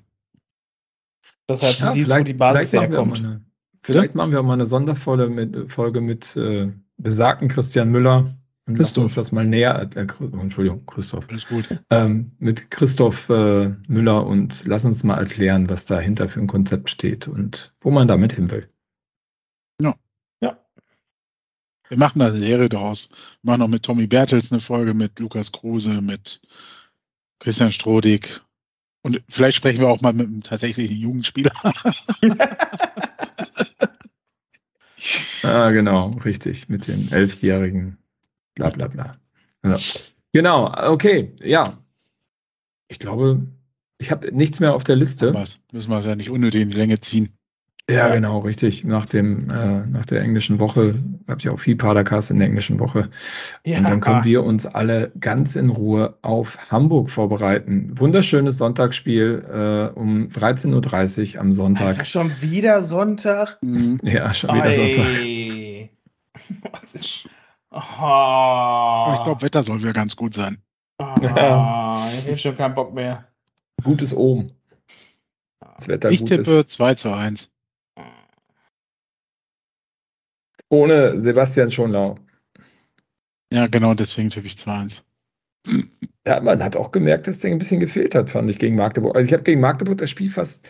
[1.46, 3.12] Das heißt, du ja, siehst, wo die Basis vielleicht herkommt.
[3.12, 3.44] Machen eine,
[3.82, 8.34] vielleicht machen wir auch mal eine Sonderfolge mit, Folge mit äh, besagten Christian Müller
[8.66, 11.28] und lass uns das mal näher, äh, Entschuldigung, Christoph.
[11.28, 11.78] Alles gut.
[11.90, 16.88] Ähm, mit Christoph äh, Müller und lass uns mal erklären, was dahinter für ein Konzept
[16.88, 18.66] steht und wo man damit hin will.
[19.82, 19.94] Ja.
[20.40, 20.58] Ja.
[21.88, 23.10] Wir machen da eine Serie draus.
[23.42, 26.40] Wir machen auch mit Tommy Bertels eine Folge, mit Lukas Kruse, mit
[27.40, 28.40] Christian Strodig.
[29.02, 31.52] Und vielleicht sprechen wir auch mal mit einem tatsächlichen Jugendspieler.
[35.42, 36.70] ah, genau, richtig.
[36.70, 37.98] Mit den Elfjährigen
[38.54, 39.12] bla bla bla.
[39.64, 39.76] Ja.
[40.32, 41.78] Genau, okay, ja.
[42.88, 43.46] Ich glaube,
[43.98, 45.32] ich habe nichts mehr auf der Liste.
[45.72, 47.36] Müssen wir es ja nicht unnötig in die Länge ziehen.
[47.88, 48.82] Ja, genau, richtig.
[48.84, 50.94] Nach dem, äh, nach der englischen Woche
[51.26, 53.10] gab es ja auch viel Padercast in der englischen Woche.
[53.66, 53.78] Ja.
[53.78, 57.92] Und dann können wir uns alle ganz in Ruhe auf Hamburg vorbereiten.
[57.98, 61.88] Wunderschönes Sonntagsspiel äh, um 13.30 Uhr am Sonntag.
[61.88, 63.58] Alter, schon wieder Sonntag?
[64.02, 65.90] Ja, schon wieder Ei.
[66.34, 66.72] Sonntag.
[66.82, 67.28] Was ist
[67.76, 69.14] Oh.
[69.16, 70.62] Ich glaube, Wetter soll wieder ganz gut sein.
[71.00, 73.26] Oh, ich habe schon keinen Bock mehr.
[73.82, 74.52] Gutes Ohm.
[75.76, 76.70] Das Wetter ich tippe ist.
[76.70, 77.50] 2 zu 1.
[80.68, 82.16] Ohne Sebastian Schonlau.
[83.52, 85.02] Ja, genau, deswegen tippe ich 2-1.
[86.26, 89.16] Ja, man hat auch gemerkt, dass der ein bisschen gefehlt hat, fand ich, gegen Magdeburg.
[89.16, 90.68] Also ich habe gegen Magdeburg das Spiel fast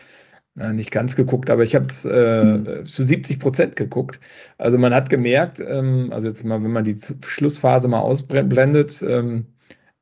[0.57, 2.87] na, nicht ganz geguckt, aber ich habe es äh, mhm.
[2.87, 4.21] zu 70 Prozent geguckt.
[4.57, 9.47] Also man hat gemerkt, ähm, also jetzt mal, wenn man die Schlussphase mal ausblendet, ähm,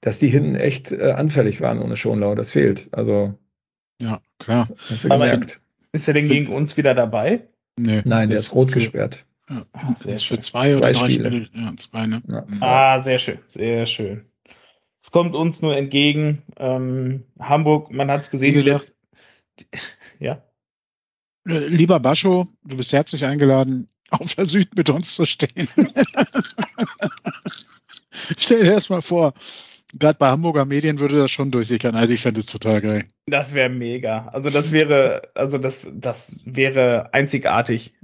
[0.03, 2.35] dass die hinten echt äh, anfällig waren ohne Schonlau.
[2.35, 2.89] Das fehlt.
[2.93, 3.35] Also
[3.99, 4.69] ja, klar.
[4.91, 5.61] Hast du gemerkt.
[5.93, 7.49] Ist er denn gegen uns wieder dabei?
[7.79, 9.25] Nee, Nein, der ist rot für, gesperrt.
[9.49, 10.37] Ja, ah, sehr schön.
[10.37, 11.29] Für zwei, zwei oder drei Spiele.
[11.29, 11.49] Spiele.
[11.55, 12.23] Ja, zwei, ne?
[12.29, 12.67] Ja, zwei.
[12.67, 14.25] Ah, sehr schön, sehr schön.
[15.03, 16.43] Es kommt uns nur entgegen.
[16.59, 18.81] Ähm, Hamburg, man hat es gesehen.
[20.23, 20.43] Ja.
[21.49, 25.69] Äh, lieber Bascho, du bist herzlich eingeladen, auf der Süd mit uns zu stehen.
[28.39, 29.35] Stell dir das mal vor,
[29.93, 31.97] gerade bei Hamburger Medien würde das schon durchsickern.
[31.97, 33.05] Also ich fände es total geil.
[33.27, 34.29] Das wäre mega.
[34.29, 37.95] Also das wäre, also das, das wäre einzigartig.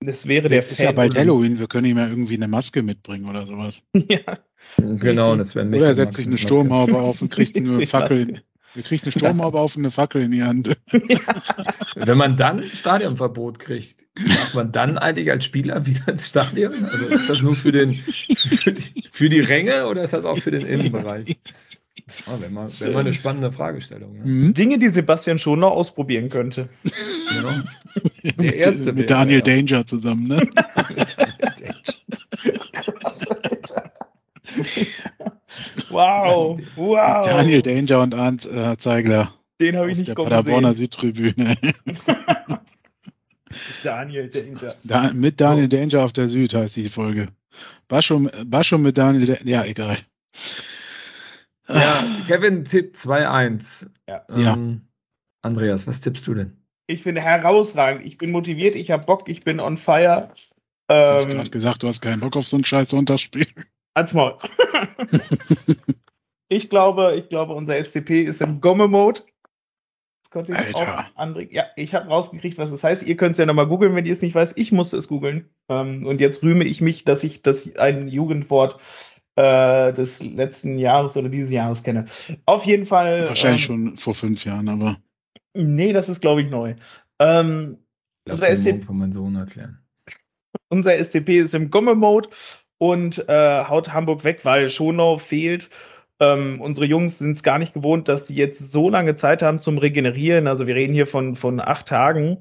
[0.00, 0.72] Das wäre der Fan.
[0.72, 3.82] ist ja bald Halloween, wir können ihm ja irgendwie eine Maske mitbringen oder sowas.
[4.08, 4.38] Ja.
[4.78, 8.42] Genau, das wäre Oder er setzt sich eine Sturmhaube auf und kriegt eine Fackel
[8.74, 10.76] Ihr kriegt eine Sturmhaube auf eine Fackel in die Hand.
[11.08, 11.20] Ja.
[11.94, 16.72] Wenn man dann Stadionverbot kriegt, darf man dann eigentlich als Spieler wieder ins Stadion?
[16.72, 20.38] Also ist das nur für, den, für, die, für die Ränge oder ist das auch
[20.38, 21.36] für den Innenbereich?
[22.26, 24.18] Oh, Wäre mal, wär mal eine spannende Fragestellung.
[24.18, 24.24] Ne?
[24.24, 24.54] Mhm.
[24.54, 26.68] Dinge, die Sebastian schon noch ausprobieren könnte.
[26.82, 27.50] Genau.
[28.42, 28.86] Der erste.
[28.86, 29.56] mit, mit Daniel ja.
[29.56, 30.36] Danger zusammen, ne?
[30.36, 31.74] mit Daniel Danger.
[35.90, 37.24] Wow, wow.
[37.24, 39.32] Daniel Danger und Arndt äh, Zeigler.
[39.60, 41.56] Den habe ich nicht der Paderborner Südtribüne.
[43.82, 44.74] Daniel Danger.
[44.84, 45.76] Da, mit Daniel so.
[45.76, 47.28] Danger auf der Süd heißt die Folge.
[47.88, 49.46] Bascho, Bascho mit Daniel Danger.
[49.46, 49.98] Ja, egal.
[51.68, 53.88] Ja, Kevin tippt 2-1.
[54.08, 54.24] Ja.
[54.28, 54.82] Ähm,
[55.42, 56.56] Andreas, was tippst du denn?
[56.86, 58.06] Ich finde herausragend.
[58.06, 60.30] Ich bin motiviert, ich habe Bock, ich bin on fire.
[60.88, 63.46] Ähm, hast gerade gesagt, du hast keinen Bock auf so ein scheiß Sonntagsspiel.
[63.96, 64.36] Als Maul.
[66.48, 69.22] ich glaube, ich glaube, unser SCP ist im Gomme-Mode.
[70.22, 71.50] Das konnte ich auch anbringen.
[71.50, 73.04] Ja, ich habe rausgekriegt, was das heißt.
[73.04, 74.58] Ihr könnt es ja nochmal googeln, wenn ihr es nicht weiß.
[74.58, 75.48] Ich musste es googeln.
[75.70, 78.78] Ähm, und jetzt rühme ich mich, dass ich das ein Jugendwort
[79.36, 82.04] äh, des letzten Jahres oder dieses Jahres kenne.
[82.44, 83.26] Auf jeden Fall.
[83.26, 84.98] Wahrscheinlich ähm, schon vor fünf Jahren, aber.
[85.54, 86.74] Nee, das ist, glaube ich, neu.
[87.18, 87.78] Ähm,
[88.26, 89.78] Lass unser SCP von meinem Sohn erklären.
[90.68, 92.28] Unser SCP ist im Gomme-Mode
[92.78, 95.70] und äh, haut Hamburg weg, weil Schonau fehlt.
[96.18, 99.58] Ähm, unsere Jungs sind es gar nicht gewohnt, dass sie jetzt so lange Zeit haben
[99.58, 100.46] zum Regenerieren.
[100.46, 102.38] Also wir reden hier von, von acht Tagen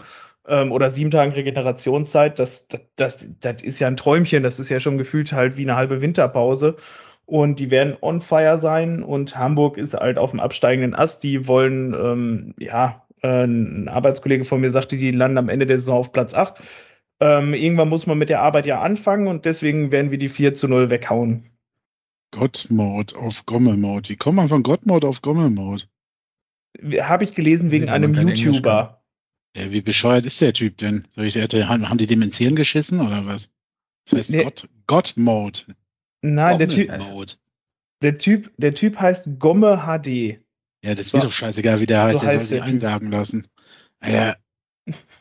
[0.47, 2.39] ähm, oder sieben Tagen Regenerationszeit.
[2.39, 4.43] Das, das, das, das ist ja ein Träumchen.
[4.43, 6.77] Das ist ja schon gefühlt halt wie eine halbe Winterpause.
[7.25, 9.03] Und die werden on fire sein.
[9.03, 11.23] Und Hamburg ist halt auf dem absteigenden Ast.
[11.23, 15.79] Die wollen, ähm, ja, äh, ein Arbeitskollege von mir sagte, die landen am Ende der
[15.79, 16.61] Saison auf Platz 8.
[17.19, 20.53] Ähm, irgendwann muss man mit der Arbeit ja anfangen und deswegen werden wir die 4
[20.53, 21.49] zu 0 weghauen.
[22.31, 24.09] Gottmode auf Gomme-Mode.
[24.09, 25.83] Wie kommt man von Gottmode auf Gomme-Mode?
[27.01, 29.01] Habe ich gelesen wegen einem YouTuber.
[29.55, 31.07] Ja, wie bescheuert ist der Typ denn?
[31.15, 33.49] Soll ich, haben die dem ins Hirn geschissen oder was?
[34.05, 34.43] Das heißt nee.
[34.43, 35.61] Gott, God-Mode.
[36.21, 36.91] Nein, der typ,
[38.01, 40.39] der typ, der Typ heißt Gomme HD.
[40.83, 42.19] Ja, das wird doch scheißegal, wie der heißt.
[42.19, 43.47] So der heißt soll sich einsagen lassen.
[44.03, 44.35] Ja,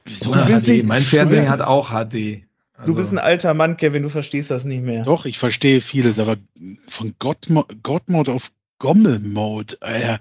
[0.04, 0.84] Wieso HD?
[0.84, 2.44] Mein Fernseher hat auch HD.
[2.76, 5.04] Also du bist ein alter Mann, Kevin, du verstehst das nicht mehr.
[5.04, 6.36] Doch, ich verstehe vieles, aber
[6.88, 10.20] von God-Mode auf Gommel-Mode, Alter.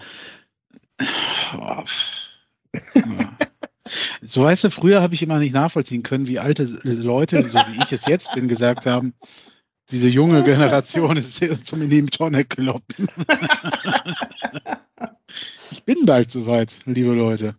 [4.21, 7.83] so weißt du, früher habe ich immer nicht nachvollziehen können, wie alte Leute, so wie
[7.83, 9.13] ich es jetzt bin, gesagt haben,
[9.91, 13.07] diese junge Generation ist zum in die Tonne kloppen.
[15.71, 17.55] ich bin bald soweit, liebe Leute.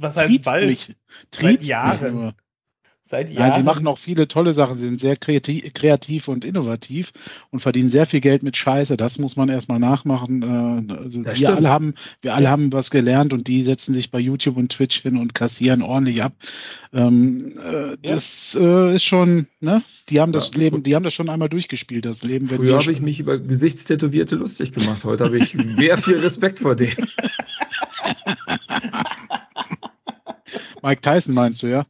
[0.00, 0.66] Was heißt Trieb's bald?
[0.68, 0.94] Nicht.
[1.32, 2.34] Seit Jahren.
[3.10, 3.50] Seit Jahren.
[3.50, 4.74] Ja, sie machen auch viele tolle Sachen.
[4.74, 7.12] Sie sind sehr kreativ, und innovativ
[7.50, 8.96] und verdienen sehr viel Geld mit Scheiße.
[8.96, 10.88] Das muss man erstmal nachmachen.
[10.88, 14.20] Äh, also wir alle haben, wir alle haben was gelernt und die setzen sich bei
[14.20, 16.34] YouTube und Twitch hin und kassieren ordentlich ab.
[16.92, 19.82] Ähm, äh, das äh, ist schon, ne?
[20.08, 22.46] Die haben das ja, Leben, die haben das schon einmal durchgespielt, das Leben.
[22.46, 25.02] Früher habe ich mich über Gesichtstätowierte lustig gemacht.
[25.02, 27.08] Heute habe ich sehr viel Respekt vor denen.
[30.82, 31.86] Mike Tyson meinst du, ja?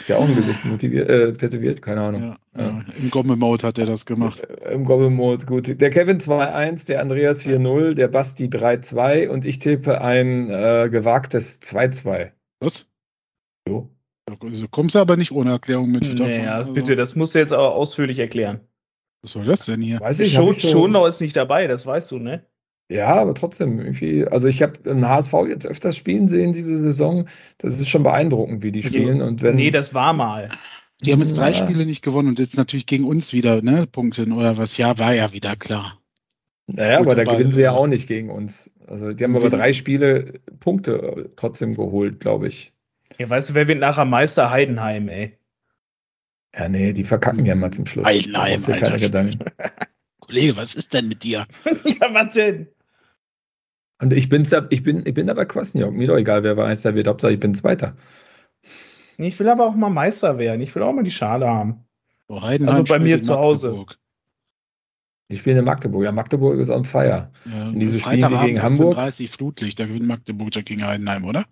[0.00, 2.36] Ist ja auch ein Gesicht motiviert, äh, tätowiert, keine Ahnung.
[2.54, 2.84] Ja, ja.
[3.00, 4.40] Im Gomme-Mode hat er das gemacht.
[4.40, 5.80] Äh, Im Gomme-Mode, gut.
[5.80, 11.62] Der Kevin 2-1, der Andreas 4-0, der Basti 3-2 und ich tippe ein äh, gewagtes
[11.62, 12.32] 2-2.
[12.60, 12.86] Was?
[13.66, 13.88] So.
[14.26, 16.02] Du kommst aber nicht ohne Erklärung mit.
[16.18, 16.72] Naja, also.
[16.72, 18.60] bitte, das musst du jetzt aber ausführlich erklären.
[19.22, 20.00] Was soll das denn hier?
[20.00, 20.70] Weiß ich, schon, schon.
[20.70, 22.44] Schonau ist nicht dabei, das weißt du, ne?
[22.88, 27.26] Ja, aber trotzdem irgendwie, also ich habe den HSV jetzt öfters spielen sehen diese Saison.
[27.58, 29.22] Das ist schon beeindruckend, wie die spielen.
[29.22, 30.50] Und wenn, nee, das war mal.
[31.00, 31.56] Die haben jetzt drei ja.
[31.56, 34.76] Spiele nicht gewonnen und jetzt natürlich gegen uns wieder, ne, Punkte oder was?
[34.76, 36.00] Ja, war ja wieder klar.
[36.66, 38.70] Naja, Gut, aber da gewinnen sie ja auch nicht gegen uns.
[38.86, 42.72] Also die haben aber drei Spiele Punkte trotzdem geholt, glaube ich.
[43.18, 44.50] Ja, weißt du, wer wird nachher Meister?
[44.50, 45.36] Heidenheim, ey.
[46.54, 48.06] Ja, nee, die verkacken ja mal zum Schluss.
[48.06, 49.44] Heidenheim, da keine Gedanken.
[50.20, 51.46] Kollege, was ist denn mit dir?
[51.84, 52.68] ja, was denn?
[54.04, 55.94] Und ich, bin's, ich, bin, ich bin aber Kwasniok.
[55.94, 57.08] Mir doch egal, wer Meister wird.
[57.08, 57.96] Hauptsache, ich bin Zweiter.
[59.16, 60.60] Ich will aber auch mal Meister werden.
[60.60, 61.86] Ich will auch mal die Schale haben.
[62.28, 63.86] Oh, also bei mir zu Hause.
[65.28, 66.04] Ich spiele in Magdeburg.
[66.04, 67.32] Ja, Magdeburg ist on fire.
[67.46, 68.96] Ja, und diese Spiele gegen Hamburg.
[68.96, 71.46] 30 Flutlicht, da gewinnt Magdeburg gegen Heidenheim, oder?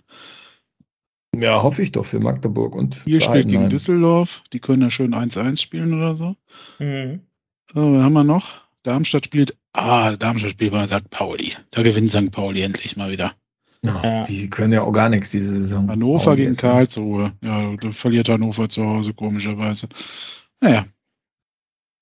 [1.34, 4.42] Ja, hoffe ich doch für Magdeburg und Hier spielt gegen Düsseldorf.
[4.52, 6.36] Die können ja schön 1-1 spielen oder so.
[6.78, 7.22] Mhm.
[7.72, 8.61] So, was haben wir noch?
[8.82, 11.08] Darmstadt spielt, ah, Darmstadt spielt bei St.
[11.10, 11.56] Pauli.
[11.70, 12.30] Da gewinnt St.
[12.30, 13.34] Pauli endlich mal wieder.
[13.84, 15.88] Ja, Die können ja auch gar nichts diese Saison.
[15.90, 17.32] Hannover Pauli gegen Karlsruhe.
[17.42, 19.88] Ja, da verliert Hannover zu Hause komischerweise.
[20.60, 20.86] Naja.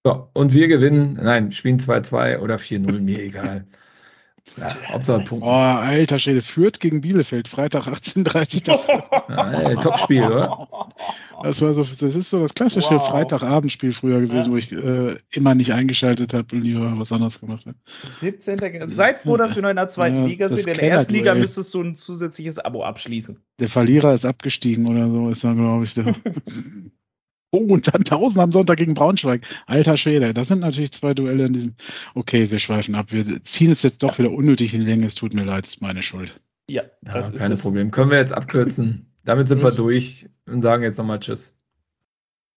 [0.05, 3.67] So, und wir gewinnen, nein, spielen 2-2 oder 4-0, mir egal.
[4.61, 5.45] Ja, Hauptsache Punkt.
[5.45, 9.81] Oh, alter Schwede, führt gegen Bielefeld, Freitag 18.30 Uhr.
[9.81, 10.69] Top-Spiel, oder?
[11.43, 13.09] Das, war so, das ist so das klassische wow.
[13.09, 14.51] Freitagabendspiel früher gewesen, ja.
[14.51, 17.77] wo ich äh, immer nicht eingeschaltet habe und lieber was anderes gemacht habe.
[18.21, 18.91] 17.
[18.91, 20.59] Seid froh, dass wir noch in der zweiten ja, Liga sind.
[20.59, 23.39] In der ersten Liga müsstest du ein zusätzliches Abo abschließen.
[23.59, 25.95] Der Verlierer ist abgestiegen oder so, ist da, glaube ich.
[25.95, 26.15] Der
[27.53, 29.43] Oh, und dann 1000 am Sonntag gegen Braunschweig.
[29.67, 31.75] Alter Schwede, das sind natürlich zwei Duelle in diesem.
[32.15, 33.07] Okay, wir schweifen ab.
[33.11, 35.07] Wir ziehen es jetzt doch wieder unnötig in die Länge.
[35.07, 36.41] Es tut mir leid, es ist meine Schuld.
[36.69, 37.91] Ja, das ja, keine Problem.
[37.91, 39.07] Können wir jetzt abkürzen.
[39.25, 41.59] Damit sind wir durch und sagen jetzt nochmal Tschüss.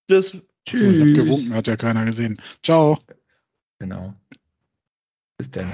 [0.09, 0.41] Tschüss.
[0.65, 0.81] Tschüss.
[0.81, 2.39] So, gewunken, hat ja keiner gesehen.
[2.61, 2.99] Ciao.
[3.79, 4.13] Genau.
[5.37, 5.71] Bis denn.